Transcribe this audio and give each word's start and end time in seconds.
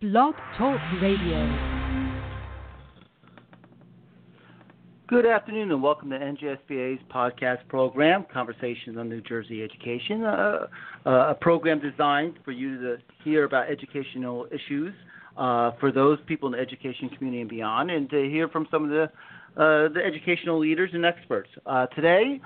Blog 0.00 0.36
Talk 0.56 0.78
Radio. 1.02 1.88
Good 5.08 5.26
afternoon 5.26 5.72
and 5.72 5.82
welcome 5.82 6.10
to 6.10 6.16
NJSBA's 6.16 7.00
podcast 7.12 7.66
program, 7.68 8.24
Conversations 8.32 8.96
on 8.96 9.08
New 9.08 9.20
Jersey 9.22 9.64
Education, 9.64 10.22
uh, 10.22 10.66
uh, 11.04 11.10
a 11.30 11.34
program 11.34 11.80
designed 11.80 12.38
for 12.44 12.52
you 12.52 12.80
to 12.80 12.98
hear 13.24 13.42
about 13.42 13.68
educational 13.68 14.46
issues 14.52 14.94
uh, 15.36 15.72
for 15.80 15.90
those 15.90 16.20
people 16.26 16.46
in 16.46 16.52
the 16.52 16.60
education 16.60 17.08
community 17.08 17.40
and 17.40 17.50
beyond, 17.50 17.90
and 17.90 18.08
to 18.10 18.22
hear 18.30 18.46
from 18.46 18.68
some 18.70 18.84
of 18.84 18.90
the, 18.90 19.02
uh, 19.60 19.88
the 19.92 20.00
educational 20.06 20.60
leaders 20.60 20.90
and 20.92 21.04
experts. 21.04 21.50
Uh, 21.66 21.86
today, 21.86 22.40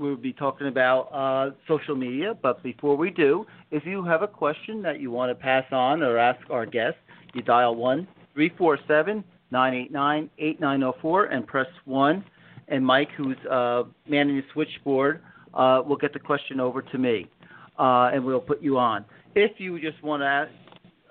we'll 0.00 0.16
be 0.16 0.32
talking 0.32 0.66
about 0.66 1.54
social 1.68 1.94
media, 1.94 2.34
but 2.42 2.62
before 2.62 2.96
we 2.96 3.10
do, 3.10 3.46
if 3.70 3.84
you 3.86 4.04
have 4.04 4.22
a 4.22 4.28
question 4.28 4.82
that 4.82 5.00
you 5.00 5.10
want 5.10 5.30
to 5.30 5.34
pass 5.34 5.64
on 5.70 6.02
or 6.02 6.18
ask 6.18 6.40
our 6.50 6.66
guest, 6.66 6.96
you 7.34 7.42
dial 7.42 7.76
1 7.76 8.08
347 8.34 9.22
989 9.52 10.30
8904 10.38 11.24
and 11.26 11.46
press 11.46 11.66
1. 11.84 12.24
And 12.68 12.84
Mike, 12.86 13.10
who's 13.16 13.36
uh, 13.50 13.84
manning 14.08 14.36
the 14.36 14.44
switchboard, 14.52 15.22
uh, 15.54 15.82
will 15.86 15.96
get 15.96 16.12
the 16.12 16.18
question 16.18 16.60
over 16.60 16.82
to 16.82 16.98
me 16.98 17.26
uh, 17.80 18.10
and 18.12 18.24
we'll 18.24 18.40
put 18.40 18.62
you 18.62 18.78
on. 18.78 19.04
If 19.34 19.52
you 19.58 19.80
just 19.80 20.02
want 20.02 20.22
to 20.22 20.26
ask, 20.26 20.50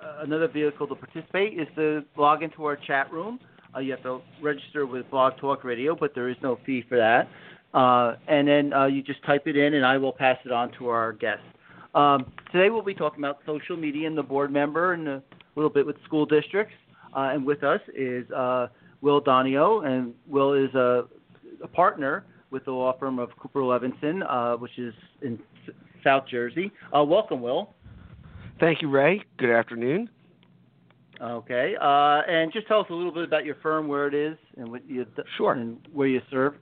uh, 0.01 0.23
another 0.23 0.47
vehicle 0.47 0.87
to 0.87 0.95
participate 0.95 1.59
is 1.59 1.67
to 1.75 2.03
log 2.15 2.43
into 2.43 2.63
our 2.63 2.77
chat 2.77 3.11
room. 3.11 3.39
Uh, 3.75 3.79
you 3.79 3.91
have 3.91 4.03
to 4.03 4.21
register 4.41 4.85
with 4.85 5.09
Blog 5.11 5.33
Talk 5.37 5.63
Radio, 5.63 5.95
but 5.99 6.15
there 6.15 6.29
is 6.29 6.37
no 6.41 6.57
fee 6.65 6.83
for 6.87 6.97
that. 6.97 7.27
Uh, 7.73 8.15
and 8.27 8.47
then 8.47 8.73
you 8.91 9.01
just 9.03 9.23
type 9.23 9.47
it 9.47 9.55
in, 9.55 9.75
and 9.75 9.85
I 9.85 9.97
will 9.97 10.13
pass 10.13 10.37
it 10.45 10.51
on 10.51 10.71
to 10.79 10.87
our 10.87 11.13
guests. 11.13 11.43
Um, 11.95 12.31
today 12.51 12.69
we'll 12.69 12.83
be 12.83 12.93
talking 12.93 13.19
about 13.19 13.39
social 13.45 13.75
media 13.75 14.07
and 14.07 14.17
the 14.17 14.23
board 14.23 14.51
member 14.51 14.93
and 14.93 15.07
a 15.07 15.23
little 15.55 15.69
bit 15.69 15.85
with 15.85 15.95
school 16.05 16.25
districts. 16.25 16.73
Uh, 17.15 17.31
and 17.33 17.45
with 17.45 17.63
us 17.63 17.81
is 17.95 18.29
uh, 18.31 18.67
Will 19.01 19.21
Donio, 19.21 19.85
and 19.85 20.13
Will 20.27 20.53
is 20.53 20.73
a, 20.75 21.05
a, 21.63 21.67
partner 21.67 22.23
with 22.51 22.65
the 22.65 22.71
law 22.71 22.95
firm 22.99 23.17
of 23.17 23.29
Cooper 23.37 23.61
Levenson, 23.61 24.21
uh, 24.29 24.57
which 24.57 24.77
is 24.77 24.93
in 25.23 25.39
S- 25.67 25.73
South 26.03 26.25
Jersey. 26.29 26.71
Uh, 26.95 27.03
welcome, 27.03 27.41
Will. 27.41 27.73
Thank 28.59 28.83
you, 28.83 28.89
Ray. 28.89 29.23
Good 29.37 29.49
afternoon. 29.49 30.09
Okay, 31.19 31.75
uh, 31.81 32.21
and 32.29 32.53
just 32.53 32.67
tell 32.67 32.81
us 32.81 32.87
a 32.89 32.93
little 32.93 33.11
bit 33.11 33.23
about 33.23 33.43
your 33.43 33.55
firm, 33.55 33.87
where 33.87 34.07
it 34.07 34.13
is, 34.13 34.37
and 34.57 34.69
what 34.69 34.87
you 34.87 35.05
sure, 35.35 35.53
and 35.53 35.79
where 35.91 36.07
you 36.07 36.21
serve. 36.29 36.53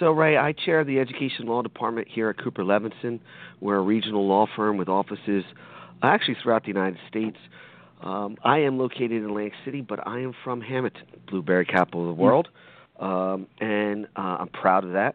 So, 0.00 0.10
Ray, 0.10 0.36
I 0.36 0.52
chair 0.52 0.82
the 0.82 0.98
Education 0.98 1.46
Law 1.46 1.62
Department 1.62 2.08
here 2.10 2.28
at 2.28 2.42
Cooper 2.42 2.64
Levenson. 2.64 3.20
We're 3.60 3.76
a 3.76 3.82
regional 3.82 4.26
law 4.26 4.46
firm 4.56 4.76
with 4.76 4.88
offices 4.88 5.44
actually 6.02 6.36
throughout 6.42 6.62
the 6.62 6.68
United 6.68 6.98
States. 7.08 7.36
Um, 8.02 8.36
I 8.42 8.58
am 8.58 8.76
located 8.76 9.12
in 9.12 9.24
Atlantic 9.24 9.52
City, 9.64 9.82
but 9.82 10.04
I 10.04 10.18
am 10.18 10.34
from 10.42 10.60
Hammonton, 10.60 11.06
blueberry 11.30 11.64
capital 11.64 12.10
of 12.10 12.16
the 12.16 12.22
world, 12.22 12.48
um, 12.98 13.46
and 13.60 14.06
uh, 14.16 14.38
I'm 14.40 14.48
proud 14.48 14.84
of 14.84 14.94
that. 14.94 15.14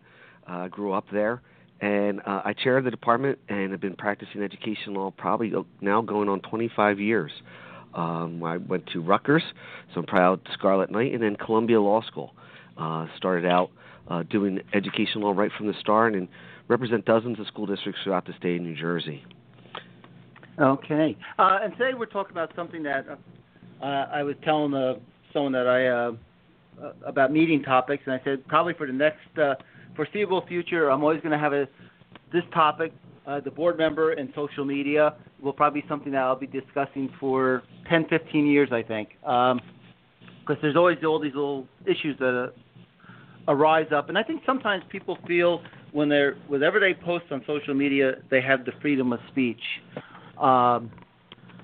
Uh, 0.50 0.60
I 0.60 0.68
grew 0.70 0.94
up 0.94 1.06
there, 1.12 1.42
and 1.82 2.22
uh, 2.22 2.42
I 2.46 2.54
chair 2.54 2.82
the 2.82 2.90
department 2.90 3.38
and 3.50 3.72
have 3.72 3.82
been 3.82 3.96
practicing 3.96 4.42
education 4.42 4.94
law 4.94 5.12
probably 5.12 5.52
now 5.82 6.02
going 6.02 6.30
on 6.30 6.40
25 6.40 7.02
years. 7.02 7.32
Um, 7.94 8.42
I 8.44 8.58
went 8.58 8.88
to 8.94 9.02
Rutgers, 9.02 9.44
so 9.94 10.00
I'm 10.00 10.06
proud 10.06 10.40
Scarlet 10.54 10.90
Knight, 10.90 11.14
and 11.14 11.22
then 11.22 11.36
Columbia 11.36 11.82
Law 11.82 12.02
School. 12.02 12.34
Uh, 12.78 13.08
started 13.18 13.46
out 13.46 13.72
uh, 14.10 14.24
doing 14.24 14.60
education 14.74 15.22
law 15.22 15.32
right 15.32 15.52
from 15.58 15.68
the 15.68 15.74
start 15.80 16.14
and 16.16 16.28
represent 16.68 17.06
dozens 17.06 17.40
of 17.40 17.48
school 17.48 17.66
districts 17.66 18.02
throughout 18.04 18.26
the 18.26 18.34
state 18.38 18.58
of 18.58 18.62
New 18.62 18.76
Jersey. 18.76 19.24
Okay. 20.60 21.18
Uh, 21.38 21.60
and 21.64 21.74
today 21.74 21.92
we're 21.98 22.06
talking 22.06 22.32
about 22.32 22.52
something 22.56 22.84
that 22.84 23.06
uh, 23.82 23.86
I 23.86 24.24
was 24.24 24.36
telling 24.44 24.74
uh, 24.74 24.96
someone 25.34 25.54
that 25.54 25.68
I 25.68 25.88
uh, 25.88 26.12
uh, 26.82 26.94
about 27.06 27.32
meeting 27.32 27.64
topics, 27.64 28.04
and 28.06 28.14
I 28.14 28.22
said 28.24 28.46
probably 28.48 28.74
for 28.74 28.88
the 28.88 28.94
next 28.94 29.38
uh, 29.42 29.56
foreseeable 29.96 30.46
future, 30.48 30.90
I'm 30.90 31.02
always 31.02 31.22
going 31.22 31.32
to 31.32 31.38
have 31.38 31.54
a 31.54 31.68
this 32.32 32.44
topic, 32.54 32.94
uh, 33.26 33.40
the 33.40 33.52
board 33.52 33.78
member 33.78 34.14
and 34.14 34.32
social 34.36 34.66
media, 34.66 35.16
will 35.42 35.54
probably 35.54 35.82
be 35.82 35.88
something 35.88 36.12
that 36.12 36.22
I'll 36.22 36.36
be 36.36 36.48
discussing 36.48 37.12
for 37.20 37.64
10, 37.90 38.06
15 38.10 38.46
years, 38.46 38.70
I 38.72 38.84
think, 38.84 39.10
because 39.22 39.52
um, 39.52 40.58
there's 40.62 40.76
always 40.76 40.98
all 41.04 41.20
these 41.20 41.34
little 41.34 41.68
issues 41.86 42.18
that 42.20 42.54
uh, 43.50 43.54
arise 43.54 43.88
up, 43.96 44.10
and 44.10 44.18
I 44.18 44.24
think 44.24 44.42
sometimes 44.46 44.84
people 44.90 45.18
feel 45.28 45.62
when 45.92 46.10
they're 46.10 46.36
whatever 46.48 46.80
they 46.80 46.94
post 46.94 47.26
on 47.32 47.44
social 47.48 47.74
media, 47.74 48.14
they 48.30 48.42
have 48.42 48.66
the 48.66 48.72
freedom 48.82 49.12
of 49.14 49.20
speech. 49.32 49.62
Um, 50.38 50.92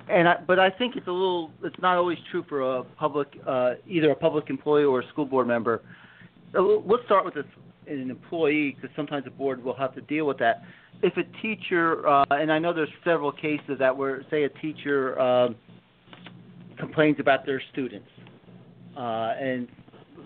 and 0.09 0.28
I, 0.28 0.35
but 0.46 0.59
I 0.59 0.69
think 0.69 0.96
it's 0.96 1.07
a 1.07 1.12
little. 1.12 1.51
It's 1.63 1.79
not 1.81 1.97
always 1.97 2.18
true 2.31 2.46
for 2.47 2.78
a 2.78 2.84
public, 2.84 3.28
uh, 3.47 3.75
either 3.88 4.12
a 4.12 4.16
public 4.16 4.50
employee 4.50 4.84
or 4.84 5.01
a 5.01 5.07
school 5.09 5.25
board 5.25 5.47
member. 5.47 5.81
Let's 6.53 7.03
start 7.06 7.25
with 7.25 7.34
this, 7.34 7.46
an 7.88 8.09
employee 8.09 8.75
because 8.79 8.96
sometimes 8.96 9.25
the 9.25 9.31
board 9.31 9.63
will 9.63 9.75
have 9.75 9.94
to 9.96 10.02
deal 10.02 10.25
with 10.25 10.38
that. 10.40 10.62
If 11.02 11.17
a 11.17 11.23
teacher, 11.41 12.07
uh, 12.07 12.25
and 12.29 12.52
I 12.52 12.59
know 12.59 12.73
there's 12.73 12.88
several 13.03 13.31
cases 13.31 13.78
that 13.79 13.96
where, 13.96 14.23
say, 14.29 14.44
a 14.44 14.50
teacher 14.50 15.19
um, 15.19 15.56
complains 16.78 17.19
about 17.19 17.46
their 17.46 17.62
students 17.73 18.07
uh, 18.96 19.34
and 19.40 19.67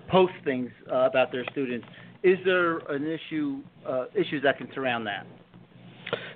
posts 0.09 0.36
things 0.44 0.70
uh, 0.92 0.97
about 1.02 1.31
their 1.31 1.46
students, 1.52 1.88
is 2.24 2.38
there 2.46 2.80
an 2.90 3.06
issue, 3.08 3.62
uh, 3.88 4.06
issues 4.16 4.44
that 4.44 4.58
can 4.58 4.68
surround 4.74 5.08
that? 5.08 5.25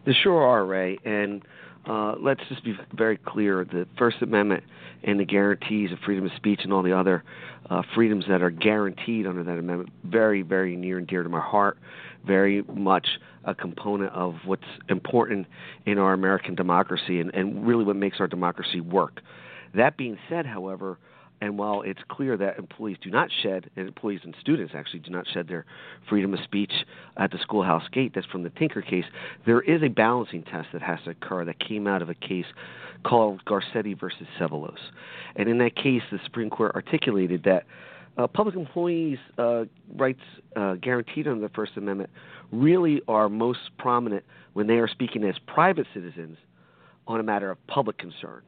There 0.06 0.16
sure 0.24 0.42
are, 0.42 0.66
Ray, 0.66 0.98
and 1.04 1.42
uh, 1.88 2.16
let's 2.20 2.42
just 2.50 2.64
be 2.64 2.78
very 2.94 3.18
clear: 3.18 3.66
the 3.66 3.88
First 3.98 4.22
Amendment 4.22 4.64
and 5.04 5.20
the 5.20 5.26
guarantees 5.26 5.92
of 5.92 6.00
freedom 6.06 6.26
of 6.26 6.32
speech 6.38 6.62
and 6.64 6.72
all 6.72 6.84
the 6.84 6.98
other 6.98 7.24
uh, 7.70 7.82
freedoms 7.94 8.26
that 8.30 8.42
are 8.42 8.50
guaranteed 8.50 9.28
under 9.28 9.44
that 9.44 9.58
amendment, 9.58 9.90
very, 10.06 10.42
very 10.42 10.76
near 10.76 10.98
and 10.98 11.08
dear 11.08 11.24
to 11.24 11.30
my 11.30 11.42
heart. 11.42 11.78
Very 12.26 12.62
much 12.74 13.08
a 13.44 13.54
component 13.54 14.14
of 14.14 14.36
what's 14.46 14.64
important 14.88 15.46
in 15.86 15.98
our 15.98 16.14
American 16.14 16.56
democracy 16.56 17.20
and, 17.20 17.34
and 17.34 17.68
really 17.68 17.84
what 17.84 17.98
makes 17.98 18.22
our 18.22 18.28
democracy 18.28 18.80
work. 18.80 19.20
That 19.76 19.98
being 19.98 20.18
said, 20.30 20.46
however, 20.46 20.98
and 21.44 21.60
while 21.60 21.82
it's 21.82 22.00
clear 22.08 22.38
that 22.38 22.58
employees 22.58 22.96
do 23.02 23.10
not 23.10 23.30
shed, 23.42 23.70
and 23.76 23.86
employees 23.86 24.22
and 24.24 24.34
students 24.40 24.74
actually 24.74 25.02
do 25.02 25.12
not 25.12 25.28
shed 25.28 25.50
their 25.50 25.66
freedom 26.08 26.34
of 26.34 26.40
speech 26.40 26.72
at 27.18 27.32
the 27.32 27.38
schoolhouse 27.42 27.84
gate, 27.92 28.14
that's 28.16 28.26
from 28.28 28.44
the 28.44 28.50
Tinker 28.52 28.82
case, 28.82 29.04
there 29.46 29.60
is 29.60 29.84
a 29.84 29.90
balancing 29.90 30.44
test 30.44 30.70
that 30.72 30.82
has 30.82 31.00
to 31.04 31.10
occur 31.10 31.44
that 31.44 31.60
came 31.60 31.86
out 31.86 32.02
of 32.02 32.10
a 32.10 32.14
case 32.14 32.46
called 33.04 33.44
Garcetti 33.44 34.00
versus 34.00 34.26
Ceballos. 34.40 34.78
And 35.36 35.50
in 35.50 35.58
that 35.58 35.76
case, 35.76 36.02
the 36.14 36.20
Supreme 36.24 36.50
Court 36.50 36.74
articulated 36.76 37.44
that 37.44 37.66
uh, 38.18 38.26
public 38.28 38.56
employees' 38.56 39.20
uh, 39.38 39.66
rights 39.98 40.22
uh, 40.56 40.76
guaranteed 40.76 41.28
under 41.28 41.46
the 41.46 41.54
First 41.54 41.74
Amendment 41.76 42.10
really 42.54 43.02
are 43.10 43.28
most 43.28 43.60
prominent 43.78 44.24
when 44.54 44.68
they 44.68 44.76
are 44.76 44.88
speaking 44.88 45.26
as 45.26 45.36
private 45.46 45.88
citizens 45.94 46.38
on 47.06 47.20
a 47.20 47.24
matter 47.24 47.52
of 47.52 47.58
public 47.68 47.98
concern 47.98 48.44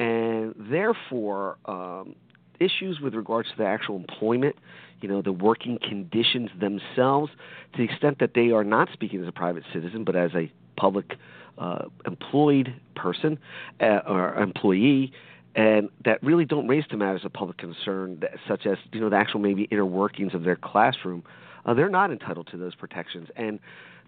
and 0.00 0.54
therefore 0.58 1.58
um, 1.66 2.16
issues 2.58 2.98
with 3.00 3.14
regards 3.14 3.50
to 3.50 3.56
the 3.58 3.66
actual 3.66 3.96
employment, 3.96 4.56
you 5.00 5.08
know, 5.08 5.22
the 5.22 5.32
working 5.32 5.78
conditions 5.78 6.50
themselves, 6.58 7.30
to 7.72 7.78
the 7.78 7.84
extent 7.84 8.18
that 8.18 8.32
they 8.34 8.50
are 8.50 8.64
not 8.64 8.88
speaking 8.92 9.22
as 9.22 9.28
a 9.28 9.32
private 9.32 9.62
citizen 9.72 10.02
but 10.02 10.16
as 10.16 10.32
a 10.34 10.50
public 10.76 11.16
uh, 11.58 11.84
employed 12.06 12.74
person 12.96 13.38
uh, 13.80 14.00
or 14.08 14.34
employee, 14.34 15.12
and 15.54 15.90
that 16.04 16.22
really 16.22 16.46
don't 16.46 16.66
raise 16.66 16.86
to 16.86 16.96
matters 16.96 17.24
of 17.24 17.32
public 17.32 17.58
concern, 17.58 18.18
that, 18.20 18.32
such 18.48 18.66
as 18.66 18.78
you 18.92 19.00
know 19.00 19.10
the 19.10 19.16
actual 19.16 19.40
maybe 19.40 19.64
inner 19.64 19.84
workings 19.84 20.34
of 20.34 20.44
their 20.44 20.56
classroom, 20.56 21.22
uh, 21.66 21.74
they're 21.74 21.90
not 21.90 22.10
entitled 22.10 22.46
to 22.50 22.56
those 22.56 22.74
protections. 22.74 23.28
And 23.36 23.60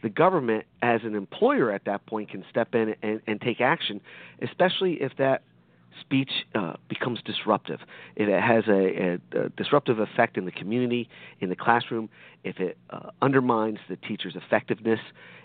the 0.02 0.08
government, 0.08 0.64
as 0.80 1.02
an 1.04 1.14
employer 1.14 1.70
at 1.70 1.84
that 1.84 2.06
point, 2.06 2.30
can 2.30 2.44
step 2.48 2.74
in 2.74 2.94
and, 3.02 3.20
and 3.26 3.40
take 3.40 3.60
action, 3.60 4.00
especially 4.40 4.94
if 4.94 5.12
that 5.18 5.42
speech 6.00 6.30
uh, 6.54 6.74
becomes 6.88 7.20
disruptive. 7.24 7.80
It 8.16 8.28
has 8.28 8.64
a, 8.68 8.72
a, 8.72 9.44
a, 9.44 9.48
disruptive 9.50 9.98
effect 9.98 10.36
in 10.36 10.44
the 10.44 10.50
community, 10.50 11.08
in 11.40 11.48
the 11.48 11.56
classroom, 11.56 12.08
if 12.44 12.58
it 12.58 12.76
uh, 12.90 13.10
undermines 13.20 13.78
the 13.88 13.96
teacher's 13.96 14.34
effectiveness, 14.36 15.00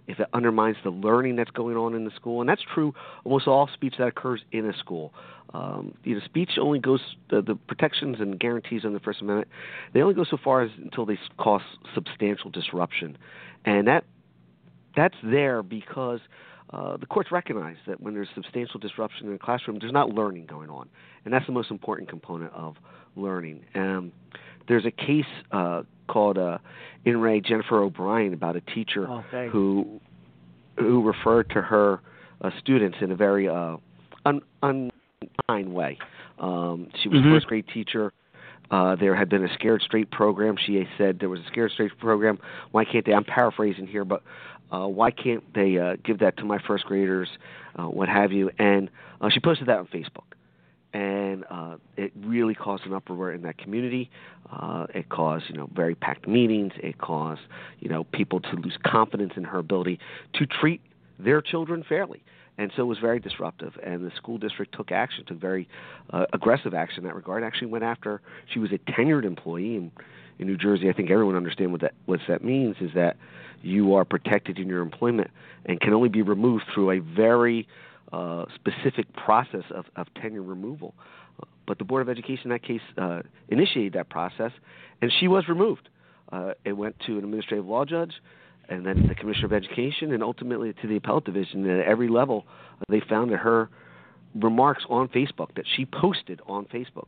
if 0.07 0.19
it 0.19 0.27
undermines 0.33 0.77
the 0.83 0.89
learning 0.89 1.35
that's 1.35 1.51
going 1.51 1.77
on 1.77 1.94
in 1.94 2.05
the 2.05 2.11
school, 2.11 2.41
and 2.41 2.49
that's 2.49 2.61
true 2.73 2.94
almost 3.23 3.47
all 3.47 3.69
speech 3.73 3.95
that 3.97 4.07
occurs 4.07 4.41
in 4.51 4.67
a 4.67 4.77
school. 4.77 5.13
Um, 5.53 5.94
you 6.03 6.15
know, 6.15 6.21
speech 6.25 6.51
only 6.59 6.79
goes 6.79 7.01
the, 7.29 7.41
the 7.41 7.55
protections 7.55 8.17
and 8.19 8.39
guarantees 8.39 8.83
on 8.83 8.94
the 8.94 8.99
First 8.99 9.21
Amendment. 9.21 9.47
They 9.94 10.01
only 10.01 10.15
go 10.15 10.23
so 10.23 10.38
far 10.41 10.61
as 10.61 10.71
until 10.81 11.05
they 11.05 11.19
cause 11.38 11.61
substantial 11.94 12.49
disruption, 12.49 13.17
and 13.65 13.88
that 13.88 14.03
that's 14.95 15.15
there 15.23 15.61
because 15.61 16.19
uh, 16.72 16.98
the 16.98 17.06
courts 17.06 17.31
recognize 17.31 17.78
that 17.88 18.02
when 18.02 18.14
there's 18.14 18.28
substantial 18.36 18.80
disruption 18.80 19.28
in 19.28 19.34
the 19.34 19.40
classroom, 19.40 19.78
there's 19.80 19.94
not 19.94 20.10
learning 20.10 20.46
going 20.46 20.69
on, 20.69 20.90
and 21.24 21.34
that's 21.34 21.46
the 21.46 21.52
most 21.52 21.72
important 21.72 22.10
component 22.10 22.52
of 22.54 22.75
learning. 23.16 23.64
Um, 23.75 24.12
there's 24.68 24.86
a 24.86 24.92
case 24.92 25.25
uh, 25.52 25.84
called 26.08 26.38
uh, 26.38 26.58
In 27.06 27.22
Re 27.22 27.40
Jennifer 27.42 27.81
O'Brien 27.81 28.34
about 28.34 28.56
a 28.56 28.62
teacher 28.62 29.08
oh, 29.08 29.22
who 29.50 30.02
who 30.78 31.02
referred 31.04 31.50
to 31.52 31.62
her 31.62 32.02
uh, 32.42 32.52
students 32.60 32.98
in 33.02 33.12
a 33.12 33.16
very 33.16 33.48
uh, 33.48 33.78
un, 34.25 34.42
un, 34.62 34.92
way. 35.50 35.98
Um, 36.38 36.90
she 37.02 37.10
was 37.10 37.19
Mhm. 37.22 37.28
a 37.28 37.36
first 37.36 37.48
grade 37.48 37.68
teacher. 37.74 38.14
Uh, 38.69 38.96
there 38.96 39.16
had 39.16 39.30
been 39.30 39.44
a 39.44 39.54
Scared 39.54 39.81
Straight 39.81 40.12
program. 40.12 40.58
She 40.58 40.88
said 40.98 41.19
there 41.19 41.30
was 41.30 41.40
a 41.40 41.46
Scared 41.46 41.72
Straight 41.72 41.98
program. 41.98 42.38
Why 42.72 42.84
can't 42.86 43.06
they? 43.06 43.14
I'm 43.14 43.24
paraphrasing 43.24 43.88
here, 43.88 44.04
but 44.04 44.22
uh, 44.72 44.88
why 44.88 45.12
can't 45.12 45.44
they 45.54 45.78
uh, 45.78 45.96
give 46.04 46.19
that 46.19 46.38
to 46.38 46.46
my 46.46 46.60
first 46.60 46.86
graders, 46.86 47.30
uh, 47.78 47.84
what 47.84 48.10
have 48.10 48.31
you? 48.31 48.52
And 48.60 48.90
uh, 49.22 49.30
she 49.30 49.40
posted 49.40 49.68
that 49.68 49.78
on 49.78 49.88
Facebook, 49.88 50.36
and 50.94 51.46
uh, 51.50 51.78
it 51.96 52.12
really 52.24 52.56
caused 52.56 52.86
an 52.86 52.94
uproar 52.94 53.31
in 53.31 53.42
that 53.44 53.58
community. 53.58 54.10
Uh, 54.52 54.88
it 54.94 55.10
caused 55.10 55.46
you 55.50 55.56
know 55.56 55.69
very 55.74 55.96
packed 55.96 56.28
meetings. 56.28 56.74
It 56.78 56.98
caused 56.98 57.42
you 57.80 57.90
know 57.90 58.04
people 58.06 58.40
to 58.42 58.56
lose 58.56 58.78
confidence 58.86 59.34
in 59.36 59.44
her 59.46 59.60
ability 59.60 60.00
to 60.34 60.46
treat 60.46 60.81
their 61.19 61.42
children 61.42 61.84
fairly. 61.88 62.24
And 62.60 62.72
so 62.75 62.81
it 62.81 62.86
was 62.86 62.98
very 62.98 63.19
disruptive, 63.19 63.74
and 63.86 64.04
the 64.04 64.12
school 64.16 64.40
district 64.40 64.75
took 64.75 64.92
action, 64.92 65.24
took 65.25 65.40
very 65.40 65.69
uh, 66.10 66.25
aggressive 66.34 66.74
action 66.74 67.04
in 67.04 67.04
that 67.06 67.16
regard. 67.16 67.44
Actually, 67.44 67.68
went 67.68 67.84
after. 67.84 68.19
She 68.52 68.58
was 68.58 68.72
a 68.72 68.80
tenured 68.92 69.25
employee 69.25 69.75
in, 69.75 69.92
in 70.40 70.48
New 70.48 70.58
Jersey. 70.58 70.90
I 70.90 70.94
think 70.94 71.12
everyone 71.12 71.36
understands 71.36 71.72
what 71.72 71.81
that 71.81 71.94
what 72.08 72.19
that 72.28 72.44
means 72.44 72.78
is 72.81 72.90
that 72.96 73.18
you 73.62 73.95
are 73.95 74.06
protected 74.06 74.59
in 74.59 74.68
your 74.68 74.81
employment 74.81 75.31
and 75.65 75.80
can 75.80 75.94
only 75.94 76.09
be 76.09 76.21
removed 76.21 76.65
through 76.74 76.92
a 76.92 77.00
very 77.00 77.68
uh, 78.12 78.45
specific 78.56 79.12
process 79.13 79.63
of, 79.71 79.86
of 79.95 80.07
tenure 80.21 80.42
removal. 80.42 80.94
But 81.65 81.77
the 81.77 81.83
Board 81.83 82.01
of 82.01 82.09
Education 82.09 82.45
in 82.45 82.50
that 82.51 82.63
case 82.63 82.81
uh, 82.98 83.21
initiated 83.50 83.94
that 83.94 84.09
process, 84.09 84.51
and 85.01 85.12
she 85.19 85.27
was 85.27 85.48
removed. 85.50 85.89
Uh, 86.31 86.54
it 86.65 86.74
went 86.74 86.95
to 87.06 87.18
an 87.18 87.24
administrative 87.24 87.65
law 87.65 87.86
judge 87.86 88.13
and 88.69 88.86
then 88.86 89.07
the 89.07 89.15
Commissioner 89.15 89.45
of 89.45 89.54
Education, 89.54 90.12
and 90.12 90.21
ultimately 90.21 90.74
to 90.81 90.88
the 90.88 90.98
Appellate 90.98 91.25
Division. 91.25 91.65
And 91.65 91.80
at 91.80 91.88
every 91.88 92.09
level, 92.09 92.45
they 92.89 93.00
found 93.00 93.31
that 93.31 93.38
her 93.38 93.69
remarks 94.36 94.83
on 94.89 95.07
Facebook 95.07 95.56
that 95.56 95.65
she 95.75 95.86
posted 95.86 96.42
on 96.48 96.65
Facebook 96.65 97.07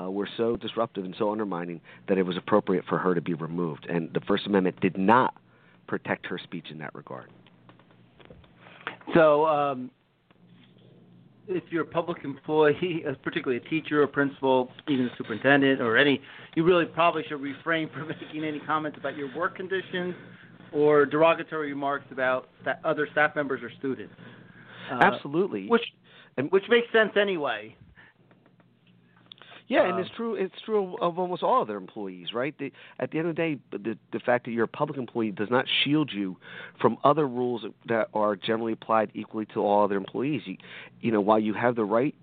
uh, 0.00 0.10
were 0.10 0.28
so 0.36 0.56
disruptive 0.56 1.04
and 1.04 1.14
so 1.18 1.30
undermining 1.30 1.80
that 2.08 2.18
it 2.18 2.24
was 2.24 2.36
appropriate 2.36 2.84
for 2.88 2.98
her 2.98 3.14
to 3.14 3.20
be 3.20 3.34
removed. 3.34 3.86
And 3.88 4.12
the 4.12 4.20
First 4.20 4.46
Amendment 4.46 4.80
did 4.80 4.96
not 4.96 5.34
protect 5.86 6.26
her 6.26 6.38
speech 6.38 6.66
in 6.70 6.78
that 6.78 6.94
regard. 6.94 7.30
So, 9.14 9.46
um, 9.46 9.90
if 11.46 11.62
you're 11.70 11.82
a 11.82 11.86
public 11.86 12.24
employee, 12.24 13.04
uh, 13.08 13.12
particularly 13.22 13.62
a 13.64 13.68
teacher, 13.68 14.02
a 14.02 14.08
principal, 14.08 14.70
even 14.88 15.06
a 15.06 15.16
superintendent, 15.16 15.80
or 15.80 15.96
any, 15.96 16.20
you 16.54 16.64
really 16.64 16.86
probably 16.86 17.22
should 17.28 17.40
refrain 17.40 17.90
from 17.90 18.08
making 18.22 18.44
any 18.44 18.60
comments 18.60 18.98
about 18.98 19.16
your 19.16 19.34
work 19.36 19.56
conditions 19.56 20.14
or 20.72 21.06
derogatory 21.06 21.68
remarks 21.68 22.06
about 22.10 22.48
other 22.84 23.06
staff 23.12 23.36
members 23.36 23.62
or 23.62 23.70
students. 23.78 24.14
Uh, 24.90 24.98
Absolutely. 25.00 25.68
Which, 25.68 25.84
And- 26.36 26.50
which 26.50 26.64
makes 26.68 26.86
sense 26.92 27.12
anyway. 27.20 27.76
Yeah, 29.66 29.84
and 29.84 29.94
Um, 29.94 30.00
it's 30.00 30.10
true. 30.10 30.34
It's 30.34 30.60
true 30.60 30.96
of 31.00 31.18
almost 31.18 31.42
all 31.42 31.62
of 31.62 31.68
their 31.68 31.78
employees, 31.78 32.34
right? 32.34 32.56
The, 32.58 32.70
at 32.98 33.10
the 33.10 33.18
end 33.18 33.28
of 33.28 33.36
the 33.36 33.42
day, 33.42 33.58
the 33.70 33.96
the 34.12 34.20
fact 34.20 34.44
that 34.44 34.50
you're 34.50 34.64
a 34.64 34.68
public 34.68 34.98
employee 34.98 35.30
does 35.30 35.50
not 35.50 35.66
shield 35.82 36.12
you 36.12 36.36
from 36.80 36.98
other 37.02 37.26
rules 37.26 37.64
that 37.86 38.08
are 38.12 38.36
generally 38.36 38.72
applied 38.74 39.10
equally 39.14 39.46
to 39.46 39.60
all 39.60 39.84
other 39.84 39.96
employees. 39.96 40.42
You, 40.44 40.56
you 41.00 41.12
know, 41.12 41.20
while 41.20 41.38
you 41.38 41.54
have 41.54 41.76
the 41.76 41.84
right, 41.84 42.14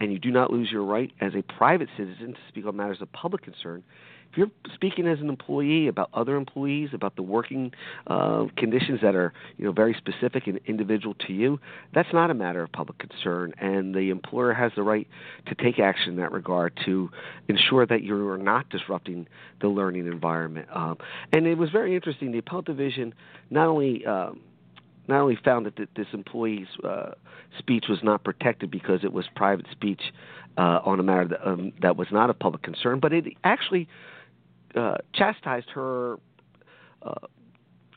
and 0.00 0.12
you 0.12 0.18
do 0.18 0.30
not 0.30 0.52
lose 0.52 0.70
your 0.70 0.84
right 0.84 1.12
as 1.20 1.34
a 1.34 1.42
private 1.42 1.88
citizen 1.96 2.34
to 2.34 2.40
speak 2.48 2.66
on 2.66 2.76
matters 2.76 3.00
of 3.00 3.12
public 3.12 3.42
concern. 3.42 3.82
If 4.30 4.36
you're 4.36 4.50
speaking 4.74 5.06
as 5.06 5.20
an 5.20 5.28
employee 5.28 5.88
about 5.88 6.10
other 6.12 6.36
employees, 6.36 6.90
about 6.92 7.16
the 7.16 7.22
working 7.22 7.72
uh, 8.06 8.46
conditions 8.56 9.00
that 9.02 9.14
are, 9.14 9.32
you 9.56 9.64
know, 9.64 9.72
very 9.72 9.94
specific 9.94 10.46
and 10.46 10.60
individual 10.66 11.14
to 11.26 11.32
you, 11.32 11.58
that's 11.94 12.12
not 12.12 12.30
a 12.30 12.34
matter 12.34 12.62
of 12.62 12.70
public 12.72 12.98
concern, 12.98 13.54
and 13.58 13.94
the 13.94 14.10
employer 14.10 14.52
has 14.52 14.72
the 14.76 14.82
right 14.82 15.08
to 15.46 15.54
take 15.54 15.78
action 15.78 16.10
in 16.10 16.16
that 16.16 16.32
regard 16.32 16.78
to 16.84 17.10
ensure 17.48 17.86
that 17.86 18.02
you 18.02 18.28
are 18.28 18.38
not 18.38 18.68
disrupting 18.68 19.26
the 19.60 19.68
learning 19.68 20.06
environment. 20.06 20.68
Um, 20.72 20.98
and 21.32 21.46
it 21.46 21.56
was 21.56 21.70
very 21.70 21.94
interesting. 21.94 22.32
The 22.32 22.38
appellate 22.38 22.66
division 22.66 23.14
not 23.50 23.66
only 23.66 24.04
um, 24.04 24.40
not 25.08 25.22
only 25.22 25.38
found 25.42 25.64
that 25.66 25.76
th- 25.76 25.88
this 25.96 26.06
employee's 26.12 26.68
uh, 26.84 27.12
speech 27.58 27.86
was 27.88 27.98
not 28.02 28.24
protected 28.24 28.70
because 28.70 29.00
it 29.02 29.12
was 29.12 29.24
private 29.34 29.66
speech 29.72 30.02
uh, 30.58 30.80
on 30.84 31.00
a 31.00 31.02
matter 31.02 31.28
that, 31.28 31.48
um, 31.48 31.72
that 31.80 31.96
was 31.96 32.08
not 32.12 32.28
of 32.30 32.38
public 32.38 32.62
concern, 32.62 33.00
but 33.00 33.12
it 33.12 33.24
actually 33.42 33.88
uh, 34.78 34.96
chastised 35.12 35.70
her 35.70 36.18
uh, 37.02 37.14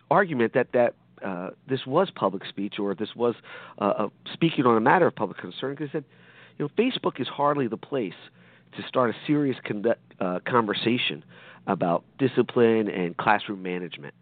argument 0.09 0.53
that 0.53 0.71
that 0.73 0.95
uh, 1.23 1.51
this 1.67 1.85
was 1.85 2.09
public 2.13 2.45
speech 2.45 2.79
or 2.79 2.95
this 2.95 3.15
was 3.15 3.35
uh, 3.79 3.85
uh, 3.85 4.07
speaking 4.33 4.65
on 4.65 4.75
a 4.75 4.79
matter 4.79 5.05
of 5.07 5.15
public 5.15 5.37
concern 5.37 5.75
because 5.75 5.91
said, 5.91 6.03
you 6.57 6.65
know, 6.65 6.83
Facebook 6.83 7.19
is 7.21 7.27
hardly 7.27 7.67
the 7.67 7.77
place 7.77 8.15
to 8.75 8.83
start 8.87 9.09
a 9.09 9.13
serious 9.27 9.57
uh, 10.19 10.39
conversation 10.45 11.23
about 11.67 12.03
discipline 12.17 12.89
and 12.89 13.17
classroom 13.17 13.61
management. 13.61 14.13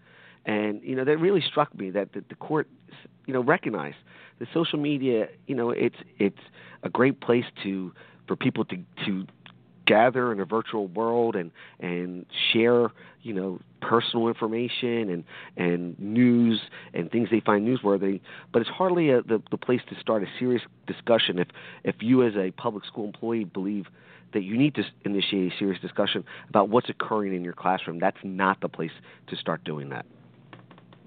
And 0.45 0.81
you 0.83 0.95
know 0.95 1.03
that 1.03 1.17
really 1.17 1.41
struck 1.41 1.77
me 1.77 1.89
that 1.91 2.13
the, 2.13 2.23
the 2.27 2.35
court, 2.35 2.67
you 3.25 3.33
know, 3.33 3.41
recognized 3.41 3.97
that 4.39 4.47
social 4.53 4.79
media, 4.79 5.27
you 5.47 5.55
know, 5.55 5.69
it's 5.69 5.97
it's 6.17 6.39
a 6.83 6.89
great 6.89 7.21
place 7.21 7.45
to 7.63 7.93
for 8.27 8.35
people 8.35 8.65
to 8.65 8.77
to 9.05 9.27
gather 9.89 10.31
in 10.31 10.39
a 10.39 10.45
virtual 10.45 10.87
world 10.87 11.35
and 11.35 11.49
and 11.79 12.27
share 12.53 12.89
you 13.23 13.33
know 13.33 13.59
personal 13.81 14.27
information 14.27 15.09
and 15.09 15.23
and 15.57 15.99
news 15.99 16.61
and 16.93 17.09
things 17.09 17.27
they 17.31 17.39
find 17.39 17.67
newsworthy 17.67 18.21
but 18.53 18.61
it's 18.61 18.69
hardly 18.69 19.09
a, 19.09 19.23
the 19.23 19.41
the 19.49 19.57
place 19.57 19.81
to 19.89 19.99
start 19.99 20.21
a 20.21 20.27
serious 20.37 20.61
discussion 20.85 21.39
if 21.39 21.47
if 21.83 21.95
you 22.01 22.23
as 22.23 22.33
a 22.35 22.51
public 22.51 22.85
school 22.85 23.05
employee 23.05 23.45
believe 23.45 23.87
that 24.31 24.43
you 24.43 24.55
need 24.55 24.75
to 24.75 24.83
initiate 25.05 25.51
a 25.51 25.57
serious 25.57 25.81
discussion 25.81 26.23
about 26.49 26.69
what's 26.69 26.87
occurring 26.87 27.33
in 27.33 27.43
your 27.43 27.53
classroom 27.53 27.97
that's 27.99 28.19
not 28.23 28.61
the 28.61 28.69
place 28.69 28.91
to 29.27 29.35
start 29.35 29.63
doing 29.63 29.89
that 29.89 30.05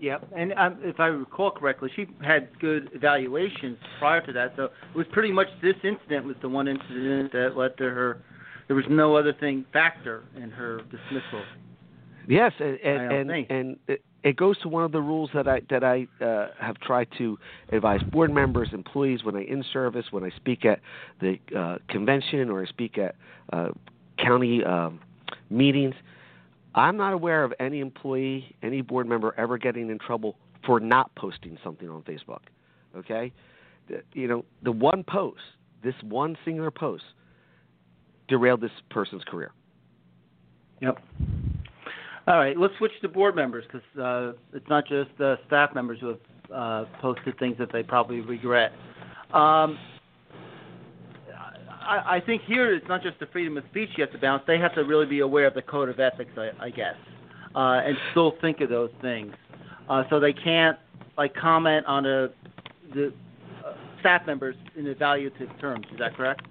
yeah, 0.03 0.19
and 0.37 0.53
um, 0.55 0.79
if 0.83 0.99
I 0.99 1.07
recall 1.07 1.53
correctly, 1.53 1.89
she 1.95 2.09
had 2.25 2.49
good 2.59 2.91
evaluations 2.93 3.79
prior 4.01 4.21
to 4.27 4.33
that. 4.33 4.53
So 4.57 4.65
it 4.65 4.97
was 4.97 5.07
pretty 5.13 5.31
much 5.31 5.47
this 5.63 5.77
incident 5.85 6.27
was 6.27 6.35
the 6.43 6.49
one 6.49 6.67
incident 6.67 7.31
that 7.31 7.57
led 7.57 7.77
to 7.77 7.85
her. 7.85 8.21
There 8.67 8.77
was 8.77 8.85
no 8.89 9.17
other 9.17 9.33
thing 9.33 9.65
factor 9.73 10.25
in 10.37 10.51
her 10.51 10.79
dismissal. 10.83 11.45
Yes, 12.29 12.53
and 12.61 12.79
and 12.81 13.31
and 13.51 13.77
it, 13.89 14.03
it 14.23 14.37
goes 14.37 14.59
to 14.61 14.69
one 14.69 14.85
of 14.85 14.93
the 14.93 15.01
rules 15.01 15.31
that 15.35 15.49
I 15.49 15.61
that 15.71 15.83
I 15.83 16.07
uh, 16.25 16.49
have 16.61 16.79
tried 16.79 17.09
to 17.19 17.39
advise 17.71 18.03
board 18.05 18.33
members, 18.33 18.69
employees 18.73 19.25
when 19.25 19.37
I 19.37 19.43
in 19.43 19.65
service, 19.73 20.07
when 20.11 20.23
I 20.23 20.31
speak 20.37 20.65
at 20.65 20.81
the 21.21 21.39
uh, 21.57 21.79
convention 21.89 22.49
or 22.49 22.63
I 22.63 22.67
speak 22.67 22.99
at 22.99 23.17
uh, 23.53 23.71
county 24.19 24.65
um, 24.65 25.01
meetings. 25.51 25.95
I'm 26.75 26.97
not 26.97 27.13
aware 27.13 27.45
of 27.45 27.53
any 27.61 27.81
employee, 27.81 28.55
any 28.63 28.81
board 28.81 29.07
member 29.07 29.35
ever 29.37 29.59
getting 29.59 29.91
in 29.91 29.99
trouble 29.99 30.37
for 30.65 30.81
not 30.81 31.15
posting 31.17 31.59
something 31.63 31.89
on 31.89 32.03
Facebook. 32.03 32.41
Okay, 32.97 33.33
the, 33.89 34.03
you 34.13 34.29
know 34.29 34.45
the 34.63 34.73
one 34.73 35.03
post, 35.03 35.41
this 35.83 35.95
one 36.03 36.37
singular 36.45 36.71
post, 36.71 37.05
derailed 38.29 38.61
this 38.61 38.71
person's 38.91 39.25
career. 39.25 39.53
Yep. 40.81 40.99
All 42.27 42.39
right, 42.39 42.57
let's 42.57 42.75
switch 42.79 42.93
to 43.03 43.09
board 43.09 43.35
members 43.35 43.65
because 43.67 44.01
uh, 44.01 44.33
it's 44.53 44.69
not 44.69 44.87
just 44.87 45.11
staff 45.47 45.75
members 45.75 45.99
who 46.01 46.09
have 46.09 46.19
uh, 46.53 46.85
posted 47.01 47.39
things 47.39 47.57
that 47.59 47.73
they 47.73 47.83
probably 47.83 48.21
regret. 48.21 48.73
Um, 49.33 49.79
I, 51.83 52.17
I 52.17 52.23
think 52.25 52.43
here 52.43 52.75
it's 52.75 52.87
not 52.89 53.03
just 53.03 53.19
the 53.19 53.27
freedom 53.27 53.57
of 53.57 53.65
speech 53.71 53.91
you 53.97 54.05
have 54.05 54.13
to 54.13 54.19
balance. 54.19 54.45
They 54.47 54.59
have 54.59 54.75
to 54.75 54.83
really 54.83 55.07
be 55.07 55.21
aware 55.21 55.47
of 55.47 55.55
the 55.55 55.63
code 55.63 55.89
of 55.89 55.99
ethics, 55.99 56.31
I, 56.37 56.51
I 56.61 56.71
guess, 56.71 56.95
uh, 57.55 57.83
and 57.85 57.97
still 58.11 58.35
think 58.41 58.61
of 58.61 58.69
those 58.69 58.91
things. 59.01 59.35
Uh, 59.89 60.05
so 60.09 60.21
they 60.21 60.33
can't 60.33 60.79
like 61.19 61.35
comment 61.35 61.87
on 61.87 62.07
a 62.07 62.29
the 62.95 63.13
uh, 63.65 63.73
staff 64.01 64.27
members 64.27 64.55
in 64.77 64.85
evaluative 64.85 65.59
terms. 65.61 65.87
Is 65.93 65.99
that 65.99 66.17
correct? 66.17 66.43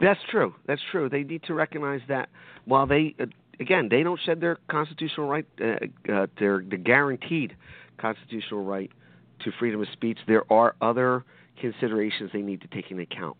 That's 0.00 0.20
true. 0.30 0.54
That's 0.66 0.80
true. 0.90 1.08
They 1.08 1.24
need 1.24 1.42
to 1.44 1.54
recognize 1.54 2.00
that 2.08 2.30
while 2.64 2.86
they, 2.86 3.14
uh, 3.20 3.26
again, 3.58 3.88
they 3.90 4.02
don't 4.02 4.20
shed 4.24 4.40
their 4.40 4.58
constitutional 4.68 5.28
right, 5.28 5.46
uh, 5.60 6.12
uh, 6.12 6.26
their 6.38 6.64
the 6.68 6.76
guaranteed 6.76 7.54
constitutional 7.98 8.64
right 8.64 8.90
to 9.44 9.52
freedom 9.58 9.80
of 9.82 9.88
speech. 9.92 10.18
There 10.26 10.50
are 10.50 10.74
other 10.80 11.24
considerations 11.60 12.30
they 12.32 12.40
need 12.40 12.62
to 12.62 12.68
take 12.68 12.90
into 12.90 13.02
account. 13.02 13.36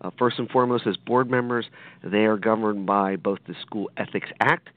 Uh, 0.00 0.10
first 0.18 0.38
and 0.38 0.48
foremost, 0.48 0.86
as 0.86 0.96
board 0.96 1.30
members, 1.30 1.66
they 2.02 2.24
are 2.24 2.36
governed 2.36 2.86
by 2.86 3.16
both 3.16 3.38
the 3.46 3.54
School 3.62 3.90
Ethics 3.96 4.28
Act 4.40 4.70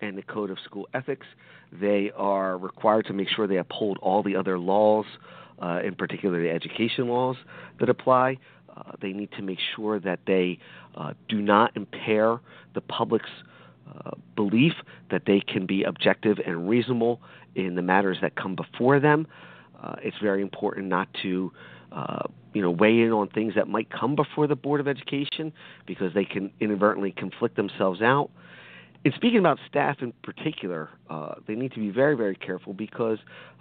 and 0.00 0.16
the 0.16 0.22
Code 0.22 0.50
of 0.50 0.58
School 0.64 0.86
Ethics. 0.94 1.26
They 1.72 2.12
are 2.14 2.56
required 2.58 3.06
to 3.06 3.12
make 3.12 3.28
sure 3.28 3.46
they 3.46 3.56
uphold 3.56 3.98
all 4.02 4.22
the 4.22 4.36
other 4.36 4.58
laws, 4.58 5.06
uh, 5.60 5.80
in 5.84 5.94
particular 5.94 6.40
the 6.40 6.50
education 6.50 7.08
laws 7.08 7.36
that 7.80 7.88
apply. 7.88 8.36
Uh, 8.76 8.92
they 9.00 9.12
need 9.12 9.30
to 9.32 9.42
make 9.42 9.58
sure 9.74 9.98
that 9.98 10.20
they 10.26 10.58
uh, 10.96 11.12
do 11.28 11.40
not 11.40 11.76
impair 11.76 12.40
the 12.74 12.80
public's 12.80 13.30
uh, 13.88 14.10
belief 14.34 14.74
that 15.10 15.22
they 15.26 15.40
can 15.40 15.66
be 15.66 15.82
objective 15.84 16.38
and 16.44 16.68
reasonable 16.68 17.20
in 17.54 17.74
the 17.74 17.82
matters 17.82 18.18
that 18.20 18.34
come 18.36 18.54
before 18.54 19.00
them. 19.00 19.26
It's 20.02 20.16
very 20.20 20.42
important 20.42 20.88
not 20.88 21.06
to 21.22 21.52
uh, 21.92 22.24
you 22.52 22.62
know, 22.62 22.70
weigh 22.70 23.00
in 23.00 23.12
on 23.12 23.28
things 23.28 23.54
that 23.54 23.68
might 23.68 23.88
come 23.90 24.16
before 24.16 24.46
the 24.46 24.56
Board 24.56 24.80
of 24.80 24.88
Education 24.88 25.52
because 25.86 26.12
they 26.14 26.24
can 26.24 26.50
inadvertently 26.60 27.12
conflict 27.12 27.56
themselves 27.56 28.02
out. 28.02 28.30
And 29.04 29.14
speaking 29.14 29.38
about 29.38 29.58
staff 29.68 29.98
in 30.00 30.12
particular, 30.22 30.90
uh, 31.08 31.34
they 31.46 31.54
need 31.54 31.72
to 31.72 31.78
be 31.78 31.90
very, 31.90 32.16
very 32.16 32.34
careful 32.34 32.72
because 32.72 33.18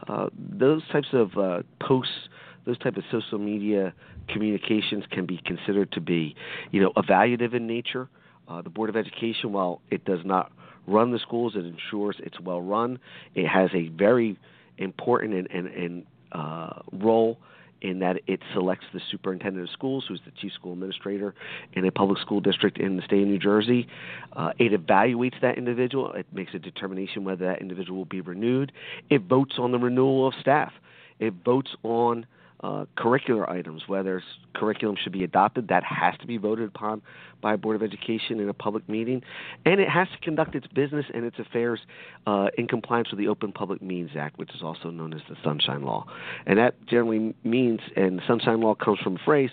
uh, 0.07 0.29
those 0.37 0.81
types 0.91 1.09
of 1.13 1.31
posts, 1.79 2.29
those 2.65 2.77
type 2.79 2.97
of 2.97 3.03
social 3.11 3.37
media 3.37 3.93
communications 4.29 5.03
can 5.11 5.25
be 5.25 5.39
considered 5.45 5.91
to 5.93 6.01
be, 6.01 6.35
you 6.71 6.81
know, 6.81 6.91
evaluative 6.97 7.53
in 7.53 7.67
nature. 7.67 8.09
Uh, 8.47 8.61
the 8.61 8.69
Board 8.69 8.89
of 8.89 8.95
Education, 8.95 9.53
while 9.53 9.81
it 9.89 10.05
does 10.05 10.19
not 10.23 10.51
run 10.87 11.11
the 11.11 11.19
schools, 11.19 11.55
it 11.55 11.65
ensures 11.65 12.15
it's 12.19 12.39
well 12.39 12.61
run. 12.61 12.99
It 13.33 13.47
has 13.47 13.69
a 13.73 13.87
very 13.89 14.37
important 14.77 15.33
and, 15.33 15.49
and, 15.51 15.67
and 15.67 16.05
uh, 16.31 16.81
role 16.91 17.37
in 17.81 17.99
that 17.99 18.17
it 18.25 18.39
selects 18.53 18.85
the 18.93 19.01
superintendent 19.11 19.63
of 19.67 19.71
schools, 19.71 20.05
who's 20.07 20.21
the 20.25 20.31
chief 20.41 20.53
school 20.53 20.73
administrator 20.73 21.35
in 21.73 21.85
a 21.85 21.91
public 21.91 22.19
school 22.19 22.39
district 22.39 22.77
in 22.77 22.95
the 22.95 23.03
state 23.03 23.21
of 23.21 23.27
New 23.27 23.37
Jersey. 23.37 23.87
Uh, 24.33 24.51
it 24.57 24.71
evaluates 24.71 25.39
that 25.41 25.57
individual. 25.57 26.11
It 26.13 26.25
makes 26.33 26.53
a 26.53 26.59
determination 26.59 27.23
whether 27.23 27.45
that 27.45 27.61
individual 27.61 27.99
will 27.99 28.05
be 28.05 28.21
renewed. 28.21 28.71
It 29.09 29.23
votes 29.23 29.55
on 29.59 29.71
the 29.71 29.77
renewal 29.77 30.27
of 30.27 30.33
staff. 30.39 30.71
It 31.19 31.33
votes 31.43 31.71
on 31.83 32.25
uh, 32.61 32.85
curricular 32.97 33.49
items, 33.49 33.83
whether 33.87 34.21
curriculum 34.53 34.95
should 35.01 35.13
be 35.13 35.23
adopted, 35.23 35.67
that 35.67 35.83
has 35.83 36.15
to 36.19 36.27
be 36.27 36.37
voted 36.37 36.67
upon 36.67 37.01
by 37.41 37.53
a 37.53 37.57
Board 37.57 37.75
of 37.75 37.83
Education 37.83 38.39
in 38.39 38.49
a 38.49 38.53
public 38.53 38.87
meeting, 38.89 39.21
and 39.65 39.79
it 39.79 39.89
has 39.89 40.07
to 40.09 40.17
conduct 40.19 40.55
its 40.55 40.67
business 40.67 41.05
and 41.13 41.25
its 41.25 41.37
affairs 41.37 41.79
uh, 42.25 42.47
in 42.57 42.67
compliance 42.67 43.09
with 43.11 43.19
the 43.19 43.27
Open 43.27 43.51
Public 43.51 43.81
Meetings 43.81 44.11
Act, 44.17 44.39
which 44.39 44.53
is 44.55 44.63
also 44.63 44.89
known 44.89 45.13
as 45.13 45.21
the 45.29 45.35
Sunshine 45.43 45.83
Law. 45.83 46.05
And 46.45 46.57
that 46.57 46.85
generally 46.87 47.35
means, 47.43 47.81
and 47.95 48.19
the 48.19 48.23
Sunshine 48.27 48.61
Law 48.61 48.75
comes 48.75 48.99
from 48.99 49.17
a 49.17 49.19
phrase 49.25 49.51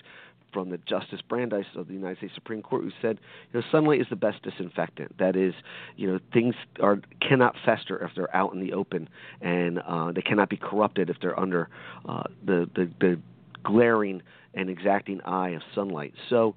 from 0.52 0.70
the 0.70 0.78
Justice 0.78 1.20
Brandeis 1.28 1.66
of 1.76 1.88
the 1.88 1.94
United 1.94 2.18
States 2.18 2.34
Supreme 2.34 2.62
Court, 2.62 2.82
who 2.82 2.90
said, 3.00 3.18
you 3.52 3.60
know, 3.60 3.66
sunlight 3.70 4.00
is 4.00 4.06
the 4.10 4.16
best 4.16 4.42
disinfectant. 4.42 5.16
That 5.18 5.36
is, 5.36 5.54
you 5.96 6.10
know, 6.10 6.18
things 6.32 6.54
are 6.80 6.98
cannot 7.20 7.54
fester 7.64 7.98
if 8.04 8.10
they're 8.14 8.34
out 8.34 8.52
in 8.52 8.60
the 8.60 8.72
open, 8.72 9.08
and 9.40 9.78
uh, 9.80 10.12
they 10.12 10.22
cannot 10.22 10.48
be 10.48 10.56
corrupted 10.56 11.10
if 11.10 11.16
they're 11.20 11.38
under 11.38 11.68
uh, 12.08 12.24
the, 12.44 12.68
the 12.74 12.90
the 13.00 13.20
glaring 13.64 14.22
and 14.54 14.68
exacting 14.68 15.20
eye 15.22 15.50
of 15.50 15.62
sunlight. 15.74 16.14
So, 16.28 16.54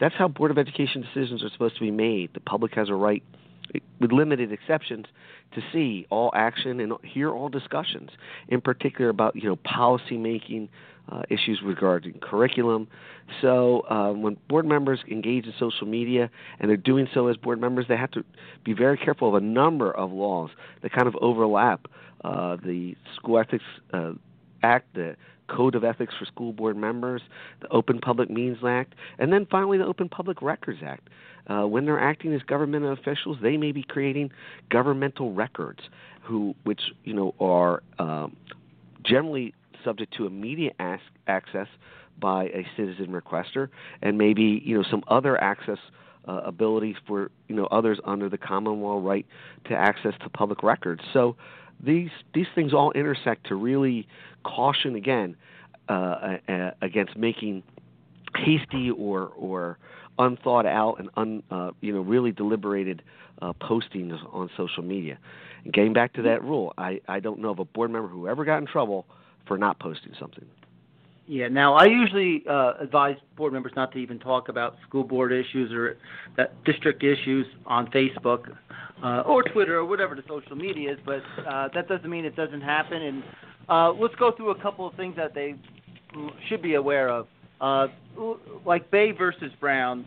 that's 0.00 0.14
how 0.14 0.28
Board 0.28 0.50
of 0.50 0.58
Education 0.58 1.02
decisions 1.02 1.42
are 1.42 1.50
supposed 1.50 1.74
to 1.76 1.80
be 1.80 1.90
made. 1.90 2.30
The 2.34 2.40
public 2.40 2.74
has 2.74 2.88
a 2.88 2.94
right, 2.94 3.22
with 4.00 4.12
limited 4.12 4.52
exceptions, 4.52 5.06
to 5.54 5.62
see 5.72 6.06
all 6.10 6.30
action 6.34 6.80
and 6.80 6.92
hear 7.02 7.30
all 7.30 7.48
discussions, 7.48 8.10
in 8.48 8.60
particular 8.60 9.10
about 9.10 9.36
you 9.36 9.48
know 9.48 9.56
policy 9.56 10.16
making 10.16 10.68
uh, 11.10 11.22
issues 11.28 11.60
regarding 11.64 12.14
curriculum. 12.20 12.88
So 13.40 13.84
um, 13.88 14.22
when 14.22 14.36
board 14.48 14.66
members 14.66 15.00
engage 15.10 15.46
in 15.46 15.54
social 15.58 15.86
media 15.86 16.30
and 16.58 16.68
they're 16.68 16.76
doing 16.76 17.08
so 17.12 17.26
as 17.28 17.36
board 17.36 17.60
members, 17.60 17.86
they 17.88 17.96
have 17.96 18.10
to 18.12 18.24
be 18.64 18.72
very 18.72 18.96
careful 18.96 19.28
of 19.28 19.34
a 19.34 19.44
number 19.44 19.90
of 19.90 20.12
laws 20.12 20.50
that 20.82 20.92
kind 20.92 21.06
of 21.06 21.16
overlap 21.20 21.86
uh, 22.24 22.56
the 22.56 22.96
School 23.16 23.38
Ethics 23.38 23.64
uh, 23.92 24.12
Act, 24.64 24.94
the 24.94 25.16
Code 25.48 25.74
of 25.74 25.84
Ethics 25.84 26.14
for 26.18 26.24
School 26.24 26.52
Board 26.52 26.76
Members, 26.76 27.22
the 27.60 27.68
Open 27.68 28.00
Public 28.00 28.30
Meetings 28.30 28.58
Act, 28.66 28.94
and 29.18 29.32
then 29.32 29.46
finally 29.50 29.78
the 29.78 29.84
Open 29.84 30.08
Public 30.08 30.40
Records 30.42 30.80
Act. 30.84 31.08
Uh, 31.46 31.66
when 31.66 31.84
they're 31.84 32.00
acting 32.00 32.32
as 32.32 32.42
government 32.42 32.84
officials, 32.86 33.36
they 33.42 33.56
may 33.58 33.70
be 33.70 33.82
creating 33.82 34.30
governmental 34.70 35.32
records, 35.34 35.80
who 36.22 36.54
which 36.64 36.80
you 37.04 37.12
know 37.12 37.34
are 37.38 37.82
um, 37.98 38.34
generally 39.04 39.54
subject 39.84 40.14
to 40.16 40.26
immediate 40.26 40.74
as- 40.78 41.00
access 41.26 41.68
by 42.18 42.44
a 42.44 42.66
citizen 42.76 43.08
requester, 43.08 43.68
and 44.00 44.16
maybe 44.16 44.62
you 44.64 44.76
know 44.76 44.84
some 44.90 45.04
other 45.08 45.38
access 45.38 45.78
uh, 46.26 46.40
abilities 46.44 46.96
for 47.06 47.30
you 47.48 47.54
know 47.54 47.66
others 47.66 47.98
under 48.04 48.30
the 48.30 48.38
common 48.38 48.80
law 48.80 48.98
right 49.02 49.26
to 49.66 49.74
access 49.74 50.14
to 50.22 50.30
public 50.30 50.62
records. 50.62 51.02
So 51.12 51.36
these 51.84 52.10
these 52.32 52.46
things 52.54 52.72
all 52.72 52.92
intersect 52.92 53.46
to 53.48 53.54
really 53.54 54.06
caution 54.44 54.94
again 54.94 55.36
uh, 55.88 56.38
uh, 56.48 56.70
against 56.80 57.16
making 57.16 57.62
hasty 58.36 58.90
or 58.90 59.32
or 59.36 59.78
unthought 60.18 60.66
out 60.66 60.96
and 60.98 61.10
un, 61.16 61.42
uh, 61.50 61.70
you 61.80 61.92
know 61.92 62.00
really 62.00 62.32
deliberated 62.32 63.02
uh, 63.42 63.52
postings 63.54 64.18
on 64.32 64.50
social 64.56 64.82
media. 64.82 65.18
And 65.64 65.72
getting 65.72 65.92
back 65.92 66.12
to 66.14 66.22
that 66.22 66.42
rule, 66.42 66.72
I, 66.78 67.00
I 67.08 67.20
don't 67.20 67.40
know 67.40 67.50
of 67.50 67.58
a 67.58 67.64
board 67.64 67.90
member 67.90 68.08
who 68.08 68.28
ever 68.28 68.44
got 68.44 68.58
in 68.58 68.66
trouble 68.66 69.06
for 69.46 69.58
not 69.58 69.78
posting 69.78 70.12
something. 70.18 70.44
Yeah. 71.26 71.48
Now, 71.48 71.74
I 71.74 71.86
usually 71.86 72.44
uh, 72.48 72.74
advise 72.80 73.16
board 73.36 73.52
members 73.52 73.72
not 73.76 73.92
to 73.92 73.98
even 73.98 74.18
talk 74.18 74.48
about 74.48 74.76
school 74.86 75.04
board 75.04 75.32
issues 75.32 75.72
or 75.72 75.96
that 76.36 76.62
district 76.64 77.02
issues 77.02 77.46
on 77.66 77.90
Facebook 77.90 78.54
uh, 79.02 79.22
or 79.26 79.42
Twitter 79.42 79.78
or 79.78 79.84
whatever 79.86 80.14
the 80.14 80.24
social 80.28 80.56
media 80.56 80.92
is. 80.92 80.98
But 81.04 81.22
uh, 81.46 81.68
that 81.74 81.88
doesn't 81.88 82.08
mean 82.08 82.24
it 82.24 82.36
doesn't 82.36 82.60
happen. 82.60 83.00
And 83.00 83.22
uh, 83.68 83.92
let's 83.92 84.14
go 84.16 84.32
through 84.32 84.50
a 84.50 84.60
couple 84.60 84.86
of 84.86 84.94
things 84.94 85.16
that 85.16 85.34
they 85.34 85.54
should 86.48 86.62
be 86.62 86.74
aware 86.74 87.08
of, 87.08 87.26
uh, 87.60 87.86
like 88.66 88.90
Bay 88.90 89.10
versus 89.10 89.50
Brown. 89.60 90.04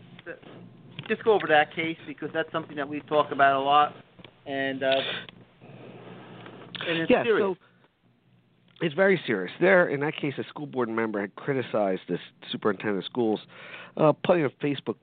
Just 1.08 1.24
go 1.24 1.32
over 1.32 1.46
that 1.48 1.74
case 1.74 1.96
because 2.06 2.28
that's 2.32 2.50
something 2.52 2.76
that 2.76 2.88
we 2.88 3.00
talk 3.00 3.32
about 3.32 3.56
a 3.56 3.60
lot, 3.60 3.94
and 4.46 4.82
uh, 4.82 4.92
and 6.86 6.98
it's 6.98 7.10
yeah, 7.10 7.22
serious. 7.24 7.56
So- 7.56 7.67
it's 8.80 8.94
very 8.94 9.20
serious. 9.26 9.52
There, 9.60 9.88
in 9.88 10.00
that 10.00 10.16
case, 10.16 10.34
a 10.38 10.44
school 10.44 10.66
board 10.66 10.88
member 10.88 11.20
had 11.20 11.34
criticized 11.34 12.02
this 12.08 12.20
superintendent 12.50 12.98
of 12.98 13.04
schools, 13.04 13.40
uh, 13.96 14.12
putting 14.24 14.44
a 14.44 14.50
Facebook 14.50 14.96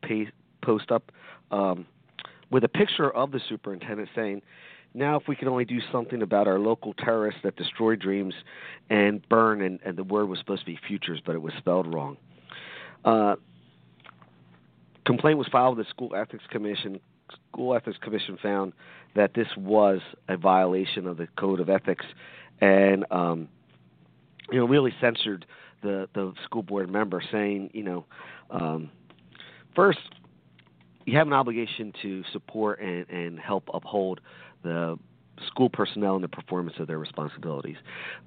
post 0.62 0.92
up 0.92 1.12
um, 1.52 1.86
with 2.52 2.64
a 2.64 2.70
picture 2.70 3.10
of 3.12 3.32
the 3.32 3.42
superintendent 3.50 4.10
saying, 4.16 4.42
"Now, 4.94 5.18
if 5.18 5.28
we 5.28 5.36
could 5.36 5.48
only 5.48 5.66
do 5.66 5.80
something 5.92 6.22
about 6.22 6.48
our 6.48 6.58
local 6.58 6.94
terrorists 6.94 7.42
that 7.44 7.58
destroy 7.58 7.96
dreams 7.96 8.34
and 8.90 9.28
burn," 9.28 9.62
and, 9.62 9.80
and 9.86 9.98
the 9.98 10.04
word 10.04 10.28
was 10.28 10.40
supposed 10.40 10.62
to 10.62 10.66
be 10.66 10.80
futures, 10.88 11.22
but 11.26 11.36
it 11.36 11.42
was 11.42 11.54
spelled 11.58 11.94
wrong. 11.94 12.18
Uh, 13.04 13.36
complaint 15.06 15.38
was 15.38 15.48
filed 15.52 15.78
with 15.78 15.86
the 15.86 15.90
school 15.90 16.16
ethics 16.16 16.46
commission. 16.50 17.00
School 17.52 17.76
ethics 17.76 17.98
commission 18.02 18.38
found 18.42 18.74
that 19.16 19.34
this 19.34 19.48
was 19.58 20.00
a 20.30 20.38
violation 20.38 21.08
of 21.08 21.18
the 21.18 21.28
code 21.38 21.60
of 21.60 21.70
ethics, 21.70 22.06
and 22.62 23.06
um, 23.12 23.50
you 24.52 24.60
know, 24.60 24.66
really 24.66 24.94
censored 25.02 25.46
the 25.82 26.08
the 26.14 26.34
school 26.44 26.64
board 26.64 26.90
member, 26.90 27.22
saying, 27.32 27.70
you 27.74 27.84
know, 27.84 28.06
um, 28.50 28.90
first 29.76 30.00
you 31.06 31.18
have 31.18 31.28
an 31.28 31.34
obligation 31.34 31.94
to 32.02 32.24
support 32.34 32.80
and, 32.80 33.08
and 33.10 33.40
help 33.40 33.70
uphold 33.74 34.20
the 34.64 34.98
school 35.48 35.70
personnel 35.70 36.16
and 36.16 36.24
the 36.24 36.30
performance 36.30 36.78
of 36.80 36.88
their 36.88 36.98
responsibilities. 36.98 37.76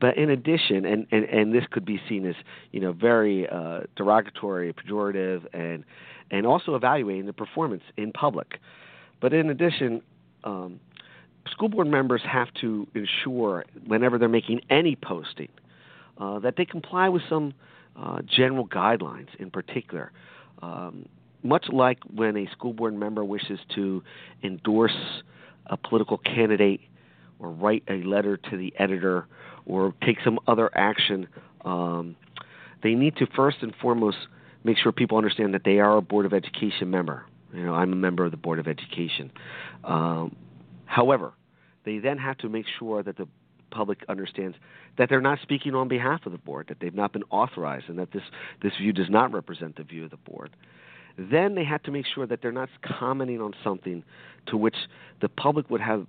But 0.01 0.17
in 0.17 0.31
addition, 0.31 0.85
and, 0.85 1.07
and, 1.11 1.25
and 1.25 1.55
this 1.55 1.65
could 1.71 1.85
be 1.85 2.01
seen 2.09 2.27
as 2.27 2.35
you 2.73 2.81
know 2.81 2.93
very 2.93 3.49
uh, 3.49 3.81
derogatory, 3.97 4.73
pejorative, 4.73 5.47
and 5.53 5.85
and 6.31 6.47
also 6.47 6.75
evaluating 6.75 7.27
the 7.27 7.33
performance 7.33 7.83
in 7.97 8.13
public. 8.13 8.61
But 9.21 9.33
in 9.33 9.51
addition, 9.51 10.03
um, 10.45 10.79
school 11.51 11.69
board 11.69 11.89
members 11.89 12.23
have 12.31 12.49
to 12.61 12.87
ensure 12.95 13.65
whenever 13.87 14.19
they're 14.19 14.29
making 14.29 14.61
any 14.71 14.95
posting 14.95 15.49
uh, 16.19 16.39
that 16.41 16.55
they 16.57 16.65
comply 16.65 17.09
with 17.09 17.23
some 17.29 17.55
uh, 17.97 18.21
general 18.23 18.67
guidelines 18.67 19.29
in 19.39 19.51
particular. 19.51 20.13
Um, 20.63 21.09
much 21.43 21.67
like 21.73 21.99
when 22.13 22.37
a 22.37 22.51
school 22.53 22.73
board 22.73 22.95
member 22.95 23.25
wishes 23.25 23.59
to 23.75 24.03
endorse 24.43 25.23
a 25.67 25.77
political 25.77 26.19
candidate 26.19 26.81
or 27.39 27.51
write 27.51 27.85
a 27.89 28.03
letter 28.03 28.37
to 28.37 28.57
the 28.57 28.73
editor 28.79 29.27
or 29.67 29.95
take 30.05 30.19
some 30.25 30.39
other 30.47 30.71
action, 30.77 31.29
um, 31.65 32.17
they 32.83 32.95
need 32.95 33.17
to 33.17 33.27
first 33.37 33.59
and 33.63 33.75
foremost 33.81 34.17
make 34.65 34.77
sure 34.79 34.93
people 34.93 35.17
understand 35.17 35.55
that 35.55 35.63
they 35.65 35.79
are 35.79 35.97
a 35.97 36.03
Board 36.03 36.27
of 36.27 36.33
Education 36.33 36.91
member. 36.91 37.25
You 37.55 37.65
know, 37.65 37.75
I'm 37.75 37.93
a 37.93 37.97
member 37.97 38.25
of 38.25 38.31
the 38.31 38.37
Board 38.37 38.59
of 38.59 38.67
Education. 38.67 39.31
Um, 39.85 40.37
however, 40.87 41.33
they 41.85 41.99
then 41.99 42.19
have 42.19 42.39
to 42.39 42.49
make 42.49 42.67
sure 42.79 43.03
that 43.03 43.17
the 43.17 43.29
public 43.71 44.05
understands 44.09 44.57
that 44.97 45.09
they're 45.09 45.21
not 45.21 45.39
speaking 45.43 45.75
on 45.75 45.89
behalf 45.89 46.27
of 46.27 46.33
the 46.33 46.39
board, 46.39 46.67
that 46.69 46.79
they've 46.81 46.95
not 46.95 47.13
been 47.13 47.25
authorized, 47.31 47.89
and 47.89 47.99
that 47.99 48.13
this, 48.13 48.23
this 48.63 48.73
view 48.81 48.93
does 48.93 49.11
not 49.11 49.33
represent 49.33 49.77
the 49.77 49.85
view 49.85 50.05
of 50.05 50.11
the 50.11 50.17
board. 50.17 50.51
Then 51.19 51.55
they 51.55 51.65
have 51.65 51.83
to 51.85 51.91
make 51.91 52.07
sure 52.07 52.27
that 52.27 52.43
they're 52.43 52.53
not 52.53 52.69
commenting 52.83 53.41
on 53.41 53.55
something 53.65 54.05
to 54.47 54.57
which 54.57 54.77
the 55.21 55.29
public 55.29 55.69
would 55.69 55.81
have 55.81 56.07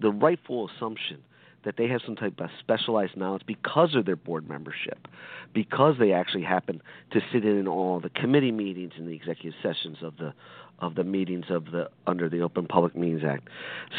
the 0.00 0.10
rightful 0.10 0.70
assumption 0.70 1.18
that 1.64 1.76
they 1.76 1.88
have 1.88 2.00
some 2.06 2.14
type 2.14 2.40
of 2.40 2.48
specialized 2.60 3.16
knowledge 3.16 3.42
because 3.46 3.94
of 3.94 4.06
their 4.06 4.16
board 4.16 4.48
membership, 4.48 5.08
because 5.52 5.96
they 5.98 6.12
actually 6.12 6.44
happen 6.44 6.80
to 7.10 7.20
sit 7.32 7.44
in 7.44 7.66
all 7.66 8.00
the 8.00 8.10
committee 8.10 8.52
meetings 8.52 8.92
and 8.96 9.08
the 9.08 9.12
executive 9.12 9.54
sessions 9.62 9.98
of 10.02 10.16
the 10.18 10.32
of 10.80 10.94
the 10.94 11.02
meetings 11.02 11.46
of 11.50 11.72
the 11.72 11.90
under 12.06 12.28
the 12.28 12.40
Open 12.40 12.66
Public 12.66 12.94
Meetings 12.96 13.22
Act. 13.26 13.48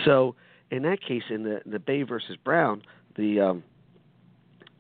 So 0.05 0.36
in 0.72 0.84
that 0.84 1.02
case, 1.02 1.24
in 1.30 1.44
the 1.44 1.62
the 1.66 1.80
Bay 1.80 2.04
versus 2.04 2.38
Brown, 2.44 2.82
the 3.16 3.40
um, 3.40 3.64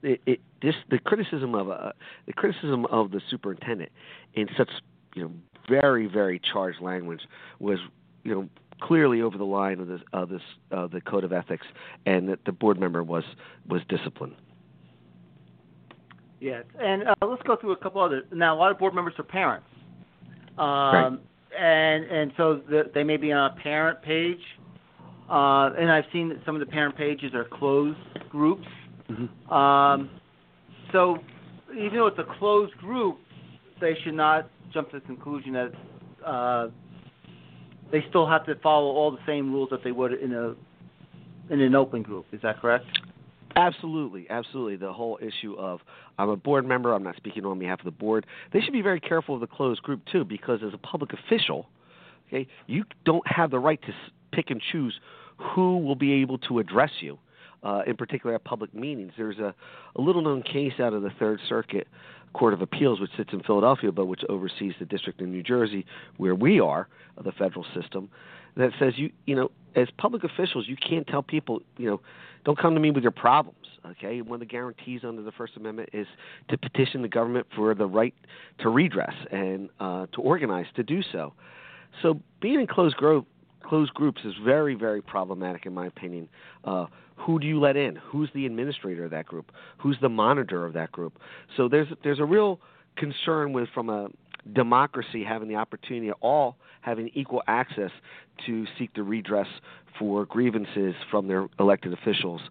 it, 0.03 0.21
it 0.25 0.39
this 0.61 0.75
the 0.89 0.99
criticism 0.99 1.55
of 1.55 1.69
uh, 1.69 1.91
the 2.25 2.33
criticism 2.33 2.85
of 2.87 3.11
the 3.11 3.21
superintendent 3.29 3.91
in 4.33 4.47
such 4.57 4.69
you 5.15 5.23
know 5.23 5.31
very 5.69 6.05
very 6.07 6.39
charged 6.39 6.81
language 6.81 7.21
was 7.59 7.79
you 8.23 8.33
know 8.33 8.49
clearly 8.81 9.21
over 9.21 9.37
the 9.37 9.45
line 9.45 9.79
of 9.79 9.87
this 9.87 10.01
of 10.13 10.29
this 10.29 10.41
uh, 10.71 10.87
the 10.87 11.01
code 11.01 11.23
of 11.23 11.33
ethics, 11.33 11.65
and 12.05 12.29
that 12.29 12.39
the 12.45 12.51
board 12.51 12.79
member 12.79 13.03
was 13.03 13.23
was 13.67 13.81
disciplined. 13.89 14.35
Yes, 16.39 16.63
and 16.79 17.07
uh, 17.07 17.15
let's 17.21 17.43
go 17.43 17.57
through 17.57 17.73
a 17.73 17.77
couple 17.77 18.01
other. 18.01 18.23
Now, 18.31 18.55
a 18.55 18.57
lot 18.57 18.71
of 18.71 18.79
board 18.79 18.95
members 18.95 19.13
are 19.17 19.23
parents, 19.23 19.67
um, 20.57 20.65
right. 20.65 21.19
and 21.59 22.05
and 22.05 22.31
so 22.37 22.61
the, 22.69 22.89
they 22.93 23.03
may 23.03 23.17
be 23.17 23.31
on 23.33 23.51
a 23.51 23.55
parent 23.61 24.01
page, 24.01 24.39
uh, 25.29 25.73
and 25.77 25.91
I've 25.91 26.05
seen 26.11 26.29
that 26.29 26.39
some 26.45 26.55
of 26.55 26.59
the 26.59 26.65
parent 26.65 26.97
pages 26.97 27.33
are 27.33 27.45
closed 27.45 27.99
groups. 28.29 28.67
Mm-hmm. 29.09 29.53
Um, 29.53 30.09
so 30.91 31.17
even 31.73 31.97
though 31.97 32.07
it's 32.07 32.19
a 32.19 32.39
closed 32.39 32.75
group, 32.77 33.19
they 33.79 33.95
should 34.03 34.15
not 34.15 34.49
jump 34.73 34.91
to 34.91 34.99
the 34.99 35.05
conclusion 35.05 35.53
that 35.53 35.71
uh, 36.25 36.67
they 37.91 38.03
still 38.09 38.27
have 38.27 38.45
to 38.45 38.55
follow 38.55 38.87
all 38.87 39.11
the 39.11 39.19
same 39.25 39.51
rules 39.51 39.69
that 39.71 39.83
they 39.83 39.91
would 39.91 40.13
in 40.13 40.33
a 40.33 40.55
in 41.51 41.61
an 41.61 41.75
open 41.75 42.03
group. 42.03 42.25
Is 42.31 42.41
that 42.43 42.59
correct? 42.59 42.85
Absolutely, 43.55 44.27
absolutely. 44.29 44.75
The 44.75 44.93
whole 44.93 45.17
issue 45.21 45.55
of 45.57 45.79
I'm 46.17 46.29
a 46.29 46.35
board 46.35 46.65
member, 46.65 46.93
I'm 46.93 47.03
not 47.03 47.15
speaking 47.17 47.45
on 47.45 47.57
behalf 47.57 47.79
of 47.79 47.85
the 47.85 47.91
board. 47.91 48.25
They 48.53 48.61
should 48.61 48.73
be 48.73 48.81
very 48.81 48.99
careful 48.99 49.35
of 49.35 49.41
the 49.41 49.47
closed 49.47 49.81
group 49.81 50.01
too, 50.11 50.23
because 50.23 50.59
as 50.65 50.73
a 50.73 50.77
public 50.77 51.11
official, 51.13 51.67
okay, 52.27 52.47
you 52.67 52.83
don't 53.05 53.25
have 53.25 53.49
the 53.51 53.59
right 53.59 53.81
to 53.81 53.93
pick 54.39 54.49
and 54.49 54.61
choose 54.71 54.99
who 55.37 55.77
will 55.79 55.95
be 55.95 56.13
able 56.13 56.37
to 56.37 56.59
address 56.59 56.91
you. 57.01 57.17
Uh, 57.61 57.81
in 57.85 57.97
particular, 57.97 58.35
at 58.35 58.43
public 58.45 58.73
meetings, 58.73 59.11
there's 59.17 59.37
a, 59.37 59.53
a 59.97 60.01
little 60.01 60.21
known 60.21 60.41
case 60.41 60.73
out 60.79 60.93
of 60.93 61.01
the 61.01 61.09
Third 61.19 61.41
Circuit 61.49 61.87
Court 62.31 62.53
of 62.53 62.61
Appeals, 62.61 63.01
which 63.01 63.11
sits 63.17 63.31
in 63.33 63.41
Philadelphia, 63.43 63.91
but 63.91 64.05
which 64.05 64.21
oversees 64.29 64.73
the 64.79 64.85
district 64.85 65.19
in 65.19 65.29
New 65.29 65.43
Jersey, 65.43 65.85
where 66.15 66.35
we 66.35 66.61
are, 66.61 66.87
of 67.17 67.25
the 67.25 67.33
federal 67.33 67.65
system, 67.75 68.09
that 68.55 68.71
says 68.79 68.93
you, 68.95 69.11
you 69.25 69.35
know, 69.35 69.51
as 69.75 69.87
public 69.97 70.23
officials, 70.23 70.69
you 70.69 70.77
can't 70.77 71.05
tell 71.05 71.21
people, 71.21 71.61
you 71.77 71.89
know, 71.89 71.99
don't 72.45 72.57
come 72.57 72.73
to 72.75 72.79
me 72.79 72.91
with 72.91 73.03
your 73.03 73.11
problems. 73.11 73.57
Okay, 73.91 74.21
one 74.21 74.35
of 74.35 74.39
the 74.39 74.45
guarantees 74.45 75.01
under 75.03 75.21
the 75.21 75.31
First 75.31 75.57
Amendment 75.57 75.89
is 75.91 76.07
to 76.49 76.57
petition 76.57 77.01
the 77.01 77.07
government 77.07 77.47
for 77.55 77.73
the 77.73 77.85
right 77.85 78.13
to 78.59 78.69
redress 78.69 79.13
and 79.31 79.69
uh, 79.79 80.05
to 80.13 80.21
organize 80.21 80.65
to 80.75 80.83
do 80.83 81.01
so. 81.11 81.33
So 82.01 82.21
being 82.41 82.59
in 82.59 82.67
closed 82.67 82.95
group, 82.95 83.25
closed 83.63 83.93
groups 83.93 84.21
is 84.25 84.33
very, 84.43 84.75
very 84.75 85.01
problematic 85.01 85.65
in 85.65 85.73
my 85.73 85.87
opinion. 85.87 86.29
Uh, 86.63 86.85
who 87.15 87.39
do 87.39 87.47
you 87.47 87.59
let 87.59 87.75
in? 87.75 87.95
Who's 87.97 88.29
the 88.33 88.45
administrator 88.45 89.05
of 89.05 89.11
that 89.11 89.25
group? 89.25 89.51
Who's 89.77 89.97
the 90.01 90.09
monitor 90.09 90.65
of 90.65 90.73
that 90.73 90.91
group? 90.91 91.19
So 91.57 91.67
there's 91.67 91.87
there's 92.03 92.19
a 92.19 92.25
real 92.25 92.59
concern 92.95 93.53
with 93.53 93.69
from 93.73 93.89
a 93.89 94.07
democracy 94.53 95.23
having 95.23 95.47
the 95.47 95.55
opportunity 95.55 96.11
all 96.21 96.55
having 96.81 97.09
equal 97.13 97.43
access 97.47 97.91
to 98.45 98.65
seek 98.77 98.93
the 98.93 99.03
redress 99.03 99.47
for 99.97 100.25
grievances 100.25 100.95
from 101.11 101.27
their 101.27 101.47
elected 101.59 101.93
officials. 101.93 102.41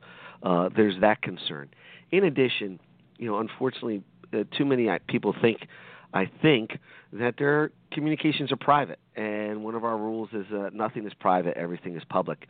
Uh, 0.43 0.69
there's 0.77 1.01
that 1.01 1.23
concern. 1.23 1.69
In 2.11 2.25
addition, 2.25 2.79
you 3.17 3.27
know, 3.27 3.39
unfortunately, 3.39 4.03
uh, 4.33 4.45
too 4.57 4.65
many 4.65 4.89
people 5.09 5.35
think, 5.41 5.67
I 6.13 6.31
think, 6.43 6.79
that 7.13 7.35
their 7.39 7.71
communications 7.91 8.53
are 8.53 8.57
private, 8.57 8.99
and 9.19 9.65
one 9.65 9.75
of 9.75 9.85
our 9.85 9.99
rules 9.99 10.31
is 10.33 10.47
uh, 10.53 10.71
nothing 10.73 11.07
is 11.07 11.13
private, 11.13 11.57
everything 11.57 11.97
is 11.97 12.05
public. 12.09 12.47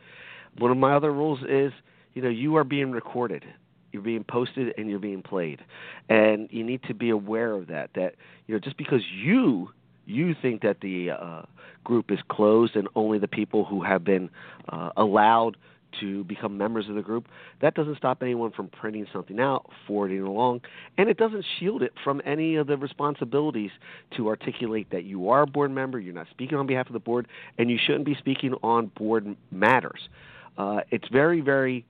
One 0.57 0.71
of 0.71 0.77
my 0.77 0.93
other 0.93 1.11
rules 1.11 1.39
is, 1.49 1.73
you 2.13 2.21
know, 2.21 2.29
you 2.29 2.55
are 2.55 2.63
being 2.63 2.91
recorded 2.91 3.43
you're 3.91 4.01
being 4.01 4.23
posted 4.23 4.73
and 4.77 4.89
you're 4.89 4.99
being 4.99 5.21
played 5.21 5.61
and 6.09 6.47
you 6.51 6.63
need 6.63 6.83
to 6.83 6.93
be 6.93 7.09
aware 7.09 7.53
of 7.53 7.67
that 7.67 7.89
that 7.95 8.15
you 8.47 8.53
know 8.53 8.59
just 8.59 8.77
because 8.77 9.01
you 9.11 9.71
you 10.05 10.35
think 10.41 10.61
that 10.61 10.81
the 10.81 11.11
uh, 11.11 11.43
group 11.83 12.11
is 12.11 12.19
closed 12.29 12.75
and 12.75 12.87
only 12.95 13.19
the 13.19 13.27
people 13.27 13.63
who 13.65 13.83
have 13.83 14.03
been 14.03 14.29
uh, 14.69 14.89
allowed 14.97 15.55
to 15.99 16.23
become 16.25 16.57
members 16.57 16.87
of 16.89 16.95
the 16.95 17.01
group, 17.01 17.27
that 17.61 17.75
doesn't 17.75 17.97
stop 17.97 18.21
anyone 18.21 18.51
from 18.51 18.67
printing 18.67 19.07
something 19.11 19.39
out, 19.39 19.69
forwarding 19.87 20.21
along, 20.21 20.61
and 20.97 21.09
it 21.09 21.17
doesn't 21.17 21.45
shield 21.59 21.81
it 21.81 21.93
from 22.03 22.21
any 22.25 22.55
of 22.55 22.67
the 22.67 22.77
responsibilities 22.77 23.71
to 24.15 24.27
articulate 24.27 24.87
that 24.91 25.03
you 25.03 25.29
are 25.29 25.43
a 25.43 25.47
board 25.47 25.71
member, 25.71 25.99
you're 25.99 26.13
not 26.13 26.27
speaking 26.31 26.57
on 26.57 26.67
behalf 26.67 26.87
of 26.87 26.93
the 26.93 26.99
board, 26.99 27.27
and 27.57 27.69
you 27.69 27.77
shouldn't 27.83 28.05
be 28.05 28.15
speaking 28.15 28.53
on 28.63 28.87
board 28.87 29.35
matters. 29.51 30.09
Uh, 30.57 30.81
it's 30.91 31.07
very, 31.09 31.41
very 31.41 31.85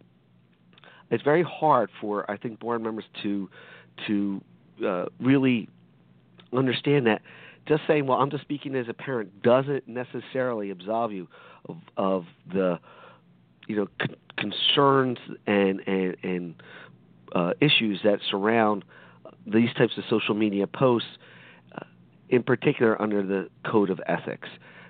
it's 1.12 1.24
very 1.24 1.44
hard 1.44 1.90
for 2.00 2.30
I 2.30 2.38
think 2.38 2.60
board 2.60 2.82
members 2.82 3.06
to 3.24 3.50
to 4.08 4.42
uh, 4.86 5.06
really 5.20 5.68
understand 6.54 7.08
that 7.08 7.22
just 7.68 7.84
saying, 7.88 8.08
well, 8.08 8.20
I'm 8.20 8.32
just 8.32 8.44
speaking 8.44 8.76
as 8.76 8.88
a 8.90 8.94
parent 8.94 9.44
doesn't 9.44 9.88
necessarily 9.88 10.72
absolve 10.72 11.12
you 11.12 11.28
of, 11.68 11.78
of 11.98 12.26
the 12.52 12.80
you 13.70 13.76
know 13.76 13.88
con- 14.00 14.16
concerns 14.36 15.20
and 15.48 15.80
and, 15.88 16.18
and 16.24 16.56
uh, 17.34 17.54
issues 17.62 18.02
that 18.04 18.20
surround 18.30 18.84
these 19.46 19.70
types 19.78 19.94
of 19.98 20.04
social 20.10 20.34
media 20.36 20.68
posts, 20.68 21.08
uh, 21.74 21.86
in 22.28 22.44
particular 22.44 23.02
under 23.02 23.24
the 23.24 23.48
code 23.66 23.90
of 23.90 24.02
ethics. 24.06 24.50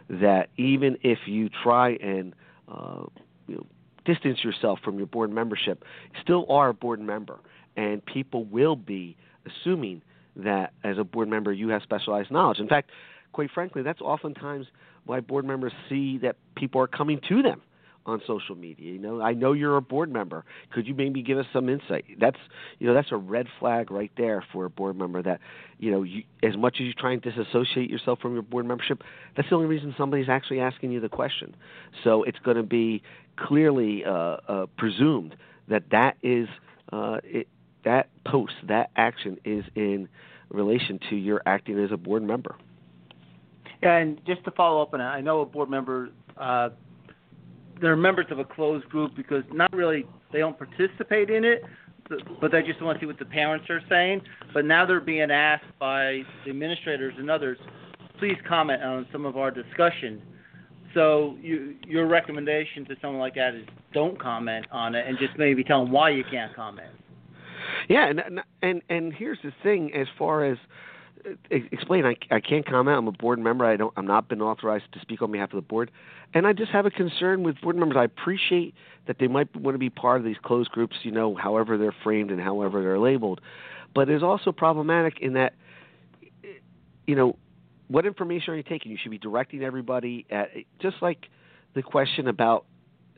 That 0.09 0.49
even 0.57 0.97
if 1.03 1.19
you 1.27 1.49
try 1.49 1.91
and 1.91 2.33
uh, 2.67 3.03
you 3.47 3.55
know, 3.55 3.65
distance 4.05 4.43
yourself 4.43 4.79
from 4.83 4.97
your 4.97 5.05
board 5.05 5.31
membership, 5.31 5.83
you 6.13 6.19
still 6.23 6.47
are 6.49 6.69
a 6.69 6.73
board 6.73 6.99
member, 6.99 7.39
and 7.77 8.03
people 8.03 8.45
will 8.45 8.75
be 8.75 9.15
assuming 9.45 10.01
that 10.35 10.73
as 10.83 10.97
a 10.97 11.03
board 11.03 11.27
member 11.27 11.51
you 11.53 11.69
have 11.69 11.83
specialized 11.83 12.31
knowledge. 12.31 12.59
In 12.59 12.67
fact, 12.67 12.89
quite 13.33 13.51
frankly, 13.51 13.83
that's 13.83 14.01
oftentimes 14.01 14.67
why 15.05 15.19
board 15.19 15.45
members 15.45 15.73
see 15.89 16.17
that 16.19 16.37
people 16.55 16.81
are 16.81 16.87
coming 16.87 17.19
to 17.27 17.43
them 17.43 17.61
on 18.09 18.21
social 18.27 18.55
media. 18.55 18.91
You 18.91 18.99
know, 18.99 19.21
I 19.21 19.33
know 19.33 19.53
you're 19.53 19.77
a 19.77 19.81
board 19.81 20.11
member. 20.11 20.45
Could 20.71 20.87
you 20.87 20.95
maybe 20.95 21.21
give 21.21 21.37
us 21.37 21.45
some 21.53 21.69
insight? 21.69 22.05
That's 22.19 22.37
you 22.79 22.87
know 22.87 22.93
that's 22.93 23.11
a 23.11 23.17
red 23.17 23.47
flag 23.59 23.91
right 23.91 24.11
there 24.17 24.43
for 24.51 24.65
a 24.65 24.69
board 24.69 24.97
member. 24.97 25.21
That 25.21 25.39
you 25.77 25.91
know, 25.91 26.03
you, 26.03 26.23
as 26.43 26.57
much 26.57 26.77
as 26.79 26.87
you 26.87 26.93
try 26.93 27.13
and 27.13 27.21
disassociate 27.21 27.89
yourself 27.89 28.19
from 28.19 28.33
your 28.33 28.43
board 28.43 28.65
membership, 28.65 29.03
that's 29.35 29.49
the 29.49 29.55
only 29.55 29.67
reason 29.67 29.93
somebody's 29.97 30.29
actually 30.29 30.59
asking 30.59 30.91
you 30.91 30.99
the 30.99 31.09
question. 31.09 31.55
So 32.03 32.23
it's 32.23 32.39
going 32.39 32.57
to 32.57 32.63
be 32.63 33.01
clearly 33.37 34.03
uh, 34.05 34.11
uh, 34.11 34.65
presumed 34.77 35.35
that 35.69 35.83
that 35.91 36.17
is 36.21 36.47
uh, 36.91 37.19
it, 37.23 37.47
that 37.85 38.09
post, 38.25 38.53
that 38.67 38.91
action 38.95 39.37
is 39.45 39.63
in 39.75 40.09
relation 40.49 40.99
to 41.09 41.15
your 41.15 41.41
acting 41.45 41.79
as 41.79 41.91
a 41.91 41.97
board 41.97 42.23
member. 42.23 42.55
And 43.81 44.19
just 44.25 44.43
to 44.43 44.51
follow 44.51 44.81
up 44.81 44.93
on 44.93 44.99
that, 44.99 45.05
I 45.05 45.21
know 45.21 45.41
a 45.41 45.45
board 45.45 45.69
member 45.69 46.09
uh, 46.37 46.69
they're 47.81 47.95
members 47.95 48.27
of 48.29 48.39
a 48.39 48.45
closed 48.45 48.87
group 48.89 49.15
because 49.15 49.43
not 49.51 49.71
really 49.73 50.05
they 50.31 50.39
don't 50.39 50.57
participate 50.57 51.29
in 51.29 51.43
it, 51.43 51.63
but 52.41 52.51
they 52.51 52.61
just 52.63 52.81
want 52.81 52.97
to 52.97 53.03
see 53.03 53.05
what 53.05 53.19
the 53.19 53.25
parents 53.25 53.69
are 53.69 53.81
saying. 53.89 54.21
But 54.53 54.65
now 54.65 54.85
they're 54.85 54.99
being 54.99 55.31
asked 55.31 55.65
by 55.79 56.21
the 56.43 56.51
administrators 56.51 57.13
and 57.17 57.29
others, 57.29 57.57
please 58.17 58.37
comment 58.47 58.83
on 58.83 59.07
some 59.11 59.25
of 59.25 59.37
our 59.37 59.51
discussion. 59.51 60.21
So 60.93 61.37
you, 61.41 61.75
your 61.87 62.07
recommendation 62.07 62.85
to 62.85 62.95
someone 63.01 63.19
like 63.19 63.35
that 63.35 63.53
is 63.53 63.65
don't 63.93 64.19
comment 64.19 64.65
on 64.71 64.95
it 64.95 65.07
and 65.07 65.17
just 65.19 65.37
maybe 65.37 65.63
tell 65.63 65.83
them 65.83 65.91
why 65.91 66.09
you 66.09 66.23
can't 66.29 66.55
comment. 66.55 66.89
Yeah, 67.87 68.09
and 68.09 68.41
and 68.61 68.81
and 68.89 69.13
here's 69.13 69.37
the 69.43 69.51
thing: 69.63 69.93
as 69.93 70.07
far 70.17 70.45
as 70.45 70.57
explain. 71.49 72.05
I, 72.05 72.15
I 72.31 72.39
can't 72.39 72.65
comment. 72.65 72.97
I'm 72.97 73.07
a 73.07 73.11
board 73.11 73.39
member. 73.39 73.65
I 73.65 73.77
don't. 73.77 73.93
I'm 73.97 74.07
not 74.07 74.27
been 74.27 74.41
authorized 74.41 74.85
to 74.93 74.99
speak 74.99 75.21
on 75.21 75.31
behalf 75.31 75.51
of 75.51 75.57
the 75.57 75.67
board, 75.67 75.91
and 76.33 76.47
I 76.47 76.53
just 76.53 76.71
have 76.71 76.85
a 76.85 76.91
concern 76.91 77.43
with 77.43 77.59
board 77.61 77.75
members. 77.75 77.97
I 77.97 78.03
appreciate 78.03 78.73
that 79.07 79.17
they 79.19 79.27
might 79.27 79.53
want 79.55 79.75
to 79.75 79.79
be 79.79 79.89
part 79.89 80.19
of 80.19 80.25
these 80.25 80.37
closed 80.43 80.71
groups. 80.71 80.97
You 81.03 81.11
know, 81.11 81.35
however 81.35 81.77
they're 81.77 81.95
framed 82.03 82.31
and 82.31 82.39
however 82.39 82.81
they're 82.81 82.99
labeled, 82.99 83.41
but 83.93 84.09
it's 84.09 84.23
also 84.23 84.51
problematic 84.51 85.19
in 85.19 85.33
that, 85.33 85.53
you 87.07 87.15
know, 87.15 87.35
what 87.87 88.05
information 88.05 88.53
are 88.53 88.57
you 88.57 88.63
taking? 88.63 88.91
You 88.91 88.97
should 89.01 89.11
be 89.11 89.17
directing 89.17 89.63
everybody 89.63 90.25
at 90.29 90.49
just 90.81 90.97
like 91.01 91.27
the 91.73 91.81
question 91.81 92.27
about 92.27 92.65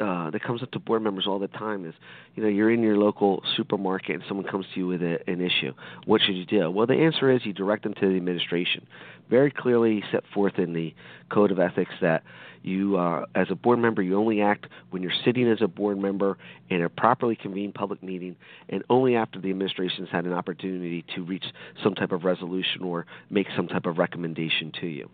uh, 0.01 0.29
that 0.31 0.43
comes 0.43 0.63
up 0.63 0.71
to 0.71 0.79
board 0.79 1.01
members 1.01 1.27
all 1.27 1.39
the 1.39 1.47
time 1.47 1.85
is, 1.85 1.93
you 2.35 2.43
know, 2.43 2.49
you're 2.49 2.71
in 2.71 2.81
your 2.81 2.97
local 2.97 3.43
supermarket 3.55 4.15
and 4.15 4.23
someone 4.27 4.45
comes 4.45 4.65
to 4.73 4.79
you 4.79 4.87
with 4.87 5.01
a, 5.01 5.19
an 5.29 5.41
issue. 5.41 5.73
What 6.05 6.21
should 6.21 6.35
you 6.35 6.45
do? 6.45 6.71
Well, 6.71 6.87
the 6.87 6.95
answer 6.95 7.29
is 7.29 7.45
you 7.45 7.53
direct 7.53 7.83
them 7.83 7.93
to 7.93 8.07
the 8.09 8.15
administration. 8.15 8.87
Very 9.29 9.51
clearly 9.51 10.03
set 10.11 10.23
forth 10.33 10.57
in 10.57 10.73
the 10.73 10.93
code 11.29 11.51
of 11.51 11.59
ethics 11.59 11.93
that 12.01 12.23
you, 12.63 12.97
uh, 12.97 13.25
as 13.33 13.47
a 13.49 13.55
board 13.55 13.79
member, 13.79 14.01
you 14.01 14.17
only 14.17 14.41
act 14.41 14.67
when 14.91 15.01
you're 15.01 15.11
sitting 15.25 15.47
as 15.49 15.61
a 15.61 15.67
board 15.67 15.97
member 15.97 16.37
in 16.69 16.81
a 16.81 16.89
properly 16.89 17.35
convened 17.35 17.73
public 17.73 18.03
meeting, 18.03 18.35
and 18.69 18.83
only 18.89 19.15
after 19.15 19.39
the 19.39 19.49
administration 19.49 20.05
has 20.05 20.09
had 20.11 20.25
an 20.25 20.33
opportunity 20.33 21.03
to 21.15 21.23
reach 21.23 21.45
some 21.83 21.95
type 21.95 22.11
of 22.11 22.23
resolution 22.23 22.83
or 22.83 23.05
make 23.29 23.47
some 23.55 23.67
type 23.67 23.85
of 23.85 23.97
recommendation 23.97 24.71
to 24.79 24.87
you. 24.87 25.09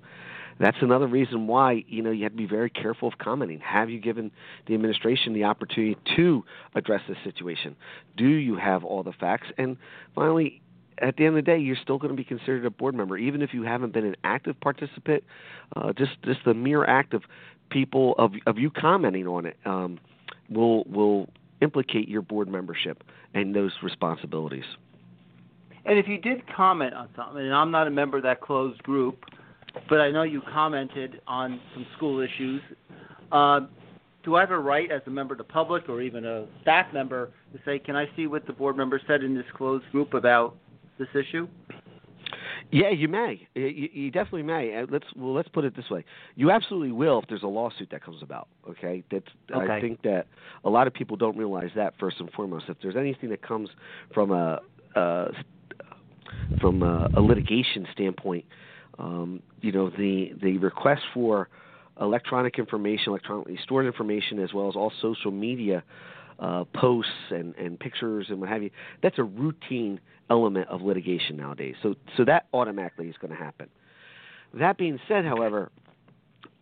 That's 0.60 0.78
another 0.82 1.08
reason 1.08 1.48
why 1.48 1.84
you 1.88 2.02
know 2.02 2.12
you 2.12 2.24
have 2.24 2.32
to 2.32 2.38
be 2.38 2.48
very 2.48 2.70
careful 2.70 3.08
of 3.08 3.18
commenting. 3.18 3.60
Have 3.60 3.90
you 3.90 4.00
given 4.00 4.32
the 4.66 4.74
administration 4.74 5.34
the 5.34 5.44
opportunity 5.44 5.98
to 6.16 6.44
address 6.76 7.02
this 7.08 7.18
situation? 7.24 7.76
Do 8.16 8.28
you 8.28 8.56
have 8.56 8.84
all 8.84 9.04
the 9.04 9.14
facts? 9.14 9.48
And 9.58 9.78
finally, 10.16 10.62
at 11.00 11.18
the 11.18 11.26
end 11.26 11.38
of 11.38 11.46
the 11.46 11.52
day, 11.52 11.60
you're 11.60 11.78
still 11.82 11.98
going 11.98 12.12
to 12.12 12.18
be 12.18 12.24
considered 12.24 12.66
a 12.66 12.72
board 12.72 12.96
member, 12.96 13.18
even 13.18 13.42
if 13.42 13.54
you 13.54 13.64
haven't 13.64 13.94
been 13.94 14.06
an 14.06 14.16
active 14.24 14.60
participant. 14.60 15.24
Uh, 15.76 15.94
just 15.94 16.22
just 16.24 16.40
the 16.46 16.54
mere 16.54 16.84
act 16.86 17.14
of 17.14 17.24
people 17.70 18.16
of 18.18 18.32
of 18.46 18.58
you 18.58 18.72
commenting 18.72 19.28
on 19.28 19.46
it 19.46 19.58
um, 19.66 20.00
will 20.50 20.84
will 20.86 21.30
implicate 21.62 22.08
your 22.08 22.22
board 22.22 22.48
membership 22.48 23.04
and 23.34 23.56
those 23.56 23.74
responsibilities. 23.84 24.66
And 25.86 25.98
if 25.98 26.08
you 26.08 26.18
did 26.18 26.44
comment 26.54 26.94
on 26.94 27.08
something, 27.16 27.42
and 27.42 27.54
I'm 27.54 27.72
not 27.72 27.88
a 27.88 27.90
member 27.90 28.18
of 28.18 28.24
that 28.24 28.42
closed 28.42 28.84
group, 28.84 29.24
but 29.90 30.02
I 30.02 30.12
know 30.12 30.24
you 30.24 30.42
commented 30.54 31.22
on 31.28 31.60
some 31.74 31.86
school 31.96 32.20
issues. 32.20 32.62
Uh, 33.32 33.62
do 34.24 34.36
I 34.36 34.42
have 34.42 34.52
a 34.52 34.60
right 34.60 34.92
as 34.92 35.02
a 35.08 35.10
member 35.10 35.34
of 35.34 35.38
the 35.38 35.44
public 35.46 35.88
or 35.88 36.02
even 36.02 36.26
a 36.26 36.48
staff 36.62 36.94
member 36.94 37.32
to 37.54 37.60
say, 37.64 37.80
can 37.80 37.96
I 37.96 38.06
see 38.16 38.28
what 38.28 38.46
the 38.46 38.54
board 38.54 38.76
member 38.76 39.00
said 39.08 39.24
in 39.24 39.34
this 39.34 39.46
closed 39.56 39.86
group 39.92 40.14
about 40.14 40.56
this 41.00 41.08
issue? 41.16 41.48
Yeah, 42.72 42.90
you 42.90 43.08
may. 43.08 43.48
You, 43.56 43.88
you 43.94 44.12
definitely 44.12 44.44
may. 44.44 44.76
Uh, 44.76 44.86
let's 44.90 45.06
well, 45.16 45.34
let's 45.34 45.48
put 45.48 45.64
it 45.64 45.76
this 45.76 45.90
way: 45.90 46.04
you 46.36 46.52
absolutely 46.52 46.92
will 46.92 47.20
if 47.20 47.30
there's 47.30 47.44
a 47.44 47.48
lawsuit 47.48 47.90
that 47.92 48.04
comes 48.04 48.22
about. 48.22 48.50
Okay, 48.70 49.04
that's. 49.10 49.28
Okay. 49.56 49.72
I 49.72 49.80
think 49.80 50.02
that 50.02 50.28
a 50.66 50.70
lot 50.70 50.86
of 50.86 50.94
people 50.94 51.16
don't 51.16 51.38
realize 51.38 51.70
that 51.78 51.94
first 51.98 52.20
and 52.20 52.30
foremost. 52.32 52.66
If 52.68 52.78
there's 52.82 52.98
anything 52.98 53.30
that 53.30 53.42
comes 53.42 53.70
from 54.14 54.32
a, 54.32 54.60
a 54.96 55.28
from 56.60 56.84
a, 56.84 57.10
a 57.16 57.22
litigation 57.22 57.88
standpoint, 57.94 58.44
um, 59.00 59.42
you 59.62 59.72
know, 59.72 59.90
the 59.90 60.34
the 60.42 60.58
request 60.58 61.02
for 61.14 61.50
electronic 62.00 62.60
information, 62.60 63.10
electronically 63.10 63.58
stored 63.64 63.86
information, 63.86 64.40
as 64.40 64.54
well 64.54 64.70
as 64.70 64.76
all 64.76 64.92
social 65.02 65.32
media 65.32 65.84
uh, 66.40 66.64
posts 66.76 67.12
and, 67.32 67.56
and 67.56 67.80
pictures 67.80 68.28
and 68.30 68.40
what 68.40 68.50
have 68.50 68.62
you. 68.64 68.70
That's 69.02 69.18
a 69.18 69.24
routine 69.24 70.00
element 70.30 70.68
of 70.70 70.82
litigation 70.82 71.38
nowadays. 71.38 71.76
So 71.82 71.96
so 72.16 72.26
that 72.26 72.48
automatically 72.54 73.08
is 73.08 73.16
going 73.20 73.32
to 73.32 73.38
happen. 73.38 73.70
That 74.54 74.78
being 74.78 75.00
said, 75.08 75.26
however, 75.26 75.72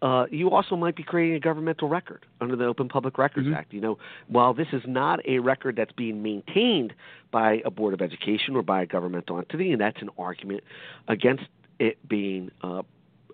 uh, 0.02 0.26
you 0.30 0.50
also 0.52 0.76
might 0.76 0.95
be 0.95 1.04
creating 1.04 1.36
a 1.36 1.39
governmental 1.39 1.88
record 1.88 2.26
under 2.41 2.56
the 2.56 2.65
Open 2.65 2.88
Public 2.89 3.17
Records 3.17 3.48
Mhm. 3.48 3.56
Act. 3.56 3.74
You 3.74 3.82
know, 3.82 3.98
while 4.28 4.54
this 4.54 4.67
is 4.71 4.84
not 4.86 5.19
a 5.26 5.39
record 5.39 5.76
that's 5.76 5.91
being 5.93 6.21
maintained 6.21 6.93
by 7.32 7.62
a 7.65 7.71
board 7.71 7.93
of 7.93 8.02
education 8.02 8.56
or 8.56 8.62
by 8.62 8.82
a 8.82 8.86
governmental 8.86 9.38
entity, 9.38 9.71
and 9.71 9.82
that's 9.82 10.02
an 10.02 10.10
argument 10.17 10.63
against 11.08 11.45
it 11.79 12.07
being 12.07 12.51
uh, 12.61 12.83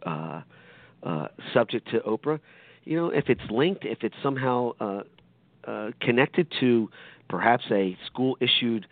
uh, 0.05 0.41
uh, 1.03 1.27
subject 1.53 1.89
to 1.91 1.99
OPRA. 1.99 2.39
You 2.83 2.97
know, 2.97 3.09
if 3.09 3.29
it's 3.29 3.41
linked, 3.49 3.85
if 3.85 3.99
it's 4.03 4.15
somehow 4.23 4.71
uh, 4.79 5.01
uh, 5.65 5.91
connected 6.01 6.51
to 6.59 6.89
perhaps 7.29 7.63
a 7.71 7.97
school 8.07 8.37
issued 8.39 8.87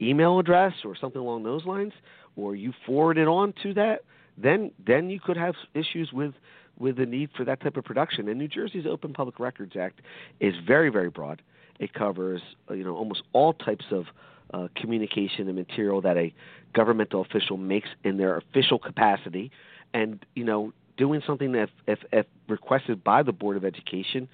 email 0.00 0.38
address 0.38 0.72
or 0.84 0.96
something 0.96 1.20
along 1.20 1.44
those 1.44 1.64
lines, 1.64 1.92
or 2.36 2.54
you 2.56 2.72
forward 2.86 3.18
it 3.18 3.28
on 3.28 3.54
to 3.62 3.74
that, 3.74 4.00
then 4.36 4.72
then 4.84 5.10
you 5.10 5.20
could 5.20 5.36
have 5.36 5.54
issues 5.74 6.12
with 6.12 6.34
with 6.78 6.96
the 6.96 7.06
need 7.06 7.30
for 7.36 7.44
that 7.44 7.60
type 7.60 7.76
of 7.76 7.84
production. 7.84 8.28
And 8.28 8.38
New 8.38 8.48
Jersey's 8.48 8.86
Open 8.86 9.12
Public 9.12 9.38
Records 9.38 9.76
Act 9.78 10.00
is 10.40 10.54
very 10.66 10.90
very 10.90 11.10
broad. 11.10 11.42
It 11.78 11.92
covers 11.92 12.40
uh, 12.70 12.74
you 12.74 12.84
know 12.84 12.96
almost 12.96 13.22
all 13.32 13.52
types 13.52 13.84
of 13.90 14.06
uh, 14.52 14.68
communication 14.76 15.48
and 15.48 15.56
material 15.56 16.00
that 16.00 16.16
a 16.16 16.32
governmental 16.74 17.22
official 17.22 17.56
makes 17.56 17.88
in 18.02 18.18
their 18.18 18.36
official 18.36 18.78
capacity, 18.78 19.50
and 19.92 20.24
you 20.34 20.44
know 20.44 20.72
doing 20.96 21.22
something 21.26 21.52
that 21.52 21.70
if, 21.86 21.98
if, 22.12 22.26
requested 22.48 23.02
by 23.02 23.22
the 23.22 23.32
Board 23.32 23.56
of 23.56 23.64
Education 23.64 24.28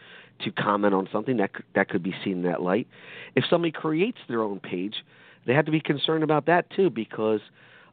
to 0.44 0.50
comment 0.50 0.94
on 0.94 1.08
something 1.12 1.36
that 1.36 1.50
that 1.74 1.88
could 1.88 2.02
be 2.02 2.14
seen 2.24 2.38
in 2.38 2.42
that 2.42 2.62
light. 2.62 2.88
If 3.34 3.44
somebody 3.48 3.72
creates 3.72 4.18
their 4.28 4.42
own 4.42 4.60
page, 4.60 5.04
they 5.46 5.54
have 5.54 5.66
to 5.66 5.72
be 5.72 5.80
concerned 5.80 6.24
about 6.24 6.46
that 6.46 6.70
too 6.70 6.90
because 6.90 7.40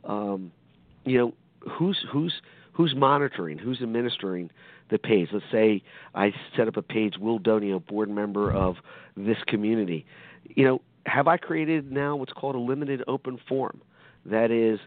um, 0.04 0.52
you 1.06 1.18
know 1.18 1.34
who's 1.70 1.98
who's 2.12 2.42
who's 2.74 2.96
monitoring, 2.96 3.58
who's 3.58 3.82
administering 3.82 4.50
the 4.90 4.98
page. 4.98 5.30
Let's 5.34 5.46
say 5.52 5.84
I 6.16 6.34
set 6.56 6.68
up 6.68 6.78
a 6.78 6.82
page, 6.82 7.16
Will 7.20 7.40
Donio, 7.40 7.86
board 7.86 8.10
member 8.10 8.52
of 8.52 8.78
this 9.16 9.38
community. 9.48 10.06
You 10.44 10.66
know, 10.66 10.82
have 11.06 11.28
I 11.28 11.38
created 11.38 11.92
now 11.92 12.16
what's 12.16 12.34
called 12.34 12.56
a 12.56 12.60
limited 12.60 13.04
open 13.08 13.40
forum? 13.48 13.82
That 14.30 14.52
is, 14.52 14.80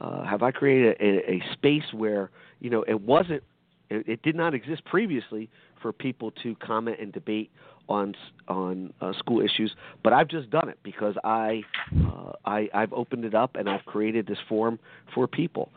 uh, 0.00 0.24
have 0.24 0.42
I 0.42 0.50
created 0.50 0.96
a, 1.00 1.32
a 1.32 1.42
space 1.52 1.92
where 1.92 2.30
you 2.60 2.70
know 2.70 2.82
it 2.86 3.00
wasn't, 3.00 3.42
it, 3.90 4.08
it 4.08 4.22
did 4.22 4.36
not 4.36 4.54
exist 4.54 4.84
previously 4.84 5.50
for 5.82 5.92
people 5.92 6.30
to 6.42 6.54
comment 6.56 6.98
and 7.00 7.12
debate 7.12 7.50
on 7.88 8.14
on 8.48 8.92
uh, 9.00 9.12
school 9.18 9.40
issues, 9.40 9.74
but 10.02 10.12
I've 10.12 10.28
just 10.28 10.50
done 10.50 10.68
it 10.68 10.78
because 10.82 11.14
I, 11.24 11.62
uh, 12.06 12.32
I 12.44 12.68
I've 12.72 12.92
opened 12.92 13.24
it 13.24 13.34
up 13.34 13.56
and 13.56 13.68
I've 13.68 13.84
created 13.84 14.26
this 14.26 14.38
forum 14.48 14.78
for 15.14 15.26
people. 15.26 15.70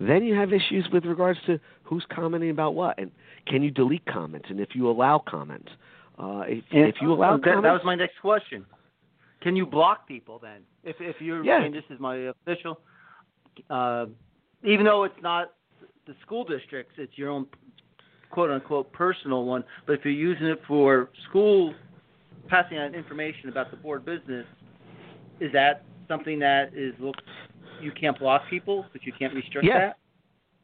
Then 0.00 0.24
you 0.24 0.34
have 0.34 0.52
issues 0.52 0.88
with 0.92 1.04
regards 1.04 1.38
to 1.46 1.60
who's 1.84 2.04
commenting 2.10 2.50
about 2.50 2.74
what, 2.74 2.98
and 2.98 3.10
can 3.46 3.62
you 3.62 3.70
delete 3.70 4.04
comments, 4.06 4.46
and 4.50 4.60
if 4.60 4.70
you 4.74 4.90
allow 4.90 5.22
comments. 5.26 5.68
Uh, 6.18 6.44
if, 6.46 6.64
if 6.70 6.96
you 7.00 7.12
allow 7.12 7.36
that, 7.36 7.42
comments, 7.42 7.64
that 7.64 7.72
was 7.72 7.82
my 7.84 7.94
next 7.94 8.20
question. 8.20 8.66
Can 9.42 9.56
you 9.56 9.66
block 9.66 10.06
people 10.06 10.38
then? 10.38 10.62
If 10.84 10.96
if 11.00 11.20
you're 11.20 11.44
Yeah. 11.44 11.60
saying 11.60 11.72
this 11.72 11.84
is 11.90 11.98
my 11.98 12.16
official, 12.46 12.80
uh, 13.70 14.06
even 14.62 14.84
though 14.84 15.04
it's 15.04 15.20
not 15.22 15.54
the 16.06 16.14
school 16.22 16.44
districts, 16.44 16.94
it's 16.98 17.16
your 17.16 17.30
own 17.30 17.46
quote 18.30 18.50
unquote 18.50 18.92
personal 18.92 19.44
one. 19.44 19.64
But 19.86 19.94
if 19.94 20.04
you're 20.04 20.14
using 20.14 20.46
it 20.46 20.60
for 20.66 21.10
school 21.28 21.74
passing 22.48 22.78
out 22.78 22.94
information 22.94 23.48
about 23.48 23.70
the 23.70 23.76
board 23.76 24.04
business, 24.04 24.46
is 25.40 25.52
that 25.52 25.84
something 26.08 26.38
that 26.38 26.72
is 26.74 26.94
look 26.98 27.16
you 27.80 27.90
can't 27.92 28.18
block 28.18 28.42
people, 28.48 28.86
but 28.92 29.04
you 29.04 29.12
can't 29.12 29.34
restrict 29.34 29.66
Yes. 29.66 29.78
that? 29.78 29.96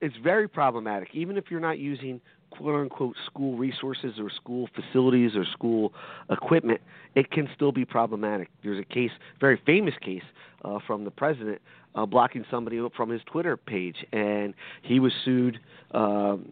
it's 0.01 0.17
very 0.23 0.49
problematic, 0.49 1.09
even 1.13 1.37
if 1.37 1.51
you're 1.51 1.61
not 1.61 1.79
using 1.79 2.21
quote 2.51 2.75
unquote 2.75 3.17
school 3.27 3.57
resources 3.57 4.15
or 4.19 4.31
school 4.31 4.69
facilities 4.75 5.37
or 5.37 5.45
school 5.45 5.93
equipment, 6.31 6.81
it 7.15 7.31
can 7.31 7.49
still 7.55 7.73
be 7.73 7.85
problematic. 7.85 8.49
There's 8.63 8.79
a 8.79 8.95
case, 8.95 9.11
very 9.41 9.61
famous 9.65 9.95
case, 10.01 10.23
uh, 10.65 10.79
from 10.87 11.05
the 11.05 11.11
president 11.11 11.61
uh, 11.95 12.07
blocking 12.07 12.45
somebody 12.51 12.81
from 12.97 13.11
his 13.11 13.23
Twitter 13.27 13.57
page, 13.57 13.97
and 14.13 14.55
he 14.83 15.01
was 15.01 15.13
sued. 15.25 15.59
Um, 15.93 16.51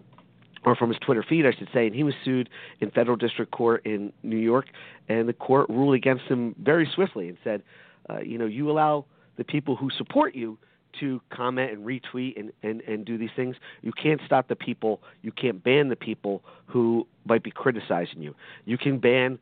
or 0.65 0.75
from 0.75 0.89
his 0.89 0.99
Twitter 0.99 1.25
feed, 1.29 1.47
I 1.47 1.53
should 1.57 1.69
say, 1.73 1.87
and 1.87 1.95
he 1.95 2.03
was 2.03 2.15
sued 2.25 2.49
in 2.81 2.91
federal 2.91 3.17
district 3.17 3.53
court 3.53 3.87
in 3.87 4.13
New 4.25 4.39
York, 4.39 4.67
and 5.09 5.29
the 5.29 5.33
court 5.33 5.69
ruled 5.69 5.95
against 5.95 6.25
him 6.25 6.57
very 6.61 6.91
swiftly 6.93 7.29
and 7.29 7.39
said, 7.45 7.63
uh, 8.11 8.19
you 8.19 8.37
know, 8.37 8.47
you 8.47 8.69
allow 8.69 9.05
the 9.37 9.45
people 9.45 9.77
who 9.77 9.91
support 9.97 10.35
you 10.35 10.59
to 11.01 11.21
comment 11.31 11.73
and 11.73 11.87
retweet 11.87 12.39
and, 12.39 12.53
and, 12.63 12.81
and 12.83 13.05
do 13.05 13.19
these 13.19 13.31
things. 13.37 13.57
You 13.83 13.93
can't 13.93 14.21
stop 14.25 14.49
the 14.49 14.57
people, 14.57 15.01
you 15.23 15.33
can't 15.33 15.63
ban 15.63 15.89
the 15.89 15.97
people 15.97 16.43
who 16.67 17.07
might 17.25 17.43
be 17.43 17.51
criticizing 17.51 18.23
you. 18.23 18.35
You 18.65 18.79
can 18.79 18.99
ban, 18.99 19.39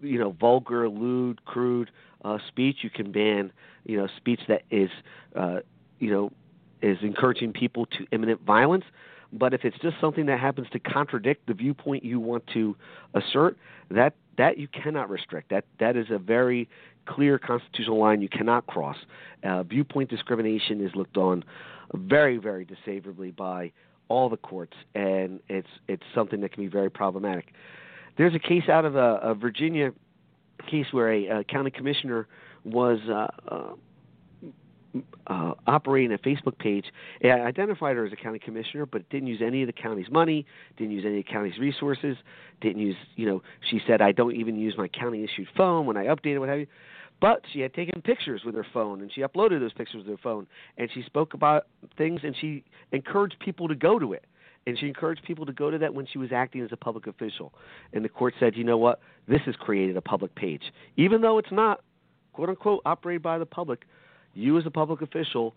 you 0.00 0.18
know, 0.18 0.30
vulgar, 0.32 0.88
lewd, 0.88 1.44
crude 1.44 1.90
uh, 2.24 2.38
speech. 2.48 2.78
You 2.82 2.90
can 2.90 3.12
ban, 3.12 3.52
you 3.84 3.96
know, 3.96 4.08
speech 4.16 4.40
that 4.48 4.62
is, 4.70 4.90
uh, 5.34 5.60
you 5.98 6.10
know, 6.10 6.32
is 6.82 6.98
encouraging 7.02 7.52
people 7.52 7.86
to 7.86 8.06
imminent 8.12 8.40
violence. 8.42 8.84
But 9.38 9.54
if 9.54 9.64
it's 9.64 9.78
just 9.78 9.96
something 10.00 10.26
that 10.26 10.40
happens 10.40 10.68
to 10.72 10.78
contradict 10.78 11.46
the 11.46 11.54
viewpoint 11.54 12.04
you 12.04 12.20
want 12.20 12.46
to 12.54 12.76
assert, 13.14 13.56
that 13.90 14.14
that 14.38 14.58
you 14.58 14.68
cannot 14.68 15.08
restrict. 15.08 15.50
That 15.50 15.64
that 15.80 15.96
is 15.96 16.06
a 16.10 16.18
very 16.18 16.68
clear 17.06 17.38
constitutional 17.38 17.98
line 17.98 18.20
you 18.20 18.28
cannot 18.28 18.66
cross. 18.66 18.96
Uh, 19.42 19.62
viewpoint 19.62 20.10
discrimination 20.10 20.84
is 20.84 20.94
looked 20.94 21.16
on 21.16 21.44
very, 21.94 22.36
very 22.36 22.64
disfavorably 22.64 23.30
by 23.30 23.72
all 24.08 24.28
the 24.28 24.36
courts, 24.36 24.74
and 24.94 25.40
it's 25.48 25.68
it's 25.88 26.02
something 26.14 26.40
that 26.40 26.52
can 26.52 26.62
be 26.62 26.68
very 26.68 26.90
problematic. 26.90 27.52
There's 28.18 28.34
a 28.34 28.38
case 28.38 28.68
out 28.68 28.84
of 28.84 28.96
a, 28.96 29.18
a 29.22 29.34
Virginia 29.34 29.92
case 30.70 30.86
where 30.90 31.12
a, 31.12 31.40
a 31.40 31.44
county 31.44 31.70
commissioner 31.70 32.26
was 32.64 32.98
uh, 33.08 33.26
uh, 33.48 33.72
uh, 35.26 35.54
operating 35.66 36.12
a 36.12 36.18
Facebook 36.18 36.58
page. 36.58 36.86
It 37.20 37.28
identified 37.28 37.96
her 37.96 38.04
as 38.04 38.12
a 38.12 38.16
county 38.16 38.38
commissioner, 38.38 38.86
but 38.86 39.08
didn't 39.10 39.28
use 39.28 39.40
any 39.44 39.62
of 39.62 39.66
the 39.66 39.72
county's 39.72 40.10
money, 40.10 40.46
didn't 40.76 40.92
use 40.92 41.04
any 41.04 41.18
of 41.18 41.26
the 41.26 41.32
county's 41.32 41.58
resources, 41.58 42.16
didn't 42.60 42.80
use, 42.82 42.96
you 43.16 43.26
know, 43.26 43.42
she 43.70 43.80
said, 43.86 44.00
I 44.00 44.12
don't 44.12 44.34
even 44.34 44.56
use 44.56 44.74
my 44.76 44.88
county 44.88 45.24
issued 45.24 45.48
phone 45.56 45.86
when 45.86 45.96
I 45.96 46.06
update 46.06 46.34
it, 46.34 46.38
what 46.38 46.48
have 46.48 46.60
you. 46.60 46.66
But 47.20 47.42
she 47.52 47.60
had 47.60 47.72
taken 47.72 48.02
pictures 48.02 48.42
with 48.44 48.54
her 48.54 48.66
phone 48.74 49.00
and 49.00 49.10
she 49.12 49.22
uploaded 49.22 49.60
those 49.60 49.72
pictures 49.72 50.04
with 50.04 50.08
her 50.08 50.22
phone 50.22 50.46
and 50.76 50.90
she 50.92 51.02
spoke 51.02 51.34
about 51.34 51.66
things 51.96 52.20
and 52.22 52.36
she 52.38 52.64
encouraged 52.92 53.36
people 53.40 53.68
to 53.68 53.74
go 53.74 53.98
to 53.98 54.12
it. 54.12 54.24
And 54.66 54.76
she 54.78 54.88
encouraged 54.88 55.22
people 55.22 55.46
to 55.46 55.52
go 55.52 55.70
to 55.70 55.78
that 55.78 55.94
when 55.94 56.06
she 56.06 56.18
was 56.18 56.32
acting 56.32 56.60
as 56.60 56.70
a 56.72 56.76
public 56.76 57.06
official. 57.06 57.54
And 57.92 58.04
the 58.04 58.08
court 58.08 58.34
said, 58.40 58.56
you 58.56 58.64
know 58.64 58.76
what? 58.76 59.00
This 59.28 59.40
has 59.46 59.54
created 59.54 59.96
a 59.96 60.00
public 60.00 60.34
page. 60.34 60.72
Even 60.96 61.20
though 61.20 61.38
it's 61.38 61.52
not, 61.52 61.82
quote 62.32 62.48
unquote, 62.48 62.82
operated 62.84 63.22
by 63.22 63.38
the 63.38 63.46
public, 63.46 63.84
you 64.36 64.58
as 64.58 64.66
a 64.66 64.70
public 64.70 65.02
official 65.02 65.54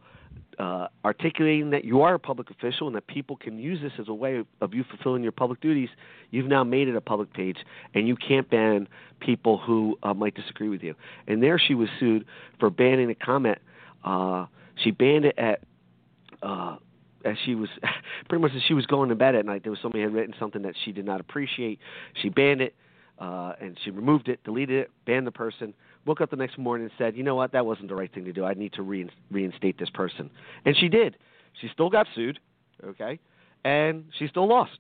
uh, 0.58 0.88
articulating 1.06 1.70
that 1.70 1.86
you 1.86 2.02
are 2.02 2.16
a 2.16 2.20
public 2.20 2.50
official 2.50 2.88
and 2.88 2.96
that 2.96 3.08
people 3.08 3.38
can 3.38 3.58
use 3.58 3.82
this 3.82 3.94
as 3.98 4.08
a 4.10 4.14
way 4.14 4.38
of, 4.38 4.48
of 4.62 4.74
you 4.74 4.84
fulfilling 4.84 5.24
your 5.24 5.32
public 5.32 5.62
duties, 5.62 5.90
you've 6.32 6.48
now 6.48 6.64
made 6.64 6.88
it 6.88 6.96
a 6.96 7.02
public 7.02 7.32
page, 7.34 7.58
and 7.94 8.08
you 8.08 8.16
can't 8.16 8.50
ban 8.50 8.88
people 9.22 9.58
who 9.58 9.98
uh, 10.04 10.14
might 10.14 10.36
disagree 10.36 10.68
with 10.68 10.84
you. 10.84 10.96
And 11.28 11.42
there, 11.42 11.58
she 11.60 11.76
was 11.76 11.88
sued 12.00 12.26
for 12.60 12.70
banning 12.70 13.10
a 13.10 13.16
comment. 13.16 13.60
Uh, 14.04 14.48
she 14.84 14.92
banned 14.92 15.26
it 15.26 15.38
at. 15.38 15.62
Uh, 16.42 16.78
as 17.26 17.36
she 17.46 17.54
was 17.54 17.68
pretty 18.30 18.42
much 18.42 18.52
as 18.56 18.62
she 18.66 18.74
was 18.74 18.86
going 18.86 19.10
to 19.10 19.16
bed 19.16 19.36
at 19.36 19.46
night, 19.46 19.64
there 19.64 19.72
was 19.72 19.80
somebody 19.82 20.02
had 20.02 20.14
written 20.14 20.34
something 20.40 20.62
that 20.62 20.74
she 20.86 20.94
did 20.94 21.06
not 21.06 21.20
appreciate. 21.20 21.78
She 22.22 22.30
banned 22.30 22.62
it, 22.62 22.76
uh, 23.20 23.54
and 23.60 23.78
she 23.84 23.92
removed 23.92 24.30
it, 24.30 24.42
deleted 24.46 24.84
it, 24.84 24.92
banned 25.06 25.28
the 25.28 25.32
person 25.32 25.74
woke 26.10 26.22
up 26.22 26.32
the 26.32 26.36
next 26.36 26.58
morning 26.58 26.86
and 26.86 26.94
said, 26.98 27.16
"You 27.16 27.24
know 27.24 27.36
what? 27.36 27.52
That 27.52 27.66
wasn't 27.66 27.88
the 27.88 27.96
right 27.96 28.12
thing 28.12 28.26
to 28.26 28.34
do. 28.34 28.44
I 28.44 28.56
need 28.56 28.74
to 28.74 28.82
rein- 28.82 29.12
reinstate 29.30 29.78
this 29.78 29.92
person." 29.92 30.32
And 30.66 30.76
she 30.76 30.90
did. 30.90 31.16
She 31.62 31.70
still 31.70 31.90
got 31.90 32.08
sued, 32.16 32.40
okay, 32.84 33.20
and 33.64 34.06
she 34.18 34.28
still 34.28 34.48
lost, 34.48 34.80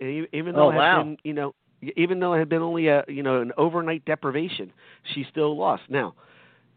even 0.00 0.54
though 0.54 0.66
oh, 0.66 0.70
it 0.70 0.74
had 0.74 1.02
been, 1.02 1.16
you 1.24 1.32
know, 1.32 1.54
even 1.96 2.20
though 2.20 2.32
it 2.34 2.38
had 2.38 2.48
been 2.48 2.62
only 2.62 2.88
a, 2.88 3.04
you 3.08 3.22
know, 3.22 3.40
an 3.40 3.52
overnight 3.56 4.04
deprivation, 4.04 4.72
she 5.14 5.26
still 5.30 5.56
lost. 5.56 5.82
Now, 5.88 6.14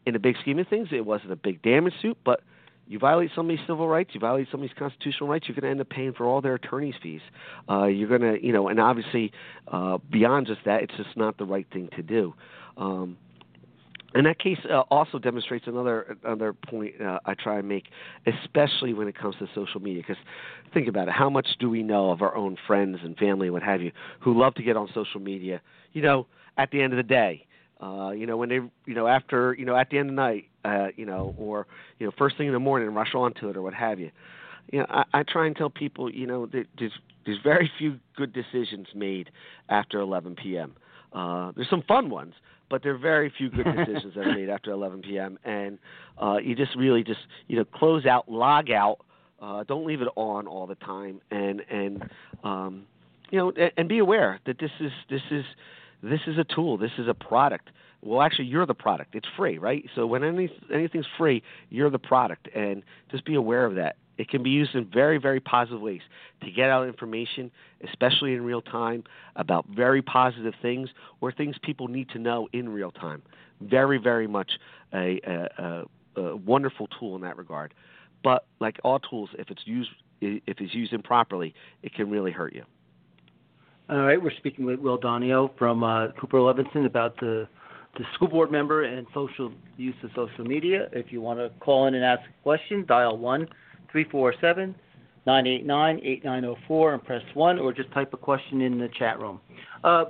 in 0.06 0.14
the 0.14 0.20
big 0.20 0.36
scheme 0.42 0.60
of 0.60 0.68
things, 0.68 0.90
it 0.92 1.06
wasn't 1.06 1.32
a 1.32 1.36
big 1.36 1.62
damage 1.62 1.94
suit, 2.02 2.18
but 2.24 2.42
you 2.88 3.00
violate 3.00 3.32
somebody's 3.36 3.66
civil 3.68 3.88
rights, 3.88 4.12
you 4.14 4.20
violate 4.20 4.48
somebody's 4.52 4.76
constitutional 4.78 5.30
rights, 5.30 5.48
you're 5.48 5.56
going 5.56 5.64
to 5.64 5.70
end 5.70 5.82
up 5.82 5.90
paying 5.90 6.14
for 6.14 6.26
all 6.26 6.42
their 6.42 6.56
attorney's 6.56 6.96
fees. 7.02 7.22
Uh, 7.70 7.86
you're 7.86 8.10
going 8.10 8.22
to, 8.22 8.46
you 8.46 8.52
know, 8.52 8.68
and 8.68 8.80
obviously, 8.80 9.32
uh, 9.68 9.98
beyond 10.12 10.48
just 10.48 10.62
that, 10.66 10.84
it's 10.84 10.94
just 10.98 11.16
not 11.16 11.38
the 11.38 11.46
right 11.46 11.68
thing 11.72 11.90
to 11.96 12.04
do. 12.04 12.34
Um, 12.78 13.18
and 14.14 14.26
that 14.26 14.40
case 14.40 14.58
uh, 14.70 14.82
also 14.92 15.20
demonstrates 15.20 15.68
another 15.68 16.18
another 16.24 16.54
point 16.54 17.02
uh, 17.02 17.20
I 17.26 17.34
try 17.34 17.60
and 17.60 17.68
make, 17.68 17.86
especially 18.26 18.94
when 18.94 19.08
it 19.08 19.18
comes 19.18 19.36
to 19.40 19.48
social 19.56 19.82
media. 19.82 20.04
Because 20.06 20.22
think 20.74 20.88
about 20.88 21.08
it: 21.08 21.14
how 21.14 21.30
much 21.30 21.48
do 21.60 21.70
we 21.70 21.84
know 21.84 22.12
of 22.12 22.22
our 22.22 22.36
own 22.36 22.58
friends 22.68 23.00
and 23.04 23.18
family, 23.18 23.50
what 23.50 23.64
have 23.64 23.82
you, 23.82 23.92
who 24.20 24.40
love 24.40 24.56
to 24.56 24.64
get 24.64 24.76
on 24.76 24.90
social 24.94 25.20
media? 25.20 25.62
You 25.94 26.02
know, 26.02 26.28
at 26.58 26.72
the 26.72 26.82
end 26.82 26.94
of 26.94 26.98
the 26.98 27.04
day, 27.04 27.46
uh, 27.82 28.12
you 28.12 28.28
know, 28.28 28.38
when 28.38 28.50
they, 28.50 28.60
you 28.86 28.94
know, 28.94 29.08
after, 29.08 29.56
you 29.58 29.66
know, 29.66 29.76
at 29.76 29.90
the 29.90 29.98
end 29.98 30.10
of 30.10 30.16
the 30.16 30.22
night, 30.22 30.46
uh, 30.64 30.88
you 30.96 31.06
know, 31.06 31.34
or 31.38 31.66
you 32.00 32.06
know, 32.06 32.12
first 32.18 32.38
thing 32.38 32.48
in 32.48 32.54
the 32.54 32.60
morning, 32.60 32.94
rush 32.94 33.16
onto 33.16 33.50
it 33.50 33.58
or 33.58 33.62
what 33.62 33.74
have 33.74 34.00
you. 34.00 34.12
You 34.72 34.80
know, 34.80 34.86
I, 34.90 35.04
I 35.14 35.24
try 35.24 35.48
and 35.48 35.56
tell 35.56 35.70
people, 35.70 36.12
you 36.12 36.28
know, 36.28 36.46
that 36.48 36.66
there's 36.78 36.92
there's 37.26 37.40
very 37.44 37.72
few 37.78 38.00
good 38.16 38.34
decisions 38.34 38.88
made 38.96 39.32
after 39.70 40.00
11 40.00 40.36
p.m. 40.36 40.74
Uh, 41.14 41.52
there's 41.56 41.70
some 41.70 41.84
fun 41.88 42.10
ones, 42.10 42.34
but 42.72 42.82
there 42.82 42.94
are 42.94 42.98
very 42.98 43.32
few 43.38 43.50
good 43.50 43.66
decisions 43.86 44.16
that 44.16 44.26
are 44.26 44.34
made 44.34 44.50
after 44.50 44.72
11 44.72 45.02
p.m. 45.02 45.38
And 45.44 45.78
uh, 46.20 46.38
you 46.38 46.56
just 46.56 46.76
really 46.76 47.04
just 47.04 47.20
you 47.48 47.58
know 47.58 47.66
close 47.66 48.08
out, 48.08 48.32
log 48.32 48.72
out. 48.72 49.00
Uh, 49.40 49.64
don't 49.64 49.86
leave 49.86 50.02
it 50.02 50.08
on 50.16 50.48
all 50.48 50.66
the 50.66 50.76
time, 50.76 51.20
and 51.30 51.62
and 51.70 52.10
um, 52.44 52.84
you 53.30 53.38
know 53.38 53.52
and, 53.52 53.72
and 53.78 53.90
be 53.90 54.00
aware 54.00 54.40
that 54.46 54.58
this 54.60 54.72
is 54.80 54.92
this 55.10 55.22
is 55.30 55.44
this 56.02 56.22
is 56.26 56.38
a 56.38 56.46
tool. 56.56 56.78
This 56.78 56.92
is 56.98 57.08
a 57.08 57.14
product. 57.14 57.70
Well, 58.04 58.22
actually, 58.22 58.46
you're 58.46 58.66
the 58.66 58.74
product. 58.74 59.14
It's 59.14 59.28
free, 59.38 59.60
right? 59.60 59.86
So 59.94 60.08
when 60.08 60.24
any 60.24 60.50
anything's 60.74 61.06
free, 61.18 61.44
you're 61.70 61.90
the 61.90 62.00
product, 62.00 62.48
and 62.56 62.82
just 63.12 63.26
be 63.26 63.36
aware 63.36 63.66
of 63.66 63.76
that. 63.76 63.98
It 64.22 64.30
can 64.30 64.44
be 64.44 64.52
used 64.52 64.76
in 64.76 64.86
very, 64.86 65.18
very 65.18 65.40
positive 65.40 65.82
ways 65.82 66.02
to 66.44 66.52
get 66.52 66.70
out 66.70 66.88
information, 66.88 67.50
especially 67.90 68.36
in 68.36 68.44
real 68.44 68.62
time, 68.62 69.04
about 69.36 69.66
very 69.76 70.04
positive 70.04 70.54
things 70.62 70.90
or 71.22 71.32
things 71.32 71.56
people 71.64 71.88
need 71.88 72.08
to 72.10 72.20
know 72.20 72.48
in 72.54 72.70
real 72.70 72.92
time. 72.92 73.24
Very, 73.62 73.98
very 73.98 74.28
much 74.28 74.52
a, 74.94 75.20
a, 75.26 75.86
a, 76.16 76.22
a 76.22 76.36
wonderful 76.36 76.88
tool 77.00 77.16
in 77.16 77.24
that 77.24 77.36
regard. 77.36 77.74
But 78.24 78.46
like 78.60 78.78
all 78.84 79.00
tools, 79.00 79.32
if 79.40 79.50
it's 79.50 79.64
used 79.66 79.90
if 80.22 80.62
it's 80.62 80.76
used 80.76 80.94
improperly, 80.94 81.56
it 81.82 81.96
can 81.96 82.08
really 82.12 82.30
hurt 82.30 82.54
you. 82.54 82.64
All 83.90 84.04
right, 84.04 84.22
we're 84.22 84.38
speaking 84.38 84.66
with 84.66 84.80
Will 84.80 85.00
Donio 85.00 85.50
from 85.58 85.84
uh, 85.84 86.10
Cooper 86.12 86.38
Levenson 86.38 86.86
about 86.86 87.20
the 87.20 87.48
the 87.98 88.04
school 88.14 88.28
board 88.28 88.52
member 88.52 88.84
and 88.84 89.08
social 89.16 89.52
use 89.78 89.96
of 90.04 90.12
social 90.16 90.46
media. 90.46 90.90
If 90.92 91.12
you 91.12 91.22
want 91.22 91.40
to 91.40 91.50
call 91.60 91.88
in 91.88 91.96
and 91.96 92.06
ask 92.06 92.22
a 92.22 92.44
question, 92.44 92.86
dial 92.88 93.18
one 93.18 93.48
347 93.92 94.76
989 95.26 95.98
8904 95.98 96.94
and 96.94 97.04
press 97.04 97.22
1 97.34 97.60
or 97.60 97.74
just 97.74 97.92
type 97.92 98.14
a 98.14 98.18
question 98.18 98.62
in 98.62 98.80
the 98.80 98.90
chat 98.98 99.20
room. 99.20 99.40
Uh, 99.84 100.06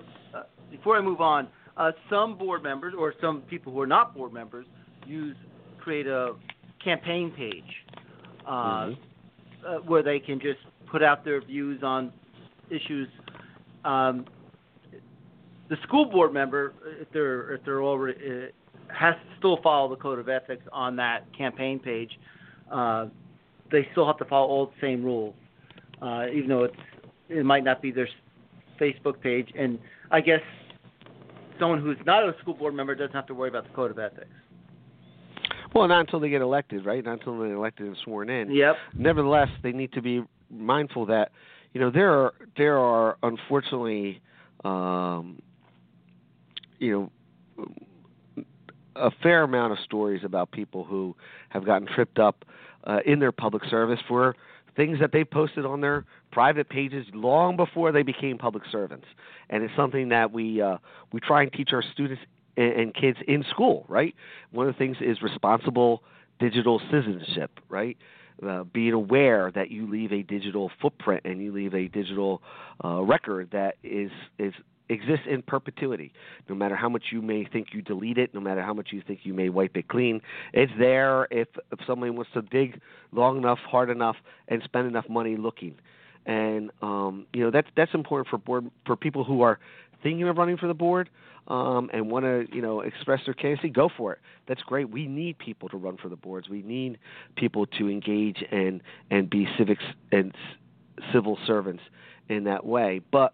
before 0.70 0.98
I 0.98 1.02
move 1.02 1.20
on, 1.20 1.48
uh, 1.78 1.92
some 2.10 2.38
board 2.38 2.64
members 2.64 2.94
or 2.98 3.14
some 3.22 3.42
people 3.42 3.74
who 3.74 3.82
are 3.82 3.88
not 3.88 4.16
board 4.16 4.32
members 4.34 4.66
use 5.06 5.36
create 5.80 6.08
a 6.08 6.34
campaign 6.84 7.32
page 7.36 7.64
uh, 8.48 8.52
mm-hmm. 8.52 8.94
Uh, 9.64 9.76
where 9.82 10.02
they 10.02 10.20
can 10.20 10.40
just 10.40 10.58
put 10.90 11.04
out 11.04 11.24
their 11.24 11.40
views 11.40 11.84
on 11.84 12.12
issues. 12.72 13.08
Um, 13.86 14.26
the 15.70 15.76
school 15.84 16.06
board 16.06 16.34
member, 16.34 16.74
if 17.00 17.08
they're 17.14 17.54
if 17.54 17.64
they're 17.64 17.84
already 17.84 18.18
uh, 18.26 18.94
has 18.94 19.14
to 19.14 19.38
still 19.38 19.60
follow 19.62 19.88
the 19.88 20.02
code 20.02 20.18
of 20.18 20.30
ethics 20.30 20.64
on 20.72 20.96
that 20.96 21.26
campaign 21.38 21.78
page. 21.78 22.10
Uh, 22.72 23.06
they 23.72 23.88
still 23.92 24.06
have 24.06 24.18
to 24.18 24.26
follow 24.26 24.48
all 24.48 24.66
the 24.68 24.74
same 24.82 25.04
rules, 25.04 25.36
uh, 26.02 26.26
even 26.34 26.50
though 26.50 26.64
it's 26.64 26.76
it 27.30 27.46
might 27.46 27.64
not 27.64 27.82
be 27.82 27.92
their 27.92 28.10
Facebook 28.80 29.22
page. 29.22 29.50
And 29.58 29.80
I 30.12 30.22
guess 30.22 30.42
someone 31.60 31.80
who's 31.80 31.98
not 32.06 32.24
a 32.28 32.36
school 32.42 32.54
board 32.54 32.74
member 32.74 32.96
doesn't 32.96 33.14
have 33.14 33.28
to 33.28 33.34
worry 33.34 33.50
about 33.50 33.64
the 33.64 33.74
code 33.74 33.92
of 33.92 34.00
ethics. 34.00 34.28
Well, 35.74 35.88
not 35.88 36.02
until 36.02 36.20
they 36.20 36.30
get 36.30 36.42
elected, 36.42 36.86
right? 36.86 37.04
Not 37.04 37.20
until 37.20 37.40
they're 37.40 37.54
elected 37.54 37.88
and 37.88 37.98
sworn 38.04 38.30
in. 38.30 38.52
Yep. 38.52 38.76
Nevertheless, 38.94 39.48
they 39.64 39.72
need 39.72 39.94
to 39.94 40.02
be 40.02 40.24
mindful 40.50 41.06
that 41.06 41.32
you 41.74 41.80
know 41.80 41.90
there 41.90 42.12
are 42.12 42.34
there 42.58 42.78
are 42.78 43.18
unfortunately 43.24 44.22
um, 44.66 45.42
you 46.80 47.10
know 47.58 47.68
a 48.96 49.12
fair 49.24 49.44
amount 49.44 49.72
of 49.72 49.80
stories 49.80 50.24
about 50.26 50.52
people 50.52 50.84
who 50.84 51.16
have 51.50 51.66
gotten 51.66 51.88
tripped 51.88 52.20
up 52.20 52.44
uh, 52.86 53.00
in 53.06 53.20
their 53.20 53.32
public 53.32 53.64
service 53.66 54.00
for 54.08 54.36
things 54.76 55.00
that 55.00 55.12
they 55.12 55.24
posted 55.24 55.66
on 55.66 55.82
their 55.82 56.06
private 56.32 56.70
pages 56.70 57.06
long 57.14 57.56
before 57.58 57.92
they 57.92 58.04
became 58.04 58.38
public 58.38 58.64
servants, 58.72 59.06
and 59.50 59.64
it's 59.64 59.76
something 59.76 60.10
that 60.10 60.32
we 60.32 60.62
uh, 60.62 60.78
we 61.12 61.20
try 61.20 61.44
and 61.44 61.52
teach 61.52 61.74
our 61.74 61.84
students 61.94 62.22
and, 62.58 62.74
and 62.74 62.94
kids 62.94 63.18
in 63.28 63.44
school. 63.50 63.86
Right, 63.88 64.16
one 64.52 64.68
of 64.68 64.74
the 64.74 64.78
things 64.78 64.98
is 65.02 65.22
responsible 65.22 66.04
digital 66.40 66.82
citizenship. 66.92 67.60
Right. 67.70 67.98
Uh, 68.42 68.64
being 68.64 68.94
aware 68.94 69.52
that 69.54 69.70
you 69.70 69.88
leave 69.88 70.12
a 70.12 70.24
digital 70.24 70.72
footprint 70.82 71.22
and 71.26 71.40
you 71.40 71.52
leave 71.52 71.76
a 71.76 71.88
digital 71.90 72.42
uh, 72.84 73.00
record 73.04 73.48
that 73.52 73.76
is 73.84 74.10
is 74.40 74.52
exists 74.92 75.26
in 75.30 75.42
perpetuity. 75.42 76.14
No 76.50 76.56
matter 76.56 76.76
how 76.76 76.90
much 76.90 77.06
you 77.12 77.22
may 77.22 77.46
think 77.46 77.68
you 77.74 77.82
delete 77.82 78.18
it, 78.18 78.34
no 78.34 78.40
matter 78.40 78.62
how 78.62 78.74
much 78.74 78.90
you 78.92 79.02
think 79.06 79.22
you 79.24 79.34
may 79.34 79.50
wipe 79.50 79.76
it 79.78 79.88
clean, 79.88 80.22
it's 80.54 80.72
there 80.78 81.28
if, 81.32 81.48
if 81.72 81.80
somebody 81.88 82.12
wants 82.12 82.32
to 82.34 82.42
dig 82.42 82.80
long 83.12 83.38
enough, 83.38 83.60
hard 83.60 83.90
enough, 83.90 84.18
and 84.48 84.62
spend 84.64 84.88
enough 84.88 85.08
money 85.10 85.38
looking. 85.38 85.76
And 86.26 86.72
um, 86.82 87.26
you 87.34 87.44
know 87.44 87.50
that's 87.50 87.68
that's 87.76 87.94
important 87.96 88.28
for 88.28 88.38
board 88.38 88.70
for 88.86 88.96
people 88.96 89.24
who 89.24 89.42
are 89.42 89.60
thinking 90.04 90.28
of 90.28 90.38
running 90.38 90.58
for 90.58 90.68
the 90.68 90.74
board 90.74 91.10
um, 91.48 91.90
and 91.94 92.12
want 92.12 92.26
to 92.26 92.46
you 92.56 92.62
know 92.62 92.82
express 92.82 93.22
their 93.26 93.34
candidacy. 93.34 93.70
Go 93.70 93.90
for 93.98 94.14
it. 94.14 94.20
That's 94.48 94.62
great. 94.62 94.90
We 94.90 95.08
need 95.08 95.40
people 95.40 95.68
to 95.70 95.78
run 95.78 95.98
for 95.98 96.10
the 96.10 96.16
boards. 96.16 96.48
We 96.48 96.62
need 96.62 97.00
people 97.36 97.66
to 97.66 97.90
engage 97.90 98.44
and 98.52 98.82
and 99.10 99.30
be 99.32 99.48
civics 99.58 99.84
and 100.12 100.32
civil 101.12 101.40
servants 101.48 101.82
in 102.30 102.44
that 102.44 102.66
way. 102.66 103.02
But 103.12 103.34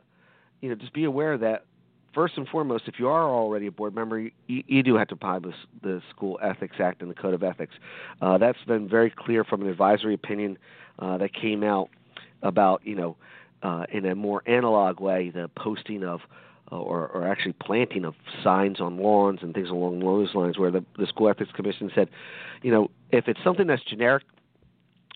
you 0.61 0.69
know, 0.69 0.75
just 0.75 0.93
be 0.93 1.03
aware 1.03 1.37
that 1.37 1.65
first 2.13 2.37
and 2.37 2.47
foremost, 2.47 2.85
if 2.87 2.99
you 2.99 3.07
are 3.07 3.29
already 3.29 3.67
a 3.67 3.71
board 3.71 3.93
member, 3.93 4.19
you, 4.19 4.31
you 4.47 4.81
do 4.81 4.95
have 4.95 5.07
to 5.09 5.13
apply 5.13 5.39
the, 5.39 5.53
the 5.83 6.01
School 6.09 6.39
Ethics 6.41 6.77
Act 6.79 7.01
and 7.01 7.11
the 7.11 7.15
Code 7.15 7.33
of 7.33 7.43
Ethics. 7.43 7.75
Uh, 8.21 8.37
that's 8.37 8.57
been 8.65 8.89
very 8.89 9.11
clear 9.11 9.43
from 9.43 9.61
an 9.61 9.67
advisory 9.67 10.13
opinion 10.13 10.57
uh, 10.99 11.17
that 11.17 11.33
came 11.33 11.63
out 11.63 11.89
about, 12.41 12.81
you 12.83 12.95
know, 12.95 13.15
uh, 13.63 13.85
in 13.91 14.05
a 14.05 14.15
more 14.15 14.41
analog 14.47 14.99
way, 14.99 15.29
the 15.29 15.49
posting 15.55 16.03
of 16.03 16.21
uh, 16.71 16.75
or, 16.75 17.07
or 17.07 17.27
actually 17.27 17.53
planting 17.53 18.03
of 18.03 18.13
signs 18.43 18.81
on 18.81 18.97
lawns 18.97 19.39
and 19.41 19.53
things 19.53 19.69
along 19.69 19.99
those 19.99 20.35
lines, 20.35 20.57
where 20.57 20.69
the, 20.71 20.83
the 20.97 21.07
School 21.07 21.29
Ethics 21.29 21.51
Commission 21.55 21.89
said, 21.95 22.09
you 22.61 22.71
know, 22.71 22.89
if 23.11 23.27
it's 23.27 23.39
something 23.43 23.67
that's 23.67 23.83
generic, 23.83 24.23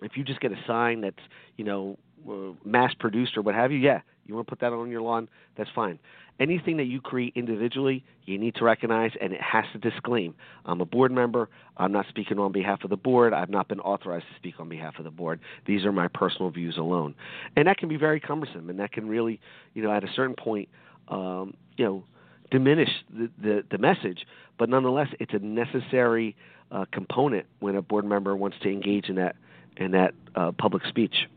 if 0.01 0.15
you 0.15 0.23
just 0.23 0.39
get 0.39 0.51
a 0.51 0.59
sign 0.65 1.01
that's, 1.01 1.19
you 1.57 1.65
know, 1.65 1.97
uh, 2.29 2.53
mass 2.63 2.93
produced 2.93 3.35
or 3.37 3.41
what 3.41 3.53
have 3.53 3.71
you, 3.71 3.79
yeah, 3.79 4.01
you 4.31 4.35
want 4.35 4.47
to 4.47 4.49
put 4.49 4.59
that 4.61 4.73
on 4.73 4.89
your 4.89 5.01
lawn, 5.01 5.29
that's 5.57 5.69
fine. 5.75 5.99
Anything 6.39 6.77
that 6.77 6.85
you 6.85 7.01
create 7.01 7.33
individually, 7.35 8.03
you 8.25 8.37
need 8.39 8.55
to 8.55 8.63
recognize, 8.63 9.11
and 9.21 9.31
it 9.31 9.41
has 9.41 9.65
to 9.73 9.77
disclaim. 9.77 10.33
I'm 10.65 10.81
a 10.81 10.85
board 10.85 11.11
member. 11.11 11.49
I'm 11.77 11.91
not 11.91 12.07
speaking 12.09 12.39
on 12.39 12.51
behalf 12.51 12.83
of 12.83 12.89
the 12.89 12.97
board. 12.97 13.33
I've 13.33 13.49
not 13.49 13.67
been 13.67 13.79
authorized 13.79 14.25
to 14.31 14.35
speak 14.37 14.59
on 14.59 14.67
behalf 14.67 14.97
of 14.97 15.03
the 15.03 15.11
board. 15.11 15.39
These 15.67 15.85
are 15.85 15.91
my 15.91 16.07
personal 16.07 16.49
views 16.49 16.77
alone, 16.77 17.13
and 17.55 17.67
that 17.67 17.77
can 17.77 17.89
be 17.89 17.97
very 17.97 18.19
cumbersome, 18.19 18.69
and 18.69 18.79
that 18.79 18.91
can 18.91 19.07
really, 19.07 19.39
you 19.73 19.83
know, 19.83 19.91
at 19.91 20.03
a 20.03 20.09
certain 20.15 20.35
point, 20.35 20.69
um, 21.09 21.53
you 21.77 21.85
know, 21.85 22.03
diminish 22.49 22.89
the, 23.13 23.29
the, 23.41 23.63
the 23.69 23.77
message, 23.77 24.25
but 24.57 24.69
nonetheless, 24.69 25.07
it's 25.19 25.33
a 25.33 25.39
necessary 25.39 26.35
uh, 26.71 26.85
component 26.91 27.45
when 27.59 27.75
a 27.75 27.81
board 27.81 28.05
member 28.05 28.35
wants 28.35 28.57
to 28.61 28.69
engage 28.69 29.09
in 29.09 29.15
that 29.15 29.35
in 29.77 29.91
that 29.91 30.13
uh, 30.35 30.51
public 30.51 30.85
speech. 30.85 31.27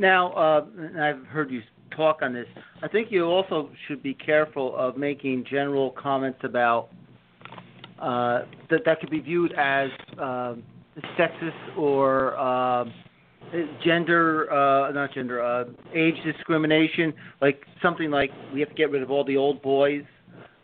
Now, 0.00 0.32
uh, 0.32 0.64
I've 0.98 1.26
heard 1.26 1.50
you 1.50 1.60
talk 1.94 2.22
on 2.22 2.32
this. 2.32 2.46
I 2.82 2.88
think 2.88 3.12
you 3.12 3.24
also 3.24 3.68
should 3.86 4.02
be 4.02 4.14
careful 4.14 4.74
of 4.74 4.96
making 4.96 5.44
general 5.50 5.90
comments 5.90 6.38
about 6.42 6.88
uh, 7.98 8.44
that 8.70 8.80
that 8.86 8.98
could 9.00 9.10
be 9.10 9.20
viewed 9.20 9.52
as 9.52 9.90
uh, 10.18 10.54
sexist 11.18 11.76
or 11.76 12.34
uh, 12.38 12.86
gender, 13.84 14.50
uh, 14.50 14.90
not 14.92 15.12
gender, 15.12 15.42
uh, 15.42 15.64
age 15.94 16.14
discrimination, 16.24 17.12
like 17.42 17.66
something 17.82 18.10
like 18.10 18.30
we 18.54 18.60
have 18.60 18.70
to 18.70 18.74
get 18.74 18.90
rid 18.90 19.02
of 19.02 19.10
all 19.10 19.22
the 19.22 19.36
old 19.36 19.60
boys. 19.60 20.04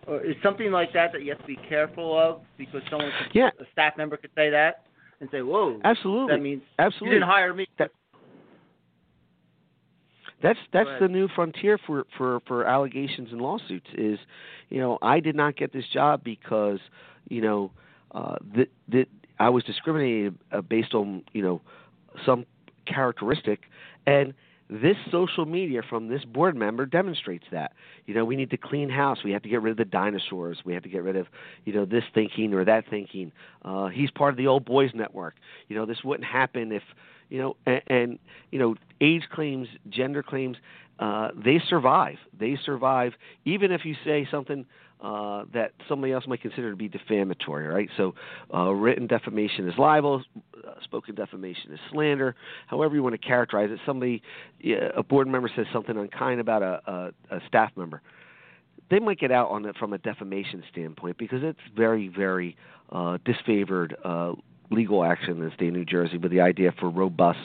Or 0.06 0.24
is 0.24 0.36
something 0.42 0.70
like 0.70 0.94
that 0.94 1.12
that 1.12 1.24
you 1.24 1.32
have 1.32 1.40
to 1.40 1.46
be 1.46 1.58
careful 1.68 2.18
of 2.18 2.40
because 2.56 2.80
someone, 2.88 3.10
could, 3.22 3.34
yeah. 3.34 3.50
a 3.60 3.64
staff 3.72 3.98
member 3.98 4.16
could 4.16 4.30
say 4.34 4.48
that 4.48 4.86
and 5.20 5.28
say, 5.30 5.42
"Whoa, 5.42 5.78
absolutely, 5.84 6.34
that 6.34 6.40
means 6.40 6.62
absolutely. 6.78 7.08
you 7.08 7.20
didn't 7.20 7.28
hire 7.28 7.52
me." 7.52 7.66
That, 7.78 7.90
that's 10.42 10.58
that's 10.72 10.88
the 11.00 11.08
new 11.08 11.28
frontier 11.34 11.78
for, 11.78 12.04
for, 12.16 12.40
for 12.46 12.64
allegations 12.64 13.30
and 13.32 13.40
lawsuits. 13.40 13.86
Is 13.96 14.18
you 14.68 14.78
know 14.78 14.98
I 15.02 15.20
did 15.20 15.34
not 15.34 15.56
get 15.56 15.72
this 15.72 15.84
job 15.92 16.22
because 16.22 16.78
you 17.28 17.40
know 17.40 17.70
uh, 18.12 18.36
that 18.54 18.68
that 18.88 19.06
I 19.38 19.48
was 19.48 19.64
discriminated 19.64 20.36
uh, 20.52 20.60
based 20.60 20.94
on 20.94 21.22
you 21.32 21.42
know 21.42 21.60
some 22.24 22.44
characteristic, 22.86 23.60
and 24.06 24.34
this 24.68 24.96
social 25.10 25.46
media 25.46 25.82
from 25.88 26.08
this 26.08 26.24
board 26.24 26.56
member 26.56 26.86
demonstrates 26.86 27.46
that. 27.52 27.72
You 28.06 28.14
know, 28.14 28.24
we 28.24 28.36
need 28.36 28.50
to 28.50 28.56
clean 28.56 28.88
house. 28.88 29.18
We 29.24 29.32
have 29.32 29.42
to 29.42 29.48
get 29.48 29.62
rid 29.62 29.70
of 29.70 29.76
the 29.76 29.84
dinosaurs. 29.84 30.58
We 30.64 30.74
have 30.74 30.82
to 30.82 30.88
get 30.88 31.02
rid 31.02 31.16
of, 31.16 31.26
you 31.64 31.72
know, 31.72 31.84
this 31.84 32.04
thinking 32.14 32.52
or 32.52 32.64
that 32.64 32.84
thinking. 32.90 33.32
Uh, 33.64 33.88
he's 33.88 34.10
part 34.10 34.32
of 34.32 34.36
the 34.36 34.46
old 34.46 34.64
boys 34.64 34.90
network. 34.94 35.34
You 35.68 35.76
know, 35.76 35.86
this 35.86 35.98
wouldn't 36.04 36.26
happen 36.26 36.72
if 36.72 36.82
you 37.28 37.38
know, 37.38 37.56
and, 37.66 37.82
and 37.88 38.18
you 38.50 38.58
know, 38.58 38.76
age 39.00 39.24
claims, 39.32 39.68
gender 39.88 40.22
claims, 40.22 40.56
uh, 40.98 41.28
they 41.36 41.60
survive. 41.68 42.16
They 42.38 42.58
survive 42.64 43.12
even 43.44 43.72
if 43.72 43.84
you 43.84 43.94
say 44.04 44.26
something 44.30 44.64
uh, 45.00 45.44
that 45.52 45.72
somebody 45.88 46.12
else 46.12 46.26
might 46.26 46.40
consider 46.40 46.70
to 46.70 46.76
be 46.76 46.88
defamatory. 46.88 47.66
Right. 47.66 47.88
So, 47.96 48.14
uh, 48.52 48.70
written 48.72 49.06
defamation 49.06 49.68
is 49.68 49.74
libel, 49.78 50.22
uh, 50.66 50.70
spoken 50.84 51.14
defamation 51.14 51.72
is 51.72 51.80
slander. 51.90 52.34
However 52.66 52.94
you 52.94 53.02
want 53.02 53.20
to 53.20 53.26
characterize 53.26 53.70
it. 53.70 53.78
Somebody, 53.84 54.22
a 54.96 55.02
board 55.02 55.28
member 55.28 55.50
says 55.54 55.66
something 55.72 55.96
unkind 55.96 56.40
about 56.40 56.62
a, 56.62 57.12
a, 57.30 57.36
a 57.36 57.40
staff 57.46 57.72
member. 57.76 58.02
They 58.90 59.00
might 59.00 59.18
get 59.18 59.32
out 59.32 59.50
on 59.50 59.64
it 59.66 59.76
from 59.76 59.92
a 59.92 59.98
defamation 59.98 60.62
standpoint 60.70 61.18
because 61.18 61.40
it's 61.42 61.58
very, 61.74 62.08
very 62.08 62.56
uh, 62.90 63.18
disfavored 63.26 63.94
uh, 64.04 64.34
legal 64.70 65.04
action 65.04 65.30
in 65.32 65.40
the 65.40 65.50
state 65.54 65.68
of 65.68 65.74
New 65.74 65.84
Jersey 65.84 66.18
with 66.18 66.30
the 66.30 66.40
idea 66.40 66.72
for 66.78 66.88
robust 66.88 67.38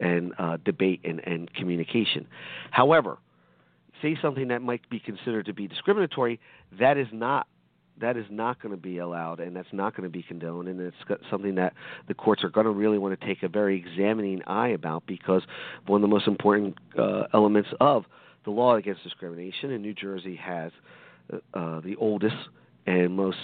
and 0.00 0.32
uh, 0.38 0.56
debate 0.64 1.00
and, 1.04 1.20
and 1.26 1.52
communication. 1.54 2.26
However, 2.70 3.18
say 4.02 4.16
something 4.20 4.48
that 4.48 4.62
might 4.62 4.88
be 4.90 4.98
considered 5.00 5.46
to 5.46 5.52
be 5.52 5.68
discriminatory, 5.68 6.40
that 6.78 6.96
is 6.96 7.08
not 7.12 7.46
that 8.00 8.16
is 8.16 8.24
not 8.30 8.62
going 8.62 8.74
to 8.74 8.80
be 8.80 8.96
allowed 8.96 9.40
and 9.40 9.54
that's 9.54 9.68
not 9.72 9.94
going 9.94 10.08
to 10.08 10.10
be 10.10 10.22
condoned 10.22 10.68
and 10.68 10.80
it's 10.80 11.20
something 11.30 11.56
that 11.56 11.74
the 12.08 12.14
courts 12.14 12.42
are 12.42 12.48
going 12.48 12.64
to 12.64 12.72
really 12.72 12.96
want 12.96 13.18
to 13.18 13.26
take 13.26 13.42
a 13.42 13.48
very 13.48 13.76
examining 13.76 14.40
eye 14.46 14.68
about 14.68 15.02
because 15.06 15.42
one 15.86 15.98
of 15.98 16.02
the 16.02 16.08
most 16.08 16.26
important 16.26 16.78
uh, 16.98 17.24
elements 17.34 17.68
of 17.78 18.04
the 18.46 18.50
law 18.50 18.76
against 18.76 19.02
discrimination 19.02 19.70
and 19.70 19.82
New 19.82 19.92
Jersey 19.92 20.36
has 20.36 20.72
uh, 21.30 21.36
uh 21.52 21.80
the 21.80 21.94
oldest 21.96 22.36
and 22.86 23.14
most 23.14 23.36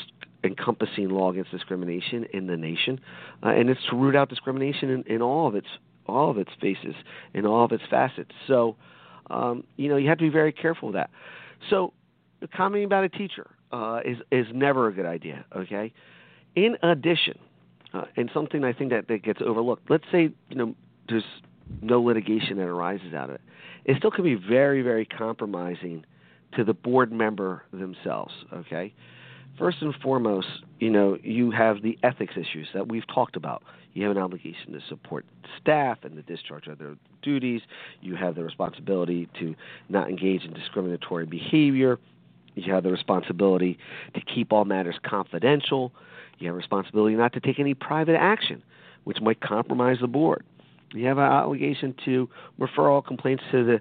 encompassing 0.44 1.08
law 1.10 1.30
against 1.30 1.50
discrimination 1.50 2.26
in 2.32 2.46
the 2.46 2.56
nation, 2.56 3.00
uh, 3.42 3.48
and 3.48 3.68
it's 3.68 3.80
to 3.90 3.96
root 3.96 4.16
out 4.16 4.28
discrimination 4.28 4.90
in, 4.90 5.02
in 5.04 5.22
all 5.22 5.46
of 5.48 5.54
its 5.54 5.66
all 6.06 6.30
of 6.30 6.38
its 6.38 6.50
faces, 6.60 6.94
in 7.34 7.44
all 7.44 7.64
of 7.64 7.72
its 7.72 7.82
facets. 7.90 8.30
So, 8.46 8.76
um, 9.30 9.64
you 9.76 9.88
know, 9.88 9.96
you 9.96 10.08
have 10.08 10.18
to 10.18 10.24
be 10.24 10.30
very 10.30 10.52
careful 10.52 10.88
with 10.88 10.94
that. 10.94 11.10
So, 11.70 11.92
commenting 12.54 12.84
about 12.84 13.04
a 13.04 13.08
teacher 13.08 13.50
uh, 13.72 14.00
is 14.04 14.18
is 14.30 14.46
never 14.52 14.88
a 14.88 14.92
good 14.92 15.06
idea. 15.06 15.44
Okay. 15.54 15.92
In 16.54 16.76
addition, 16.82 17.38
uh, 17.92 18.04
and 18.16 18.30
something 18.32 18.64
I 18.64 18.72
think 18.72 18.90
that, 18.90 19.08
that 19.08 19.22
gets 19.22 19.40
overlooked. 19.44 19.90
Let's 19.90 20.04
say 20.10 20.30
you 20.50 20.56
know 20.56 20.74
there's 21.08 21.24
no 21.82 22.00
litigation 22.00 22.58
that 22.58 22.66
arises 22.66 23.14
out 23.14 23.30
of 23.30 23.36
it. 23.36 23.40
It 23.84 23.96
still 23.98 24.10
can 24.10 24.24
be 24.24 24.34
very 24.34 24.82
very 24.82 25.04
compromising 25.04 26.04
to 26.56 26.64
the 26.64 26.74
board 26.74 27.12
member 27.12 27.64
themselves. 27.72 28.32
Okay 28.52 28.94
first 29.58 29.78
and 29.80 29.94
foremost, 30.02 30.48
you 30.78 30.90
know, 30.90 31.18
you 31.22 31.50
have 31.50 31.82
the 31.82 31.98
ethics 32.02 32.34
issues 32.36 32.68
that 32.74 32.88
we've 32.88 33.06
talked 33.06 33.36
about. 33.36 33.62
You 33.94 34.02
have 34.06 34.16
an 34.16 34.22
obligation 34.22 34.72
to 34.72 34.80
support 34.88 35.24
staff 35.60 35.98
and 36.02 36.16
the 36.16 36.22
discharge 36.22 36.66
of 36.66 36.78
their 36.78 36.96
duties. 37.22 37.62
You 38.02 38.14
have 38.16 38.34
the 38.34 38.44
responsibility 38.44 39.28
to 39.38 39.54
not 39.88 40.10
engage 40.10 40.44
in 40.44 40.52
discriminatory 40.52 41.26
behavior. 41.26 41.98
You 42.54 42.72
have 42.72 42.84
the 42.84 42.90
responsibility 42.90 43.78
to 44.14 44.20
keep 44.20 44.52
all 44.52 44.64
matters 44.64 44.96
confidential. 45.02 45.92
You 46.38 46.48
have 46.48 46.54
a 46.54 46.58
responsibility 46.58 47.16
not 47.16 47.32
to 47.34 47.40
take 47.40 47.58
any 47.58 47.74
private 47.74 48.16
action, 48.16 48.62
which 49.04 49.20
might 49.20 49.40
compromise 49.40 49.98
the 50.00 50.08
board. 50.08 50.44
You 50.92 51.06
have 51.06 51.18
an 51.18 51.24
obligation 51.24 51.94
to 52.04 52.28
refer 52.58 52.88
all 52.88 53.02
complaints 53.02 53.44
to 53.52 53.64
the 53.64 53.80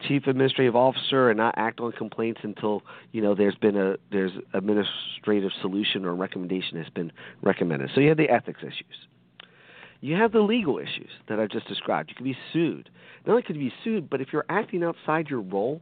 chief 0.00 0.26
administrative 0.26 0.76
officer 0.76 1.30
and 1.30 1.38
not 1.38 1.54
act 1.56 1.80
on 1.80 1.92
complaints 1.92 2.40
until 2.42 2.82
you 3.12 3.22
know 3.22 3.34
there's 3.34 3.54
been 3.56 3.76
a 3.76 3.96
there's 4.10 4.32
administrative 4.52 5.50
solution 5.60 6.04
or 6.04 6.14
recommendation 6.14 6.76
has 6.82 6.90
been 6.90 7.12
recommended. 7.42 7.90
So 7.94 8.00
you 8.00 8.08
have 8.08 8.18
the 8.18 8.28
ethics 8.28 8.60
issues. 8.62 9.06
You 10.00 10.16
have 10.16 10.32
the 10.32 10.40
legal 10.40 10.78
issues 10.78 11.10
that 11.28 11.40
I've 11.40 11.48
just 11.48 11.66
described. 11.66 12.10
You 12.10 12.16
can 12.16 12.24
be 12.24 12.36
sued. 12.52 12.90
Not 13.26 13.32
only 13.32 13.42
could 13.42 13.56
you 13.56 13.70
be 13.70 13.74
sued, 13.82 14.10
but 14.10 14.20
if 14.20 14.28
you're 14.32 14.44
acting 14.48 14.84
outside 14.84 15.28
your 15.28 15.40
role 15.40 15.80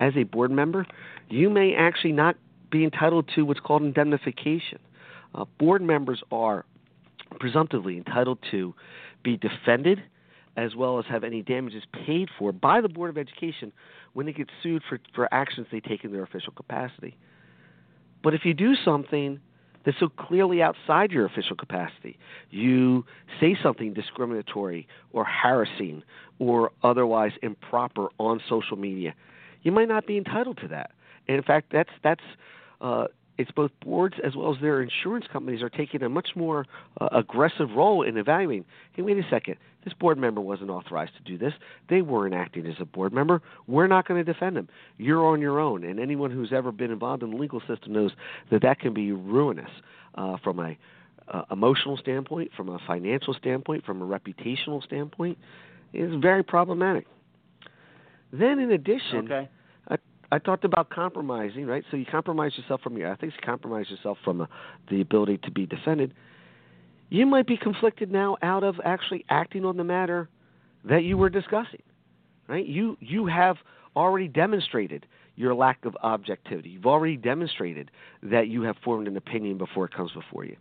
as 0.00 0.14
a 0.16 0.22
board 0.22 0.50
member, 0.50 0.86
you 1.28 1.50
may 1.50 1.74
actually 1.74 2.12
not 2.12 2.36
be 2.70 2.84
entitled 2.84 3.30
to 3.34 3.42
what's 3.44 3.60
called 3.60 3.82
indemnification. 3.82 4.78
Uh, 5.34 5.44
board 5.58 5.82
members 5.82 6.22
are 6.32 6.64
presumptively 7.38 7.96
entitled 7.96 8.38
to 8.50 8.74
be 9.22 9.36
defended 9.36 10.02
as 10.56 10.74
well 10.74 10.98
as 10.98 11.04
have 11.06 11.24
any 11.24 11.42
damages 11.42 11.82
paid 12.06 12.28
for 12.38 12.52
by 12.52 12.80
the 12.80 12.88
Board 12.88 13.10
of 13.10 13.18
Education 13.18 13.72
when 14.12 14.26
they 14.26 14.32
get 14.32 14.48
sued 14.62 14.82
for, 14.88 14.98
for 15.14 15.32
actions 15.32 15.66
they 15.70 15.80
take 15.80 16.04
in 16.04 16.12
their 16.12 16.22
official 16.22 16.52
capacity. 16.52 17.16
But 18.22 18.34
if 18.34 18.44
you 18.44 18.54
do 18.54 18.74
something 18.84 19.40
that's 19.84 19.98
so 19.98 20.08
clearly 20.08 20.60
outside 20.60 21.10
your 21.10 21.24
official 21.24 21.56
capacity, 21.56 22.18
you 22.50 23.04
say 23.40 23.56
something 23.62 23.94
discriminatory 23.94 24.86
or 25.12 25.24
harassing 25.24 26.02
or 26.38 26.70
otherwise 26.82 27.32
improper 27.42 28.08
on 28.18 28.40
social 28.48 28.76
media, 28.76 29.14
you 29.62 29.72
might 29.72 29.88
not 29.88 30.06
be 30.06 30.18
entitled 30.18 30.58
to 30.58 30.68
that. 30.68 30.90
And 31.28 31.36
in 31.36 31.42
fact, 31.42 31.68
that's 31.72 31.90
that's 32.02 32.24
uh, 32.80 33.06
it's 33.40 33.50
both 33.50 33.70
boards 33.82 34.16
as 34.22 34.36
well 34.36 34.54
as 34.54 34.60
their 34.60 34.82
insurance 34.82 35.24
companies 35.32 35.62
are 35.62 35.70
taking 35.70 36.02
a 36.02 36.08
much 36.08 36.30
more 36.36 36.66
uh, 37.00 37.08
aggressive 37.12 37.70
role 37.74 38.02
in 38.02 38.18
evaluating. 38.18 38.66
Hey, 38.92 39.02
wait 39.02 39.16
a 39.16 39.22
second. 39.30 39.56
This 39.82 39.94
board 39.94 40.18
member 40.18 40.42
wasn't 40.42 40.68
authorized 40.68 41.12
to 41.16 41.22
do 41.22 41.38
this. 41.38 41.54
They 41.88 42.02
weren't 42.02 42.34
acting 42.34 42.66
as 42.66 42.74
a 42.80 42.84
board 42.84 43.14
member. 43.14 43.40
We're 43.66 43.86
not 43.86 44.06
going 44.06 44.22
to 44.22 44.30
defend 44.30 44.56
them. 44.56 44.68
You're 44.98 45.26
on 45.26 45.40
your 45.40 45.58
own. 45.58 45.84
And 45.84 45.98
anyone 45.98 46.30
who's 46.30 46.52
ever 46.52 46.70
been 46.70 46.90
involved 46.90 47.22
in 47.22 47.30
the 47.30 47.36
legal 47.36 47.60
system 47.60 47.94
knows 47.94 48.12
that 48.50 48.60
that 48.60 48.78
can 48.78 48.92
be 48.92 49.12
ruinous 49.12 49.70
uh, 50.16 50.36
from 50.44 50.58
a 50.58 50.76
uh, 51.28 51.42
emotional 51.50 51.96
standpoint, 51.96 52.50
from 52.54 52.68
a 52.68 52.78
financial 52.86 53.32
standpoint, 53.32 53.86
from 53.86 54.02
a 54.02 54.06
reputational 54.06 54.82
standpoint. 54.84 55.38
It's 55.94 56.14
very 56.20 56.42
problematic. 56.42 57.06
Then, 58.32 58.58
in 58.58 58.70
addition, 58.70 59.24
okay 59.24 59.48
I 60.32 60.38
talked 60.38 60.64
about 60.64 60.90
compromising, 60.90 61.66
right? 61.66 61.84
So 61.90 61.96
you 61.96 62.06
compromise 62.06 62.52
yourself 62.56 62.80
from 62.82 62.96
your 62.96 63.12
ethics, 63.12 63.34
you 63.34 63.46
compromise 63.46 63.86
yourself 63.90 64.18
from 64.24 64.46
the 64.88 65.00
ability 65.00 65.38
to 65.38 65.50
be 65.50 65.66
defended. 65.66 66.14
You 67.08 67.26
might 67.26 67.46
be 67.46 67.56
conflicted 67.56 68.12
now 68.12 68.36
out 68.42 68.62
of 68.62 68.76
actually 68.84 69.24
acting 69.28 69.64
on 69.64 69.76
the 69.76 69.84
matter 69.84 70.28
that 70.84 71.02
you 71.02 71.18
were 71.18 71.28
discussing, 71.28 71.82
right? 72.48 72.64
You 72.64 72.96
you 73.00 73.26
have 73.26 73.56
already 73.96 74.28
demonstrated 74.28 75.06
your 75.34 75.54
lack 75.54 75.84
of 75.84 75.96
objectivity. 76.02 76.70
You've 76.70 76.86
already 76.86 77.16
demonstrated 77.16 77.90
that 78.22 78.48
you 78.48 78.62
have 78.62 78.76
formed 78.84 79.08
an 79.08 79.16
opinion 79.16 79.58
before 79.58 79.86
it 79.86 79.94
comes 79.94 80.12
before 80.12 80.44
you. 80.44 80.56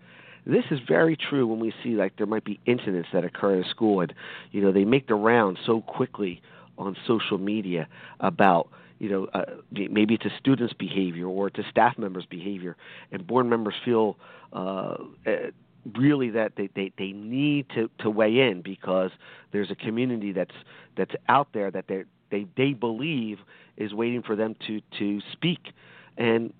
This 0.46 0.64
is 0.72 0.80
very 0.88 1.16
true 1.16 1.46
when 1.46 1.60
we 1.60 1.74
see 1.84 1.92
like 1.92 2.18
there 2.18 2.26
might 2.26 2.46
be 2.46 2.60
incidents 2.66 3.10
that 3.14 3.24
occur 3.24 3.60
at 3.60 3.68
a 3.68 3.70
school 3.70 4.02
and 4.02 4.12
you 4.52 4.62
know 4.62 4.72
they 4.72 4.86
make 4.86 5.08
the 5.08 5.16
rounds 5.16 5.60
so 5.66 5.82
quickly 5.82 6.42
on 6.78 6.96
social 7.06 7.38
media 7.38 7.88
about 8.22 8.70
you 9.00 9.10
know, 9.10 9.28
uh, 9.34 9.46
maybe 9.72 10.14
it's 10.14 10.26
a 10.26 10.38
student's 10.40 10.74
behavior 10.74 11.26
or 11.26 11.48
a 11.48 11.52
staff 11.72 11.98
member's 11.98 12.26
behavior, 12.26 12.76
and 13.12 13.26
board 13.26 13.46
members 13.46 13.74
feel 13.84 14.18
uh, 14.54 14.96
uh, 15.26 15.52
really 15.98 16.30
that 16.32 16.54
they, 16.58 16.70
they, 16.76 16.92
they 16.98 17.14
need 17.14 17.66
to, 17.74 17.90
to 18.00 18.10
weigh 18.10 18.40
in 18.40 18.62
because 18.62 19.12
there's 19.52 19.72
a 19.72 19.76
community 19.76 20.32
that's 20.34 20.56
that's 20.98 21.14
out 21.30 21.48
there 21.54 21.72
that 21.72 21.86
they 21.88 22.04
they 22.30 22.46
they 22.58 22.74
believe 22.74 23.40
is 23.78 23.94
waiting 23.94 24.22
for 24.22 24.36
them 24.36 24.56
to 24.68 24.82
to 25.00 25.22
speak, 25.32 25.72
and 26.18 26.54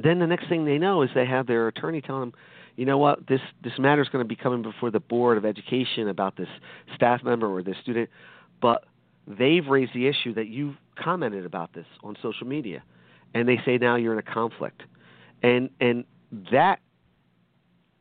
then 0.00 0.20
the 0.20 0.26
next 0.26 0.48
thing 0.48 0.64
they 0.64 0.78
know 0.78 1.02
is 1.02 1.10
they 1.14 1.26
have 1.26 1.48
their 1.48 1.66
attorney 1.66 2.00
telling 2.00 2.20
them, 2.20 2.32
you 2.76 2.84
know 2.84 2.98
what, 2.98 3.26
this 3.26 3.40
this 3.64 3.72
matter 3.78 4.00
is 4.00 4.08
going 4.08 4.24
to 4.24 4.28
be 4.28 4.36
coming 4.36 4.62
before 4.62 4.92
the 4.92 5.00
board 5.00 5.36
of 5.36 5.44
education 5.44 6.08
about 6.08 6.36
this 6.36 6.48
staff 6.94 7.24
member 7.24 7.48
or 7.52 7.64
this 7.64 7.76
student, 7.82 8.08
but 8.62 8.84
they've 9.28 9.66
raised 9.66 9.92
the 9.94 10.06
issue 10.06 10.34
that 10.34 10.48
you 10.48 10.74
commented 10.98 11.44
about 11.44 11.72
this 11.74 11.86
on 12.02 12.16
social 12.22 12.46
media, 12.46 12.82
and 13.34 13.48
they 13.48 13.60
say 13.64 13.78
now 13.78 13.96
you're 13.96 14.12
in 14.12 14.18
a 14.18 14.22
conflict, 14.22 14.82
and 15.42 15.70
and 15.80 16.04
that 16.52 16.80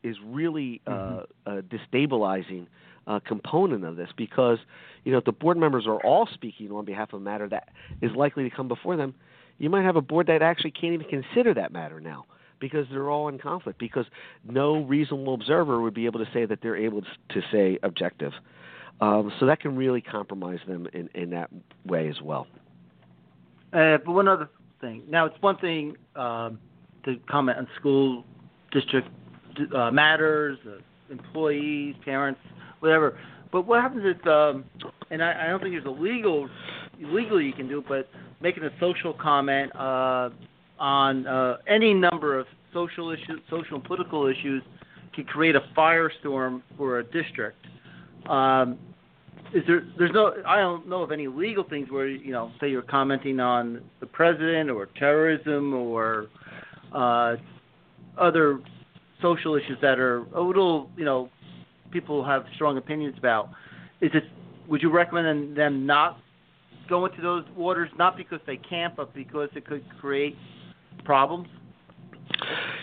is 0.04 0.16
really 0.26 0.82
uh, 0.88 0.92
Mm-hmm. 1.48 1.52
a 1.52 1.62
destabilizing 1.64 2.68
uh, 3.08 3.20
component 3.26 3.84
of 3.86 3.96
this 3.96 4.10
because 4.18 4.60
you 5.04 5.12
know 5.12 5.18
if 5.18 5.26
the 5.26 5.32
board 5.32 5.58
members 5.58 5.86
are 5.88 6.00
all 6.06 6.28
speaking 6.34 6.72
on 6.72 6.86
behalf 6.86 7.14
of 7.14 7.22
a 7.22 7.24
matter 7.24 7.48
that 7.50 7.70
is 8.02 8.12
likely 8.16 8.48
to 8.50 8.56
come 8.56 8.68
before 8.68 8.96
them, 8.98 9.14
you 9.58 9.70
might 9.70 9.84
have 9.84 9.96
a 9.96 10.02
board 10.02 10.28
that 10.28 10.42
actually 10.42 10.72
can't 10.72 10.94
even 10.94 11.08
consider 11.08 11.54
that 11.54 11.72
matter 11.72 12.00
now 12.00 12.26
because 12.60 12.86
they're 12.92 13.10
all 13.10 13.28
in 13.28 13.38
conflict 13.38 13.80
because 13.80 14.06
no 14.44 14.84
reasonable 14.84 15.34
observer 15.34 15.82
would 15.82 15.94
be 15.94 16.06
able 16.06 16.20
to 16.20 16.30
say 16.34 16.46
that 16.46 16.60
they're 16.62 16.78
able 16.78 17.02
to 17.02 17.42
say 17.52 17.78
objective. 17.84 18.34
Um, 19.00 19.32
so 19.40 19.46
that 19.46 19.60
can 19.60 19.76
really 19.76 20.02
compromise 20.02 20.60
them 20.68 20.88
in, 20.94 21.10
in 21.14 21.30
that 21.32 21.50
way 21.86 22.08
as 22.10 22.20
well. 22.22 22.48
Uh, 23.74 23.98
but 24.04 24.12
one 24.12 24.28
other 24.28 24.50
thing. 24.82 25.04
Now, 25.08 25.26
it's 25.26 25.40
one 25.42 25.58
thing 25.58 25.96
um, 26.16 26.58
to 27.06 27.18
comment 27.30 27.58
on 27.58 27.68
school 27.80 28.24
district 28.72 29.08
uh, 29.76 29.92
matters, 29.92 30.58
uh, 30.68 30.78
employees, 31.12 31.96
parents, 32.04 32.40
whatever. 32.80 33.20
But 33.52 33.68
what 33.68 33.82
happens 33.82 34.04
if, 34.06 34.26
um, 34.28 34.66
and 35.10 35.24
I, 35.24 35.46
I 35.46 35.48
don't 35.48 35.62
think 35.62 35.74
there's 35.74 35.86
a 35.86 35.90
legal, 35.90 36.50
legally 37.00 37.46
you 37.46 37.54
can 37.54 37.68
do 37.68 37.80
it, 37.80 37.86
but 37.88 38.10
making 38.42 38.64
a 38.64 38.72
social 38.80 39.14
comment 39.14 39.76
uh, 39.76 40.30
on 40.80 41.28
uh, 41.28 41.58
any 41.68 41.94
number 41.94 42.38
of 42.38 42.48
social 42.74 43.12
issues, 43.12 43.40
social 43.50 43.76
and 43.76 43.84
political 43.84 44.28
issues, 44.28 44.64
can 45.14 45.24
create 45.24 45.56
a 45.56 45.62
firestorm 45.76 46.62
for 46.78 47.00
a 47.00 47.04
district. 47.04 47.66
Um, 48.28 48.78
is 49.54 49.64
there 49.68 49.84
there's 49.98 50.12
no 50.14 50.34
I 50.46 50.58
don't 50.58 50.88
know 50.88 51.02
of 51.04 51.12
any 51.12 51.28
legal 51.28 51.64
things 51.64 51.90
where 51.90 52.08
you 52.08 52.32
know 52.32 52.52
say 52.60 52.70
you're 52.70 52.82
commenting 52.82 53.40
on 53.40 53.82
the 54.00 54.06
president 54.06 54.70
or 54.70 54.88
terrorism 54.98 55.74
or 55.74 56.28
uh, 56.94 57.36
other 58.18 58.60
social 59.22 59.56
issues 59.56 59.78
that 59.82 60.00
are 60.00 60.24
a 60.36 60.42
little 60.42 60.90
you 60.98 61.06
know 61.06 61.30
people 61.92 62.24
have 62.24 62.46
strong 62.56 62.78
opinions 62.78 63.16
about. 63.18 63.50
Is 64.02 64.12
it 64.14 64.24
would 64.68 64.82
you 64.82 64.92
recommend 64.92 65.56
them 65.56 65.86
not 65.86 66.20
go 66.90 67.06
into 67.06 67.22
those 67.22 67.44
waters 67.56 67.90
not 67.98 68.18
because 68.18 68.40
they 68.46 68.58
can't 68.58 68.96
but 68.96 69.14
because 69.14 69.50
it 69.56 69.66
could 69.66 69.84
create 70.00 70.36
problems? 71.06 71.48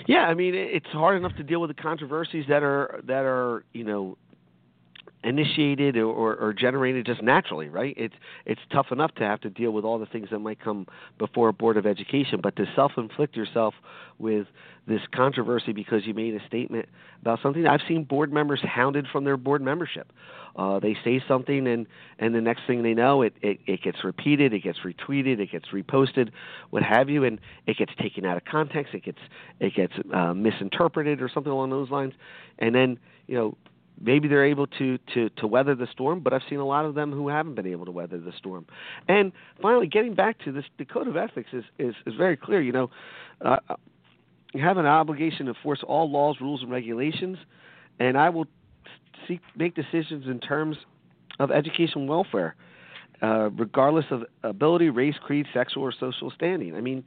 Yeah, 0.07 0.23
I 0.23 0.35
mean 0.35 0.55
it's 0.55 0.87
hard 0.87 1.17
enough 1.17 1.37
to 1.37 1.43
deal 1.43 1.61
with 1.61 1.75
the 1.75 1.83
controversies 1.83 2.47
that 2.49 2.63
are 2.63 3.01
that 3.07 3.25
are 3.25 3.65
you 3.73 3.85
know 3.85 4.17
initiated 5.25 5.97
or, 5.97 6.35
or, 6.35 6.53
generated 6.53 7.07
just 7.07 7.23
naturally, 7.23 7.69
right? 7.69 7.95
It's 7.97 8.15
it's 8.45 8.61
tough 8.71 8.87
enough 8.93 9.15
to 9.17 9.25
have 9.25 9.41
to 9.41 9.51
deal 9.51 9.71
with 9.71 9.85
all 9.85 9.99
the 9.99 10.07
things 10.07 10.29
that 10.31 10.39
might 10.39 10.61
come 10.61 10.87
before 11.19 11.49
a 11.49 11.53
board 11.53 11.77
of 11.77 11.87
education, 11.87 12.41
but 12.43 12.55
to 12.57 12.67
self-inflict 12.77 13.35
yourself 13.35 13.75
with 14.19 14.47
this 14.87 15.01
controversy 15.15 15.73
because 15.73 16.07
you 16.07 16.13
made 16.13 16.35
a 16.35 16.47
statement 16.47 16.89
about 17.23 17.41
something. 17.43 17.67
I've 17.67 17.81
seen 17.89 18.05
board 18.05 18.33
members 18.33 18.61
hounded 18.63 19.07
from 19.11 19.25
their 19.25 19.39
board 19.39 19.63
membership. 19.63 20.13
Uh, 20.57 20.79
they 20.79 20.97
say 21.03 21.23
something, 21.27 21.67
and 21.67 21.87
and 22.19 22.35
the 22.35 22.41
next 22.41 22.63
thing 22.67 22.83
they 22.83 22.95
know, 22.95 23.23
it, 23.23 23.35
it 23.41 23.59
it 23.67 23.83
gets 23.83 24.05
repeated, 24.05 24.53
it 24.53 24.61
gets 24.63 24.81
retweeted, 24.81 25.41
it 25.41 25.51
gets 25.51 25.67
reposted, 25.73 26.31
what 26.71 26.83
have 26.83 27.09
you, 27.09 27.25
and 27.25 27.41
it 27.67 27.77
gets 27.77 27.93
taken 28.01 28.25
out 28.25 28.37
of 28.37 28.45
context. 28.45 28.95
It 28.95 29.05
gets 29.05 29.19
it 29.59 29.75
gets 29.75 29.95
uh, 30.13 30.35
misinterpreted 30.35 31.23
or 31.23 31.31
something 31.33 31.51
along 31.51 31.71
those 31.71 31.91
lines, 31.91 32.13
and 32.59 32.75
then 32.75 32.99
you 33.27 33.37
know 33.37 33.57
maybe 34.01 34.29
they're 34.29 34.45
able 34.45 34.67
to, 34.67 34.99
to, 35.15 35.29
to 35.31 35.47
weather 35.47 35.75
the 35.75 35.87
storm, 35.93 36.21
but 36.21 36.33
I've 36.33 36.43
seen 36.49 36.59
a 36.59 36.67
lot 36.67 36.85
of 36.85 36.95
them 36.95 37.13
who 37.13 37.29
haven't 37.29 37.55
been 37.55 37.67
able 37.67 37.85
to 37.87 37.91
weather 37.91 38.19
the 38.19 38.33
storm. 38.37 38.67
And 39.09 39.33
finally, 39.63 39.87
getting 39.87 40.15
back 40.15 40.39
to 40.45 40.53
this, 40.53 40.65
the 40.79 40.85
code 40.85 41.09
of 41.09 41.17
ethics 41.17 41.51
is, 41.53 41.65
is, 41.79 41.95
is 42.07 42.15
very 42.15 42.37
clear. 42.37 42.61
You 42.61 42.73
know, 42.73 42.91
uh, 43.45 43.59
you 44.53 44.63
have 44.63 44.77
an 44.79 44.87
obligation 44.87 45.47
to 45.47 45.53
enforce 45.53 45.83
all 45.87 46.11
laws, 46.11 46.37
rules, 46.41 46.63
and 46.63 46.71
regulations, 46.71 47.39
and 47.99 48.17
I 48.17 48.31
will 48.31 48.47
seek 49.27 49.41
make 49.57 49.75
decisions 49.75 50.27
in 50.27 50.41
terms 50.41 50.77
of 51.41 51.51
education 51.51 52.07
welfare, 52.07 52.55
uh, 53.23 53.51
regardless 53.51 54.05
of 54.11 54.25
ability, 54.43 54.91
race, 54.91 55.15
creed, 55.23 55.47
sexual, 55.53 55.83
or 55.83 55.93
social 55.93 56.31
standing. 56.31 56.77
I 56.77 56.81
mean, 56.81 57.05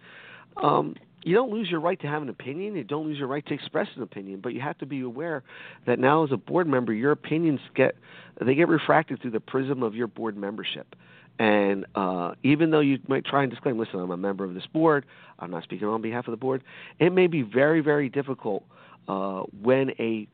um, 0.61 0.95
you 1.27 1.35
don't 1.35 1.51
lose 1.51 1.69
your 1.69 1.81
right 1.81 1.99
to 1.99 2.07
have 2.07 2.21
an 2.21 2.29
opinion. 2.29 2.75
You 2.75 2.85
don't 2.85 3.05
lose 3.05 3.17
your 3.17 3.27
right 3.27 3.45
to 3.47 3.53
express 3.53 3.87
an 3.97 4.01
opinion, 4.01 4.39
but 4.39 4.53
you 4.53 4.61
have 4.61 4.77
to 4.77 4.85
be 4.85 5.01
aware 5.01 5.43
that 5.85 5.99
now, 5.99 6.23
as 6.23 6.31
a 6.31 6.37
board 6.37 6.67
member, 6.67 6.93
your 6.93 7.11
opinions 7.11 7.59
get 7.75 7.95
they 8.39 8.55
get 8.55 8.69
refracted 8.69 9.21
through 9.21 9.31
the 9.31 9.41
prism 9.41 9.83
of 9.83 9.93
your 9.93 10.07
board 10.07 10.37
membership. 10.37 10.95
And 11.37 11.85
uh, 11.95 12.31
even 12.43 12.71
though 12.71 12.79
you 12.79 12.99
might 13.07 13.25
try 13.25 13.43
and 13.43 13.51
disclaim, 13.51 13.77
listen, 13.77 13.99
I'm 13.99 14.09
a 14.09 14.17
member 14.17 14.45
of 14.45 14.53
this 14.53 14.65
board, 14.67 15.05
I'm 15.37 15.51
not 15.51 15.63
speaking 15.63 15.87
on 15.87 16.01
behalf 16.01 16.27
of 16.27 16.31
the 16.31 16.37
board. 16.37 16.63
It 16.97 17.11
may 17.11 17.27
be 17.27 17.41
very, 17.41 17.81
very 17.81 18.09
difficult 18.09 18.63
uh, 19.07 19.41
when 19.61 19.91
a 19.99 20.27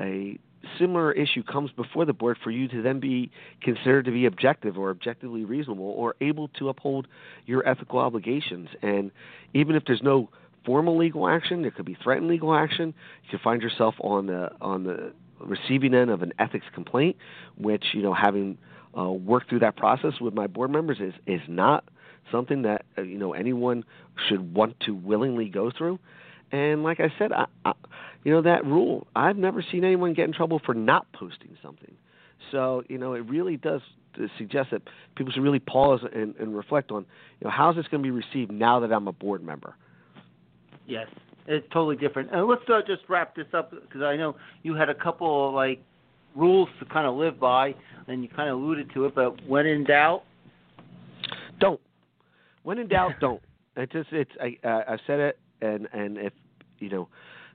a 0.00 0.38
similar 0.78 1.12
issue 1.12 1.42
comes 1.42 1.70
before 1.72 2.04
the 2.04 2.12
board 2.12 2.38
for 2.42 2.50
you 2.50 2.68
to 2.68 2.82
then 2.82 3.00
be 3.00 3.30
considered 3.60 4.04
to 4.04 4.10
be 4.10 4.26
objective 4.26 4.78
or 4.78 4.90
objectively 4.90 5.44
reasonable 5.44 5.90
or 5.90 6.14
able 6.20 6.48
to 6.48 6.68
uphold 6.68 7.06
your 7.46 7.66
ethical 7.68 7.98
obligations. 7.98 8.68
And 8.82 9.10
even 9.54 9.76
if 9.76 9.84
there's 9.86 10.02
no 10.02 10.28
formal 10.64 10.96
legal 10.96 11.28
action, 11.28 11.62
there 11.62 11.70
could 11.70 11.86
be 11.86 11.96
threatened 12.02 12.28
legal 12.28 12.54
action. 12.54 12.94
You 13.24 13.30
could 13.30 13.40
find 13.40 13.62
yourself 13.62 13.94
on 14.00 14.26
the 14.26 14.50
on 14.60 14.84
the 14.84 15.12
receiving 15.40 15.94
end 15.94 16.10
of 16.10 16.22
an 16.22 16.32
ethics 16.38 16.66
complaint, 16.74 17.16
which 17.56 17.84
you 17.92 18.02
know 18.02 18.14
having 18.14 18.58
uh, 18.96 19.10
worked 19.10 19.48
through 19.48 19.60
that 19.60 19.76
process 19.76 20.20
with 20.20 20.34
my 20.34 20.46
board 20.46 20.70
members 20.70 20.98
is 21.00 21.14
is 21.26 21.40
not 21.48 21.84
something 22.30 22.62
that 22.62 22.84
uh, 22.96 23.02
you 23.02 23.18
know 23.18 23.32
anyone 23.32 23.84
should 24.28 24.54
want 24.54 24.78
to 24.80 24.94
willingly 24.94 25.48
go 25.48 25.70
through. 25.76 25.98
And 26.52 26.82
like 26.82 27.00
I 27.00 27.10
said, 27.18 27.32
I, 27.32 27.46
I, 27.64 27.72
you 28.24 28.32
know 28.32 28.42
that 28.42 28.64
rule. 28.64 29.06
I've 29.14 29.36
never 29.36 29.64
seen 29.70 29.84
anyone 29.84 30.14
get 30.14 30.24
in 30.26 30.32
trouble 30.32 30.60
for 30.64 30.74
not 30.74 31.06
posting 31.12 31.56
something. 31.62 31.94
So 32.50 32.82
you 32.88 32.98
know 32.98 33.14
it 33.14 33.20
really 33.28 33.56
does 33.56 33.80
suggest 34.36 34.70
that 34.72 34.82
people 35.16 35.32
should 35.32 35.42
really 35.42 35.58
pause 35.58 36.00
and, 36.14 36.34
and 36.36 36.54
reflect 36.54 36.90
on 36.90 37.06
you 37.40 37.46
know 37.46 37.50
how's 37.50 37.76
this 37.76 37.86
going 37.88 38.02
to 38.02 38.06
be 38.06 38.10
received 38.10 38.52
now 38.52 38.80
that 38.80 38.92
I'm 38.92 39.08
a 39.08 39.12
board 39.12 39.42
member. 39.42 39.74
Yes, 40.86 41.06
it's 41.46 41.66
totally 41.72 41.96
different. 41.96 42.30
And 42.32 42.46
let's 42.46 42.62
uh, 42.68 42.80
just 42.86 43.02
wrap 43.08 43.34
this 43.34 43.46
up 43.54 43.70
because 43.70 44.02
I 44.02 44.16
know 44.16 44.36
you 44.62 44.74
had 44.74 44.88
a 44.88 44.94
couple 44.94 45.48
of, 45.48 45.54
like 45.54 45.82
rules 46.34 46.68
to 46.80 46.86
kind 46.86 47.06
of 47.06 47.14
live 47.14 47.38
by, 47.38 47.74
and 48.08 48.22
you 48.22 48.28
kind 48.28 48.48
of 48.48 48.58
alluded 48.58 48.92
to 48.94 49.06
it. 49.06 49.14
But 49.14 49.46
when 49.46 49.66
in 49.66 49.84
doubt, 49.84 50.22
don't. 51.60 51.80
When 52.62 52.78
in 52.78 52.88
doubt, 52.88 53.12
don't. 53.20 53.42
It 53.76 53.90
just 53.90 54.08
it's 54.12 54.30
I 54.40 54.66
uh, 54.66 54.82
I've 54.88 55.00
said 55.06 55.20
it, 55.20 55.38
and 55.60 55.88
and 55.92 56.18
if 56.18 56.32
you 56.78 56.90
know 56.90 57.08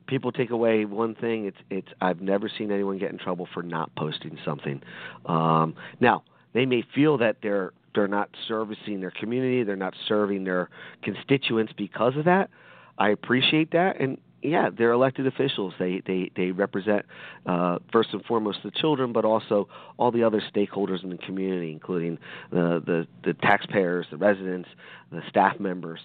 people 0.08 0.32
take 0.32 0.50
away 0.50 0.86
one 0.86 1.16
thing, 1.16 1.46
it's 1.46 1.58
it's 1.70 1.88
I've 2.02 2.22
never 2.22 2.50
seen 2.50 2.72
anyone 2.72 2.98
get 2.98 3.12
in 3.12 3.18
trouble 3.18 3.48
for 3.54 3.62
not 3.62 3.94
posting 3.96 4.38
something. 4.44 4.82
Um, 5.26 5.76
now 6.00 6.24
they 6.54 6.66
may 6.66 6.84
feel 6.96 7.18
that 7.20 7.38
they're 7.44 7.74
they're 7.94 8.08
not 8.08 8.30
servicing 8.48 9.02
their 9.02 9.12
community, 9.12 9.64
they're 9.64 9.76
not 9.76 9.96
serving 10.08 10.44
their 10.44 10.70
constituents 11.04 11.74
because 11.76 12.16
of 12.16 12.26
that. 12.26 12.50
I 12.98 13.10
appreciate 13.10 13.72
that, 13.72 14.00
and 14.00 14.18
yeah, 14.42 14.70
they're 14.76 14.92
elected 14.92 15.28
officials. 15.28 15.74
They 15.80 16.02
they 16.06 16.32
they 16.36 16.52
represent 16.52 17.06
uh, 17.46 17.80
first 17.92 18.10
and 18.14 18.24
foremost 18.26 18.60
the 18.64 18.72
children, 18.72 19.14
but 19.14 19.26
also 19.26 19.68
all 19.98 20.12
the 20.12 20.24
other 20.24 20.42
stakeholders 20.56 21.04
in 21.04 21.10
the 21.10 21.18
community, 21.18 21.72
including 21.72 22.18
the 22.52 22.82
the, 22.86 23.08
the 23.24 23.34
taxpayers, 23.34 24.06
the 24.12 24.18
residents, 24.18 24.70
the 25.12 25.22
staff 25.30 25.60
members. 25.60 26.00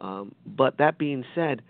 Um, 0.00 0.34
but 0.44 0.78
that 0.78 0.98
being 0.98 1.24
said, 1.34 1.62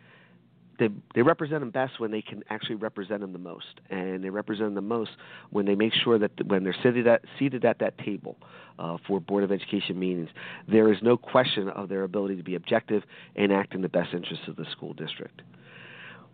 they 0.79 0.89
they 1.14 1.22
represent 1.22 1.61
them 1.61 1.70
best 1.70 1.99
when 2.01 2.11
they 2.11 2.22
can 2.22 2.43
actually 2.51 2.77
represent 2.77 3.20
them 3.20 3.33
the 3.33 3.39
most, 3.39 3.81
and 3.91 4.22
they 4.22 4.31
represent 4.31 4.68
them 4.68 4.74
the 4.74 4.81
most 4.81 5.11
when 5.51 5.66
they 5.66 5.74
make 5.74 5.93
sure 5.93 6.18
that 6.18 6.33
when 6.47 6.64
they're 6.64 6.77
seated 6.83 7.07
at 7.07 7.22
seated 7.39 7.64
at 7.64 7.79
that 7.79 7.99
table 7.99 8.37
uh, 8.79 8.97
for 9.07 9.20
board 9.20 9.45
of 9.45 9.53
education 9.53 9.99
meetings, 9.99 10.29
there 10.68 10.93
is 10.93 10.99
no 11.03 11.16
question 11.16 11.68
of 11.70 11.89
their 11.89 12.03
ability 12.03 12.37
to 12.37 12.43
be 12.43 12.55
objective 12.55 13.03
and 13.37 13.53
act 13.53 13.74
in 13.74 13.83
the 13.83 13.89
best 13.89 14.12
interests 14.14 14.47
of 14.49 14.57
the 14.57 14.66
school 14.72 14.93
district. 14.95 15.43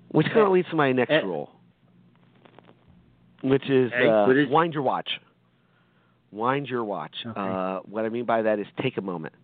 Which 0.08 0.26
kind 0.26 0.40
of 0.40 0.52
leads 0.52 0.68
to 0.70 0.76
my 0.76 0.92
next 0.92 1.10
Eh. 1.12 1.20
rule, 1.22 1.50
which 3.42 3.68
is, 3.70 3.90
uh, 3.92 4.26
wind 4.50 4.74
your 4.74 4.82
watch. 4.82 5.20
Wind 6.30 6.68
your 6.68 6.84
watch. 6.84 7.14
Okay. 7.26 7.40
Uh, 7.40 7.80
what 7.80 8.04
I 8.04 8.08
mean 8.08 8.24
by 8.24 8.42
that 8.42 8.58
is 8.58 8.66
take 8.80 8.96
a 8.96 9.02
moment. 9.02 9.34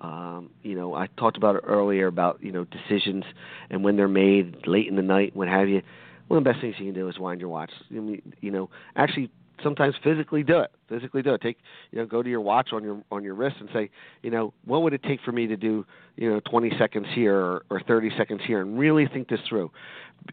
Um, 0.00 0.50
you 0.62 0.74
know, 0.74 0.94
I 0.94 1.08
talked 1.18 1.36
about 1.36 1.56
it 1.56 1.62
earlier 1.66 2.06
about 2.06 2.42
you 2.42 2.52
know 2.52 2.64
decisions 2.64 3.24
and 3.70 3.84
when 3.84 3.96
they're 3.96 4.08
made 4.08 4.66
late 4.66 4.88
in 4.88 4.96
the 4.96 5.02
night, 5.02 5.34
what 5.34 5.48
have 5.48 5.68
you. 5.68 5.82
One 6.28 6.38
of 6.38 6.44
the 6.44 6.50
best 6.50 6.62
things 6.62 6.76
you 6.78 6.86
can 6.86 6.94
do 6.94 7.08
is 7.08 7.18
wind 7.18 7.40
your 7.40 7.50
watch. 7.50 7.70
You 7.90 8.22
know, 8.42 8.70
actually 8.96 9.30
sometimes 9.62 9.94
physically 10.02 10.42
do 10.42 10.58
it. 10.58 10.70
Physically 10.88 11.22
do 11.22 11.34
it. 11.34 11.40
Take 11.40 11.58
you 11.90 11.98
know, 11.98 12.06
go 12.06 12.22
to 12.22 12.28
your 12.28 12.40
watch 12.40 12.70
on 12.72 12.82
your 12.82 13.02
on 13.10 13.22
your 13.24 13.34
wrist 13.34 13.56
and 13.60 13.68
say, 13.72 13.90
you 14.22 14.30
know, 14.30 14.52
what 14.64 14.82
would 14.82 14.92
it 14.92 15.02
take 15.02 15.20
for 15.22 15.32
me 15.32 15.46
to 15.46 15.56
do, 15.56 15.84
you 16.16 16.30
know, 16.30 16.40
20 16.50 16.72
seconds 16.78 17.06
here 17.14 17.36
or, 17.36 17.64
or 17.70 17.80
30 17.80 18.10
seconds 18.16 18.40
here, 18.46 18.60
and 18.60 18.78
really 18.78 19.06
think 19.06 19.28
this 19.28 19.40
through. 19.48 19.70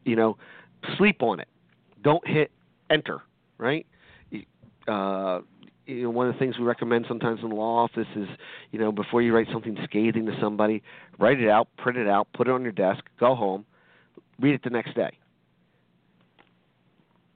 You 0.04 0.16
know, 0.16 0.38
sleep 0.98 1.22
on 1.22 1.40
it. 1.40 1.48
Don't 2.02 2.26
hit 2.28 2.52
enter. 2.90 3.22
Right. 3.58 3.86
Uh, 4.88 5.42
you 5.92 6.04
know, 6.04 6.10
one 6.10 6.28
of 6.28 6.34
the 6.34 6.40
things 6.40 6.58
we 6.58 6.66
recommend 6.66 7.06
sometimes 7.08 7.40
in 7.44 7.50
the 7.50 7.56
law 7.56 7.84
office 7.84 8.08
is, 8.16 8.28
you 8.72 8.80
know, 8.80 8.92
before 8.92 9.22
you 9.22 9.34
write 9.34 9.48
something 9.52 9.78
scathing 9.84 10.26
to 10.26 10.38
somebody, 10.40 10.82
write 11.20 11.40
it 11.40 11.50
out, 11.50 11.68
print 11.78 11.98
it 11.98 12.08
out, 12.08 12.28
put 12.34 12.48
it 12.48 12.52
on 12.52 12.64
your 12.64 12.72
desk, 12.72 13.04
go 13.20 13.36
home, 13.36 13.66
read 14.40 14.54
it 14.54 14.62
the 14.64 14.70
next 14.70 14.96
day. 14.96 15.18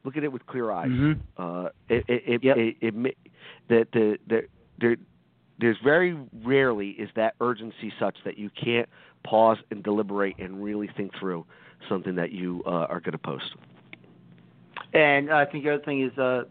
Look 0.03 0.17
at 0.17 0.23
it 0.23 0.31
with 0.31 0.45
clear 0.45 0.71
eyes. 0.71 0.89
Mhm. 0.89 1.19
Uh, 1.37 1.69
it, 1.89 2.05
it, 2.07 2.23
it, 2.27 2.43
Yep. 2.43 2.57
it, 2.57 2.75
it, 2.81 2.95
ma- 2.95 3.09
the, 3.67 3.87
the, 3.91 4.17
the, 4.27 4.41
there, 4.79 4.95
there's 5.59 5.77
very 5.83 6.17
rarely 6.43 6.89
is 6.89 7.09
that 7.15 7.35
urgency 7.41 7.91
such 7.99 8.15
that 8.23 8.37
you 8.37 8.49
can't 8.51 8.87
pause 9.23 9.57
and 9.71 9.83
deliberate 9.83 10.37
and 10.37 10.63
really 10.63 10.89
think 10.95 11.11
through 11.19 11.45
something 11.89 12.15
that 12.15 12.31
you 12.31 12.61
uh, 12.67 12.69
are 12.69 12.99
going 12.99 13.13
to 13.13 13.17
post. 13.17 13.55
And 14.93 15.31
I 15.31 15.45
think 15.45 15.63
the 15.63 15.73
other 15.73 15.83
thing 15.83 16.01
is 16.01 16.17
uh, 16.17 16.43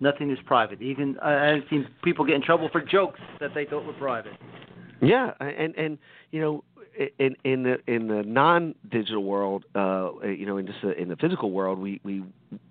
nothing 0.00 0.30
is 0.30 0.38
private. 0.46 0.80
Even 0.82 1.18
I- 1.20 1.52
I've 1.52 1.64
seen 1.70 1.86
people 2.02 2.24
get 2.24 2.34
in 2.34 2.42
trouble 2.42 2.68
for 2.70 2.80
jokes 2.80 3.20
that 3.40 3.54
they 3.54 3.64
thought 3.64 3.84
were 3.84 3.92
private. 3.94 4.32
Yeah, 5.00 5.32
and 5.40 5.76
and 5.76 5.98
you 6.32 6.40
know, 6.40 6.64
in 7.18 7.36
in 7.44 7.62
the 7.62 7.78
in 7.86 8.08
the 8.08 8.22
non-digital 8.22 9.22
world, 9.22 9.64
uh, 9.74 10.10
you 10.24 10.46
know, 10.46 10.56
in 10.56 10.66
just 10.66 10.82
the, 10.82 11.00
in 11.00 11.08
the 11.08 11.16
physical 11.16 11.50
world, 11.50 11.78
we 11.78 12.00
we 12.02 12.24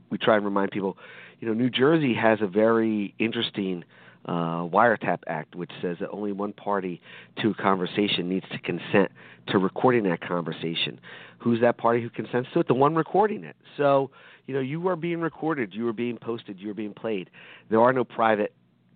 we 0.09 0.17
try 0.17 0.35
and 0.35 0.45
remind 0.45 0.71
people, 0.71 0.97
you 1.39 1.47
know, 1.47 1.53
New 1.53 1.69
Jersey 1.69 2.13
has 2.13 2.39
a 2.41 2.47
very 2.47 3.13
interesting 3.19 3.83
uh, 4.25 4.63
wiretap 4.63 5.19
act, 5.27 5.55
which 5.55 5.71
says 5.81 5.97
that 5.99 6.09
only 6.09 6.31
one 6.31 6.53
party 6.53 7.01
to 7.41 7.51
a 7.51 7.53
conversation 7.53 8.27
needs 8.27 8.45
to 8.51 8.59
consent 8.59 9.11
to 9.47 9.57
recording 9.57 10.03
that 10.03 10.21
conversation. 10.21 10.99
Who's 11.39 11.61
that 11.61 11.77
party 11.77 12.01
who 12.01 12.09
consents 12.09 12.49
to 12.53 12.59
it? 12.59 12.67
The 12.67 12.73
one 12.73 12.95
recording 12.95 13.43
it. 13.43 13.55
So, 13.77 14.09
you 14.47 14.53
know, 14.53 14.61
you 14.61 14.87
are 14.87 14.95
being 14.95 15.21
recorded, 15.21 15.73
you 15.73 15.87
are 15.87 15.93
being 15.93 16.17
posted, 16.17 16.59
you 16.59 16.71
are 16.71 16.73
being 16.73 16.93
played. 16.93 17.29
There 17.69 17.81
are 17.81 17.93
no 17.93 18.03
private 18.03 18.53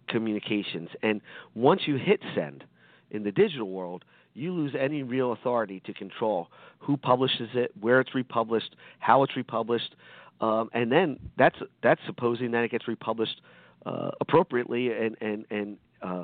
communications, 0.08 0.90
and 1.04 1.22
once 1.54 1.82
you 1.86 1.96
hit 1.96 2.22
send 2.34 2.64
in 3.12 3.24
the 3.24 3.32
digital 3.32 3.70
world, 3.70 4.04
you 4.34 4.54
lose 4.54 4.74
any 4.80 5.04
real 5.04 5.34
authority 5.34 5.82
to 5.86 5.94
control 5.94 6.48
who 6.80 6.98
publishes 6.98 7.50
it, 7.54 7.72
where 7.80 8.00
it's 8.00 8.16
republished, 8.16 8.76
how 9.00 9.24
it's 9.24 9.36
republished, 9.36 9.96
um, 10.40 10.70
and 10.74 10.92
then 10.92 11.20
that's 11.38 11.58
that's 11.84 12.02
supposing 12.06 12.52
that 12.52 12.64
it 12.64 12.72
gets 12.72 12.88
republished 12.88 13.42
uh, 13.86 14.12
appropriately 14.20 14.92
and 14.92 15.16
and 15.22 15.46
and 15.52 15.78
uh, 16.02 16.24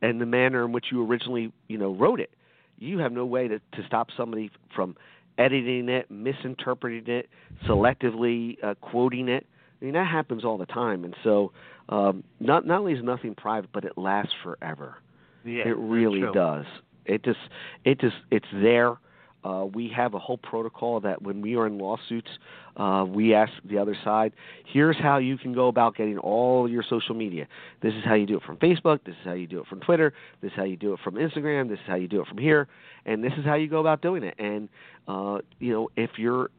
and 0.00 0.20
the 0.20 0.26
manner 0.26 0.64
in 0.64 0.72
which 0.72 0.86
you 0.90 1.06
originally 1.06 1.52
you 1.68 1.78
know 1.78 1.94
wrote 1.94 2.20
it. 2.20 2.30
You 2.78 2.98
have 2.98 3.12
no 3.12 3.24
way 3.24 3.48
to 3.48 3.58
to 3.58 3.86
stop 3.86 4.08
somebody 4.16 4.50
from 4.74 4.96
editing 5.38 5.88
it, 5.88 6.10
misinterpreting 6.10 7.12
it, 7.12 7.28
selectively 7.66 8.62
uh, 8.62 8.74
quoting 8.80 9.28
it. 9.28 9.46
I 9.80 9.84
mean 9.84 9.94
that 9.94 10.06
happens 10.06 10.44
all 10.44 10.58
the 10.58 10.66
time, 10.66 11.04
and 11.04 11.14
so 11.24 11.52
um, 11.88 12.22
not 12.40 12.66
not 12.66 12.80
only 12.80 12.92
is 12.92 13.02
nothing 13.02 13.34
private, 13.34 13.70
but 13.72 13.84
it 13.84 13.96
lasts 13.96 14.32
forever. 14.42 14.96
Yeah, 15.44 15.66
it 15.66 15.76
really 15.76 16.22
does. 16.32 16.64
It 17.04 17.24
just 17.24 17.38
it 17.84 18.00
just 18.00 18.16
it's 18.30 18.46
there. 18.52 18.96
Uh, 19.44 19.66
we 19.72 19.88
have 19.88 20.14
a 20.14 20.18
whole 20.18 20.38
protocol 20.38 21.00
that 21.00 21.20
when 21.22 21.40
we 21.40 21.56
are 21.56 21.66
in 21.66 21.78
lawsuits, 21.78 22.28
uh, 22.76 23.04
we 23.06 23.34
ask 23.34 23.52
the 23.64 23.78
other 23.78 23.96
side, 24.04 24.32
here's 24.64 24.96
how 24.96 25.18
you 25.18 25.36
can 25.36 25.52
go 25.52 25.68
about 25.68 25.96
getting 25.96 26.18
all 26.18 26.68
your 26.68 26.84
social 26.88 27.14
media. 27.14 27.46
This 27.82 27.92
is 27.94 28.04
how 28.04 28.14
you 28.14 28.26
do 28.26 28.36
it 28.36 28.42
from 28.44 28.56
Facebook. 28.58 29.00
This 29.04 29.14
is 29.20 29.24
how 29.24 29.32
you 29.32 29.46
do 29.46 29.60
it 29.60 29.66
from 29.66 29.80
Twitter. 29.80 30.12
This 30.40 30.52
is 30.52 30.56
how 30.56 30.64
you 30.64 30.76
do 30.76 30.92
it 30.92 31.00
from 31.02 31.14
Instagram. 31.14 31.68
This 31.68 31.78
is 31.78 31.86
how 31.86 31.96
you 31.96 32.08
do 32.08 32.20
it 32.20 32.28
from 32.28 32.38
here. 32.38 32.68
And 33.04 33.22
this 33.22 33.32
is 33.36 33.44
how 33.44 33.54
you 33.54 33.68
go 33.68 33.80
about 33.80 34.00
doing 34.00 34.22
it. 34.22 34.34
And, 34.38 34.68
uh, 35.08 35.38
you 35.58 35.72
know, 35.72 35.90
if 35.96 36.10
you're 36.18 36.50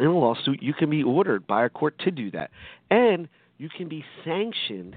in 0.00 0.06
a 0.06 0.18
lawsuit, 0.18 0.62
you 0.62 0.72
can 0.72 0.90
be 0.90 1.02
ordered 1.02 1.46
by 1.46 1.66
a 1.66 1.68
court 1.68 1.98
to 2.00 2.10
do 2.10 2.30
that. 2.30 2.50
And 2.90 3.28
you 3.58 3.68
can 3.68 3.88
be 3.88 4.04
sanctioned 4.24 4.96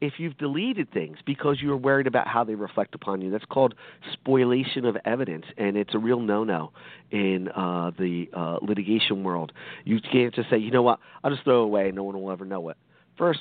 if 0.00 0.14
you've 0.18 0.36
deleted 0.38 0.90
things 0.92 1.18
because 1.24 1.58
you're 1.60 1.76
worried 1.76 2.06
about 2.06 2.26
how 2.26 2.42
they 2.44 2.54
reflect 2.54 2.94
upon 2.94 3.20
you. 3.20 3.30
That's 3.30 3.44
called 3.44 3.74
spoliation 4.12 4.84
of 4.84 4.96
evidence, 5.04 5.44
and 5.58 5.76
it's 5.76 5.94
a 5.94 5.98
real 5.98 6.20
no-no 6.20 6.72
in 7.10 7.48
uh, 7.48 7.90
the 7.98 8.28
uh, 8.34 8.58
litigation 8.62 9.22
world. 9.22 9.52
You 9.84 10.00
can't 10.00 10.34
just 10.34 10.48
say, 10.48 10.58
you 10.58 10.70
know 10.70 10.82
what, 10.82 11.00
I'll 11.22 11.30
just 11.30 11.44
throw 11.44 11.62
it 11.62 11.64
away, 11.64 11.86
and 11.88 11.96
no 11.96 12.04
one 12.04 12.20
will 12.20 12.30
ever 12.30 12.44
know 12.44 12.68
it. 12.70 12.76
First, 13.18 13.40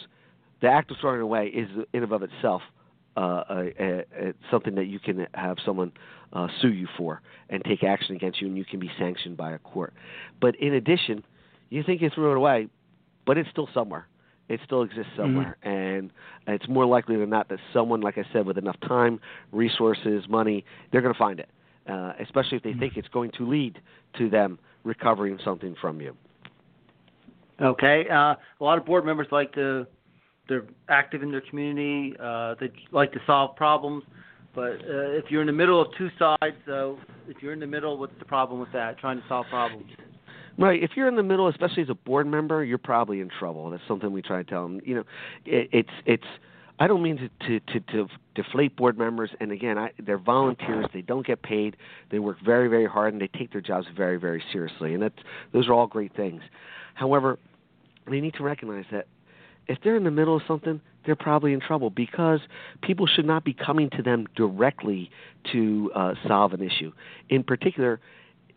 the 0.62 0.68
act 0.68 0.92
of 0.92 0.98
throwing 1.00 1.20
it 1.20 1.24
away 1.24 1.48
is 1.48 1.70
in 1.94 2.04
and 2.04 2.12
of 2.12 2.24
itself 2.24 2.62
uh, 3.16 3.44
a, 3.50 3.74
a, 3.80 4.00
a, 4.00 4.34
something 4.52 4.76
that 4.76 4.86
you 4.86 5.00
can 5.00 5.28
have 5.34 5.58
someone 5.66 5.92
uh, 6.34 6.48
sue 6.62 6.72
you 6.72 6.88
for 6.98 7.22
and 7.50 7.64
take 7.64 7.84
action 7.84 8.16
against 8.16 8.42
you, 8.42 8.48
and 8.48 8.58
you 8.58 8.66
can 8.66 8.80
be 8.80 8.92
sanctioned 9.00 9.38
by 9.38 9.52
a 9.52 9.60
court. 9.60 9.94
But 10.42 10.56
in 10.56 10.74
addition, 10.74 11.24
you 11.70 11.84
think 11.84 12.02
you 12.02 12.10
threw 12.14 12.32
it 12.32 12.38
away, 12.38 12.68
but 13.26 13.38
it's 13.38 13.50
still 13.50 13.70
somewhere 13.74 14.08
it 14.50 14.60
still 14.66 14.82
exists 14.82 15.12
somewhere 15.16 15.58
mm-hmm. 15.64 15.70
and 15.70 16.12
it's 16.48 16.68
more 16.68 16.86
likely 16.86 17.16
than 17.16 17.30
not 17.30 17.48
that 17.50 17.60
someone 17.72 18.02
like 18.02 18.18
i 18.18 18.24
said 18.34 18.46
with 18.46 18.58
enough 18.58 18.80
time 18.82 19.20
resources 19.52 20.24
money 20.28 20.66
they're 20.92 21.02
going 21.02 21.14
to 21.14 21.18
find 21.18 21.40
it 21.40 21.50
uh, 21.88 22.14
especially 22.20 22.58
if 22.58 22.64
they 22.64 22.72
mm-hmm. 22.72 22.80
think 22.80 22.98
it's 22.98 23.08
going 23.10 23.32
to 23.32 23.48
lead 23.48 23.80
to 24.18 24.30
them 24.30 24.60
recovering 24.84 25.40
something 25.44 25.76
from 25.80 26.02
you 26.02 26.16
okay 27.62 28.06
uh, 28.12 28.16
a 28.16 28.38
lot 28.60 28.78
of 28.78 28.86
board 28.86 29.06
members 29.06 29.28
like 29.32 29.54
to 29.54 29.86
they're 30.50 30.66
active 30.90 31.22
in 31.22 31.32
their 31.32 31.42
community 31.42 32.16
uh, 32.22 32.56
they 32.60 32.72
like 32.92 33.12
to 33.14 33.20
solve 33.26 33.56
problems 33.56 34.04
but 34.56 34.72
uh, 34.72 35.12
if 35.12 35.26
you're 35.30 35.42
in 35.42 35.48
the 35.48 35.54
middle 35.54 35.82
of 35.82 35.88
two 35.98 36.10
sides 36.18 36.58
uh, 36.68 36.92
if 37.28 37.42
you're 37.42 37.54
in 37.54 37.60
the 37.60 37.68
middle 37.68 37.98
what's 37.98 38.18
the 38.20 38.26
problem 38.26 38.60
with 38.60 38.72
that 38.74 38.98
trying 38.98 39.18
to 39.18 39.24
solve 39.28 39.46
problems 39.50 39.86
Right. 40.60 40.84
If 40.84 40.92
you're 40.96 41.08
in 41.08 41.16
the 41.16 41.24
middle, 41.24 41.48
especially 41.48 41.84
as 41.84 41.90
a 41.90 41.96
board 41.96 42.28
member, 42.28 42.64
you're 42.66 42.78
probably 42.78 43.22
in 43.22 43.30
trouble. 43.30 43.70
That's 43.70 43.82
something 43.88 44.12
we 44.12 44.22
try 44.22 44.44
to 44.44 44.50
tell 44.50 44.64
them. 44.64 44.82
You 44.84 44.96
know, 44.96 45.04
it, 45.46 45.70
it's 45.72 45.90
it's. 46.06 46.26
I 46.82 46.88
don't 46.88 47.02
mean 47.02 47.18
to, 47.18 47.60
to 47.60 47.80
to 47.80 47.80
to 47.94 48.08
deflate 48.36 48.76
board 48.76 48.98
members. 48.98 49.30
And 49.40 49.54
again, 49.54 49.78
I, 49.78 49.92
they're 50.06 50.18
volunteers. 50.18 50.86
They 50.94 51.02
don't 51.02 51.26
get 51.26 51.42
paid. 51.42 51.78
They 52.12 52.20
work 52.20 52.38
very 52.44 52.68
very 52.68 52.86
hard 52.86 53.14
and 53.14 53.22
they 53.22 53.28
take 53.28 53.54
their 53.54 53.62
jobs 53.62 53.88
very 53.96 54.18
very 54.18 54.44
seriously. 54.52 54.94
And 54.94 55.02
that's 55.02 55.16
those 55.54 55.68
are 55.70 55.74
all 55.74 55.88
great 55.88 56.14
things. 56.14 56.42
However, 56.94 57.40
they 58.10 58.20
need 58.20 58.34
to 58.34 58.44
recognize 58.44 58.86
that 58.92 59.08
if 59.68 59.78
they're 59.84 59.96
in 59.96 60.04
the 60.04 60.12
middle 60.12 60.36
of 60.36 60.42
something, 60.46 60.82
they're 61.06 61.16
probably 61.16 61.54
in 61.54 61.62
trouble 61.62 61.90
because 61.90 62.42
people 62.82 63.08
should 63.08 63.26
not 63.26 63.46
be 63.46 63.54
coming 63.54 63.90
to 63.92 64.02
them 64.02 64.28
directly 64.36 65.10
to 65.54 65.92
uh, 65.96 66.14
solve 66.28 66.54
an 66.54 66.62
issue. 66.62 66.92
In 67.30 67.44
particular, 67.44 68.02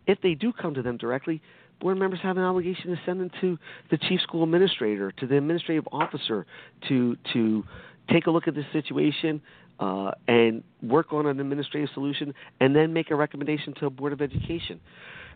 if 0.07 0.21
they 0.21 0.35
do 0.35 0.53
come 0.53 0.75
to 0.75 0.83
them 0.83 0.97
directly, 0.97 1.41
board 1.83 1.99
members 1.99 2.21
have 2.23 2.37
an 2.37 2.45
obligation 2.45 2.91
to 2.91 3.01
send 3.05 3.21
them 3.21 3.31
to 3.41 3.59
the 3.91 3.99
chief 3.99 4.21
school 4.21 4.45
administrator, 4.45 5.11
to 5.11 5.27
the 5.27 5.37
administrative 5.37 5.87
officer, 5.91 6.47
to 6.89 7.17
to 7.33 7.65
take 8.11 8.27
a 8.27 8.31
look 8.31 8.47
at 8.47 8.55
the 8.55 8.65
situation 8.73 9.43
uh, 9.81 10.13
and 10.29 10.63
work 10.81 11.13
on 11.13 11.27
an 11.27 11.41
administrative 11.41 11.91
solution, 11.93 12.33
and 12.61 12.75
then 12.75 12.93
make 12.93 13.11
a 13.11 13.17
recommendation 13.17 13.75
to 13.75 13.87
a 13.87 13.91
board 13.91 14.13
of 14.13 14.23
education. 14.23 14.81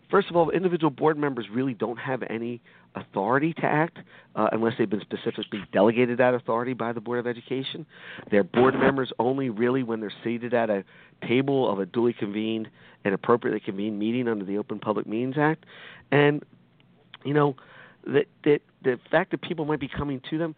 First 0.09 0.29
of 0.29 0.35
all, 0.35 0.49
individual 0.51 0.89
board 0.89 1.17
members 1.17 1.47
really 1.51 1.73
don't 1.73 1.97
have 1.97 2.23
any 2.29 2.61
authority 2.95 3.53
to 3.53 3.65
act 3.65 3.97
uh, 4.35 4.47
unless 4.51 4.73
they've 4.77 4.89
been 4.89 5.01
specifically 5.01 5.63
delegated 5.73 6.19
that 6.19 6.33
authority 6.33 6.73
by 6.73 6.93
the 6.93 7.01
Board 7.01 7.19
of 7.19 7.27
Education. 7.27 7.85
They're 8.31 8.43
board 8.43 8.73
members 8.73 9.11
only 9.19 9.49
really 9.49 9.83
when 9.83 9.99
they're 9.99 10.13
seated 10.23 10.53
at 10.53 10.69
a 10.69 10.83
table 11.27 11.69
of 11.69 11.79
a 11.79 11.85
duly 11.85 12.13
convened 12.13 12.69
and 13.03 13.13
appropriately 13.13 13.59
convened 13.59 13.99
meeting 13.99 14.27
under 14.27 14.45
the 14.45 14.57
Open 14.57 14.79
Public 14.79 15.07
Meetings 15.07 15.35
Act. 15.37 15.65
And, 16.11 16.43
you 17.25 17.33
know, 17.33 17.55
the, 18.05 18.25
the, 18.43 18.59
the 18.83 18.99
fact 19.11 19.31
that 19.31 19.41
people 19.41 19.65
might 19.65 19.81
be 19.81 19.89
coming 19.89 20.21
to 20.29 20.37
them, 20.37 20.55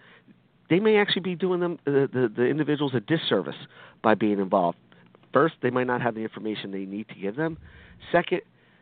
they 0.70 0.80
may 0.80 0.98
actually 0.98 1.24
be 1.24 1.36
doing 1.36 1.60
them 1.60 1.80
the, 1.86 2.08
the, 2.12 2.32
the 2.36 2.46
individuals 2.46 2.94
a 2.94 3.00
disservice 3.00 3.56
by 4.04 4.14
being 4.14 4.40
involved. 4.40 4.78
First, 5.34 5.56
they 5.62 5.72
might 5.72 5.88
not 5.88 6.02
have 6.02 6.14
the 6.14 6.22
information 6.22 6.72
they 6.72 6.86
need 6.86 7.08
to 7.10 7.16
give 7.16 7.36
them. 7.36 7.58
Second, 8.12 8.42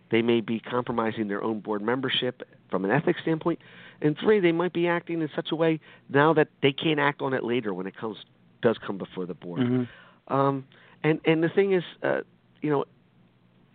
they 0.09 0.21
may 0.21 0.41
be 0.41 0.59
compromising 0.59 1.27
their 1.27 1.43
own 1.43 1.59
board 1.59 1.81
membership 1.81 2.43
from 2.69 2.85
an 2.85 2.91
ethics 2.91 3.19
standpoint. 3.21 3.59
And 4.01 4.17
three, 4.17 4.39
they 4.39 4.51
might 4.51 4.73
be 4.73 4.87
acting 4.87 5.21
in 5.21 5.29
such 5.35 5.49
a 5.51 5.55
way 5.55 5.79
now 6.09 6.33
that 6.33 6.49
they 6.61 6.71
can't 6.71 6.99
act 6.99 7.21
on 7.21 7.33
it 7.33 7.43
later 7.43 7.73
when 7.73 7.87
it 7.87 7.97
comes 7.97 8.17
does 8.61 8.77
come 8.85 8.97
before 8.97 9.25
the 9.25 9.33
board. 9.33 9.61
Mm-hmm. 9.61 10.33
Um, 10.33 10.65
and 11.03 11.19
and 11.25 11.43
the 11.43 11.49
thing 11.49 11.73
is, 11.73 11.83
uh, 12.03 12.21
you 12.61 12.69
know, 12.69 12.85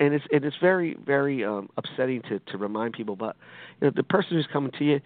and 0.01 0.15
it's 0.15 0.25
and 0.33 0.45
it's 0.45 0.57
very 0.61 0.97
very 1.05 1.45
um, 1.45 1.69
upsetting 1.77 2.23
to 2.23 2.39
to 2.39 2.59
remind 2.59 2.95
people. 2.95 3.17
But 3.17 3.37
you 3.81 3.87
know, 3.87 3.93
the 3.95 4.03
person 4.03 4.37
who's 4.37 4.49
coming 4.53 4.73
to 4.79 4.85
you, 4.85 5.01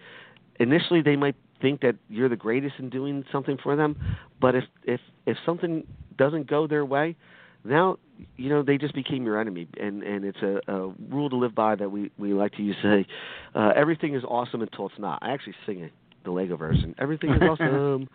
initially 0.59 1.01
they 1.01 1.15
might 1.15 1.35
think 1.61 1.81
that 1.81 1.95
you're 2.09 2.29
the 2.29 2.35
greatest 2.35 2.75
in 2.79 2.89
doing 2.89 3.23
something 3.31 3.57
for 3.61 3.75
them, 3.75 3.97
but 4.39 4.55
if 4.55 4.63
if 4.83 5.01
if 5.25 5.37
something 5.45 5.85
doesn't 6.17 6.47
go 6.47 6.67
their 6.67 6.85
way, 6.85 7.15
now 7.63 7.97
you 8.35 8.49
know 8.49 8.63
they 8.63 8.77
just 8.77 8.95
became 8.95 9.25
your 9.25 9.39
enemy 9.39 9.67
and 9.79 10.03
and 10.03 10.25
it's 10.25 10.41
a, 10.41 10.59
a 10.67 10.93
rule 11.09 11.29
to 11.29 11.35
live 11.35 11.53
by 11.53 11.75
that 11.75 11.89
we 11.89 12.11
we 12.17 12.33
like 12.33 12.53
to 12.53 12.63
use 12.63 12.75
say 12.81 13.05
uh 13.55 13.71
everything 13.75 14.15
is 14.15 14.23
awesome 14.23 14.61
until 14.61 14.87
it's 14.87 14.99
not 14.99 15.19
i 15.21 15.31
actually 15.31 15.55
sing 15.65 15.89
the 16.27 16.31
Lego 16.31 16.57
version. 16.57 16.93
Everything 16.99 17.31
is 17.31 17.41
awesome 17.41 18.07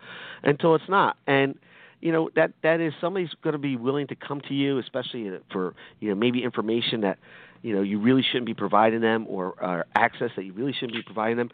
until 0.43 0.75
it's 0.75 0.87
not. 0.87 1.17
And 1.27 1.55
you 1.99 2.11
know 2.11 2.29
that 2.35 2.53
that 2.63 2.79
is 2.79 2.93
somebody's 3.01 3.29
going 3.43 3.53
to 3.53 3.59
be 3.59 3.75
willing 3.75 4.07
to 4.07 4.15
come 4.15 4.41
to 4.47 4.53
you, 4.53 4.77
especially 4.77 5.31
for 5.51 5.73
you 5.99 6.09
know 6.09 6.15
maybe 6.15 6.43
information 6.43 7.01
that 7.01 7.17
you 7.61 7.75
know 7.75 7.81
you 7.81 7.99
really 7.99 8.23
shouldn't 8.23 8.45
be 8.45 8.53
providing 8.53 9.01
them 9.01 9.25
or, 9.27 9.55
or 9.61 9.85
access 9.95 10.29
that 10.37 10.43
you 10.43 10.53
really 10.53 10.73
shouldn't 10.73 10.93
be 10.93 11.01
providing 11.01 11.37
them. 11.37 11.49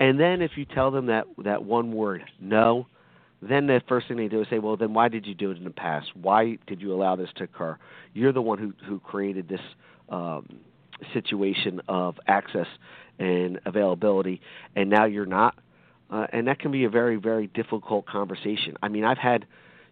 And 0.00 0.18
then 0.18 0.42
if 0.42 0.52
you 0.56 0.64
tell 0.64 0.90
them 0.90 1.06
that 1.06 1.26
that 1.44 1.64
one 1.64 1.92
word 1.92 2.22
no, 2.40 2.86
then 3.40 3.66
the 3.66 3.80
first 3.88 4.08
thing 4.08 4.16
they 4.16 4.28
do 4.28 4.40
is 4.40 4.48
say, 4.50 4.58
well, 4.58 4.76
then 4.76 4.94
why 4.94 5.08
did 5.08 5.26
you 5.26 5.34
do 5.34 5.50
it 5.50 5.58
in 5.58 5.64
the 5.64 5.70
past? 5.70 6.08
Why 6.20 6.58
did 6.66 6.80
you 6.80 6.92
allow 6.92 7.16
this 7.16 7.28
to 7.36 7.44
occur? 7.44 7.78
You're 8.14 8.32
the 8.32 8.42
one 8.42 8.58
who 8.58 8.72
who 8.86 8.98
created 8.98 9.48
this 9.48 9.60
um, 10.08 10.58
situation 11.12 11.80
of 11.88 12.16
access 12.26 12.66
and 13.18 13.60
availability, 13.64 14.40
and 14.74 14.90
now 14.90 15.04
you're 15.04 15.26
not. 15.26 15.56
Uh, 16.10 16.26
and 16.32 16.48
that 16.48 16.58
can 16.58 16.72
be 16.72 16.84
a 16.84 16.90
very 16.90 17.16
very 17.16 17.46
difficult 17.48 18.06
conversation. 18.06 18.76
I 18.82 18.88
mean, 18.88 19.04
I've 19.04 19.18
had, 19.18 19.46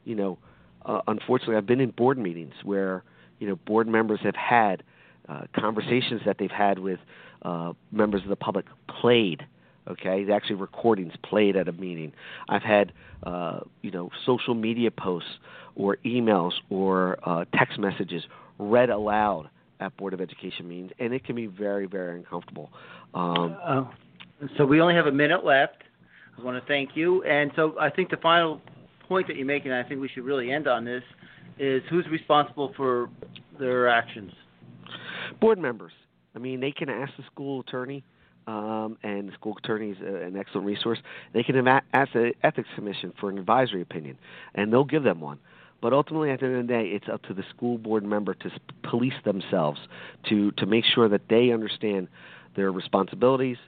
you 0.05 0.17
know, 0.17 0.39
uh, 0.85 1.03
unfortunately, 1.07 1.57
I've 1.57 1.67
been 1.67 1.81
in 1.81 1.91
board 1.91 2.19
meetings 2.19 2.55
where 2.65 3.05
you 3.39 3.47
know 3.47 3.57
board 3.57 3.87
members 3.87 4.21
have 4.25 4.37
had 4.37 4.83
uh, 5.29 5.43
conversations 5.55 6.23
that 6.27 6.39
they've 6.39 6.51
had 6.51 6.79
with 6.79 6.99
uh, 7.43 7.75
members 7.93 8.23
of 8.23 8.29
the 8.29 8.37
public 8.37 8.67
played 8.89 9.47
okay? 9.89 10.27
Actually 10.33 10.57
recordings 10.57 11.13
played 11.23 11.57
at 11.57 11.69
a 11.69 11.73
meeting. 11.73 12.13
I've 12.49 12.63
had 12.63 12.93
uh, 13.23 13.61
you 13.83 13.91
know 13.91 14.11
social 14.25 14.55
media 14.55 14.91
posts 14.91 15.31
or 15.75 15.99
emails 16.05 16.53
or 16.71 17.19
uh, 17.25 17.45
text 17.55 17.79
messages 17.79 18.25
read 18.59 18.91
aloud 18.91 19.49
at 19.81 19.95
board 19.97 20.15
of 20.15 20.21
education 20.21 20.67
meetings 20.67 20.91
and 20.99 21.13
it 21.13 21.25
can 21.25 21.37
be 21.37 21.47
very 21.47 21.87
very 21.87 22.17
uncomfortable. 22.19 22.71
Um, 23.15 23.57
uh, 23.63 23.85
so 24.57 24.65
we 24.65 24.81
only 24.81 24.95
have 24.95 25.07
a 25.07 25.13
minute 25.13 25.45
left. 25.45 25.83
I 26.39 26.43
want 26.43 26.63
to 26.63 26.67
thank 26.67 26.91
you. 26.95 27.23
And 27.25 27.51
so 27.57 27.75
i 27.81 27.91
think 27.91 28.11
the 28.11 28.17
final 28.19 28.61
point 29.09 29.27
that 29.29 29.37
you're 29.37 29.47
making 29.47 29.71
and 29.71 29.85
i 29.85 29.89
think 29.89 30.01
we 30.01 30.09
should 30.09 30.25
really 30.25 30.51
end 30.51 30.67
on 30.67 30.85
this 30.85 31.03
is 31.59 31.83
who's 31.89 32.07
responsible 32.11 32.73
for 32.77 33.09
their 33.59 33.89
actions? 33.89 34.33
Board 35.41 35.59
members. 35.59 35.93
I 36.35 36.39
mean 36.39 36.61
they 36.61 36.73
can 36.73 36.89
ask 36.89 37.13
the 37.17 37.25
school 37.33 37.61
attorney 37.61 38.05
um, 38.47 38.97
and 39.03 39.29
the 39.29 39.33
school 39.33 39.57
attorney 39.57 39.91
is 39.91 39.99
an 40.01 40.37
excellent 40.37 40.67
resource. 40.67 40.99
They 41.33 41.43
can 41.43 41.67
ask 41.67 42.13
the 42.13 42.33
ethics 42.43 42.69
commission 42.75 43.13
for 43.19 43.31
an 43.31 43.39
advisory 43.39 43.83
opinion, 43.83 44.19
and 44.55 44.73
they'll 44.73 44.85
give 44.85 45.03
them 45.03 45.21
one. 45.21 45.39
But 45.81 45.93
ultimately, 45.93 46.31
at 46.31 46.41
the 46.41 46.47
end 46.47 46.57
of 46.57 46.67
the 46.67 46.73
day, 46.73 46.87
it's 46.89 47.09
up 47.13 47.23
to 47.25 47.35
the 47.35 47.45
school 47.55 47.79
board 47.79 48.03
member 48.05 48.35
to 48.35 48.51
police 48.83 49.15
themselves 49.25 49.79
to 50.29 50.51
to 50.53 50.67
make 50.67 50.85
sure 50.85 51.09
that 51.09 51.29
they 51.29 51.51
understand 51.51 52.09
their 52.55 52.73
responsibilities, 52.73 53.59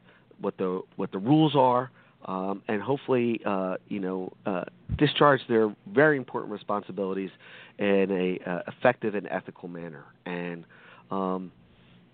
what 0.40 0.56
the 0.56 0.80
what 0.96 1.12
the 1.12 1.18
rules 1.18 1.54
are, 1.54 1.90
um, 2.24 2.62
and 2.66 2.82
hopefully, 2.82 3.40
uh, 3.44 3.76
you 3.88 4.00
know, 4.00 4.32
uh, 4.46 4.64
discharge 4.96 5.40
their 5.48 5.74
very 5.92 6.16
important 6.16 6.52
responsibilities 6.52 7.30
in 7.78 8.10
a 8.10 8.50
uh, 8.50 8.62
effective 8.66 9.14
and 9.14 9.28
ethical 9.28 9.68
manner. 9.68 10.04
And 10.26 10.64
um, 11.10 11.52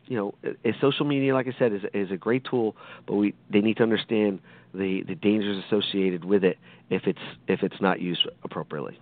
you 0.06 0.16
know, 0.16 0.34
a, 0.64 0.72
social 0.80 1.06
media, 1.06 1.34
like 1.34 1.46
I 1.46 1.54
said, 1.58 1.72
is 1.72 1.82
is 1.92 2.10
a 2.10 2.16
great 2.16 2.44
tool, 2.44 2.76
but 3.06 3.14
we 3.14 3.34
they 3.50 3.60
need 3.60 3.76
to 3.78 3.82
understand 3.82 4.40
the 4.72 5.02
the 5.06 5.14
dangers 5.14 5.62
associated 5.66 6.24
with 6.24 6.44
it 6.44 6.58
if 6.90 7.06
it's 7.06 7.18
if 7.48 7.62
it's 7.62 7.80
not 7.80 8.00
used 8.00 8.26
appropriately. 8.42 8.98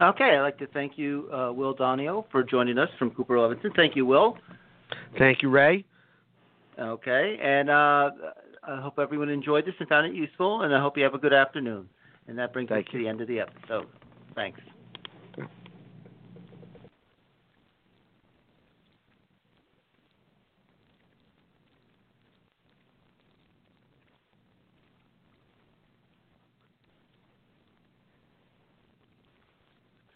Okay, 0.00 0.36
I'd 0.36 0.42
like 0.42 0.58
to 0.58 0.66
thank 0.66 0.98
you, 0.98 1.28
uh, 1.32 1.52
Will 1.52 1.74
Donio, 1.74 2.24
for 2.32 2.42
joining 2.42 2.78
us 2.78 2.88
from 2.98 3.10
Cooper 3.12 3.36
Levenson. 3.36 3.74
Thank 3.76 3.94
you, 3.94 4.04
Will. 4.04 4.36
Thank 5.18 5.42
you, 5.42 5.50
Ray. 5.50 5.84
Okay, 6.78 7.38
and 7.40 7.70
uh, 7.70 8.10
I 8.66 8.80
hope 8.80 8.98
everyone 8.98 9.28
enjoyed 9.28 9.66
this 9.66 9.74
and 9.78 9.88
found 9.88 10.06
it 10.06 10.14
useful, 10.14 10.62
and 10.62 10.74
I 10.74 10.80
hope 10.80 10.96
you 10.96 11.04
have 11.04 11.14
a 11.14 11.18
good 11.18 11.32
afternoon. 11.32 11.88
And 12.26 12.38
that 12.38 12.52
brings 12.52 12.70
thank 12.70 12.88
us 12.88 12.92
you. 12.92 13.00
to 13.00 13.04
the 13.04 13.08
end 13.08 13.20
of 13.20 13.28
the 13.28 13.40
episode. 13.40 13.86
Thanks. 14.34 14.60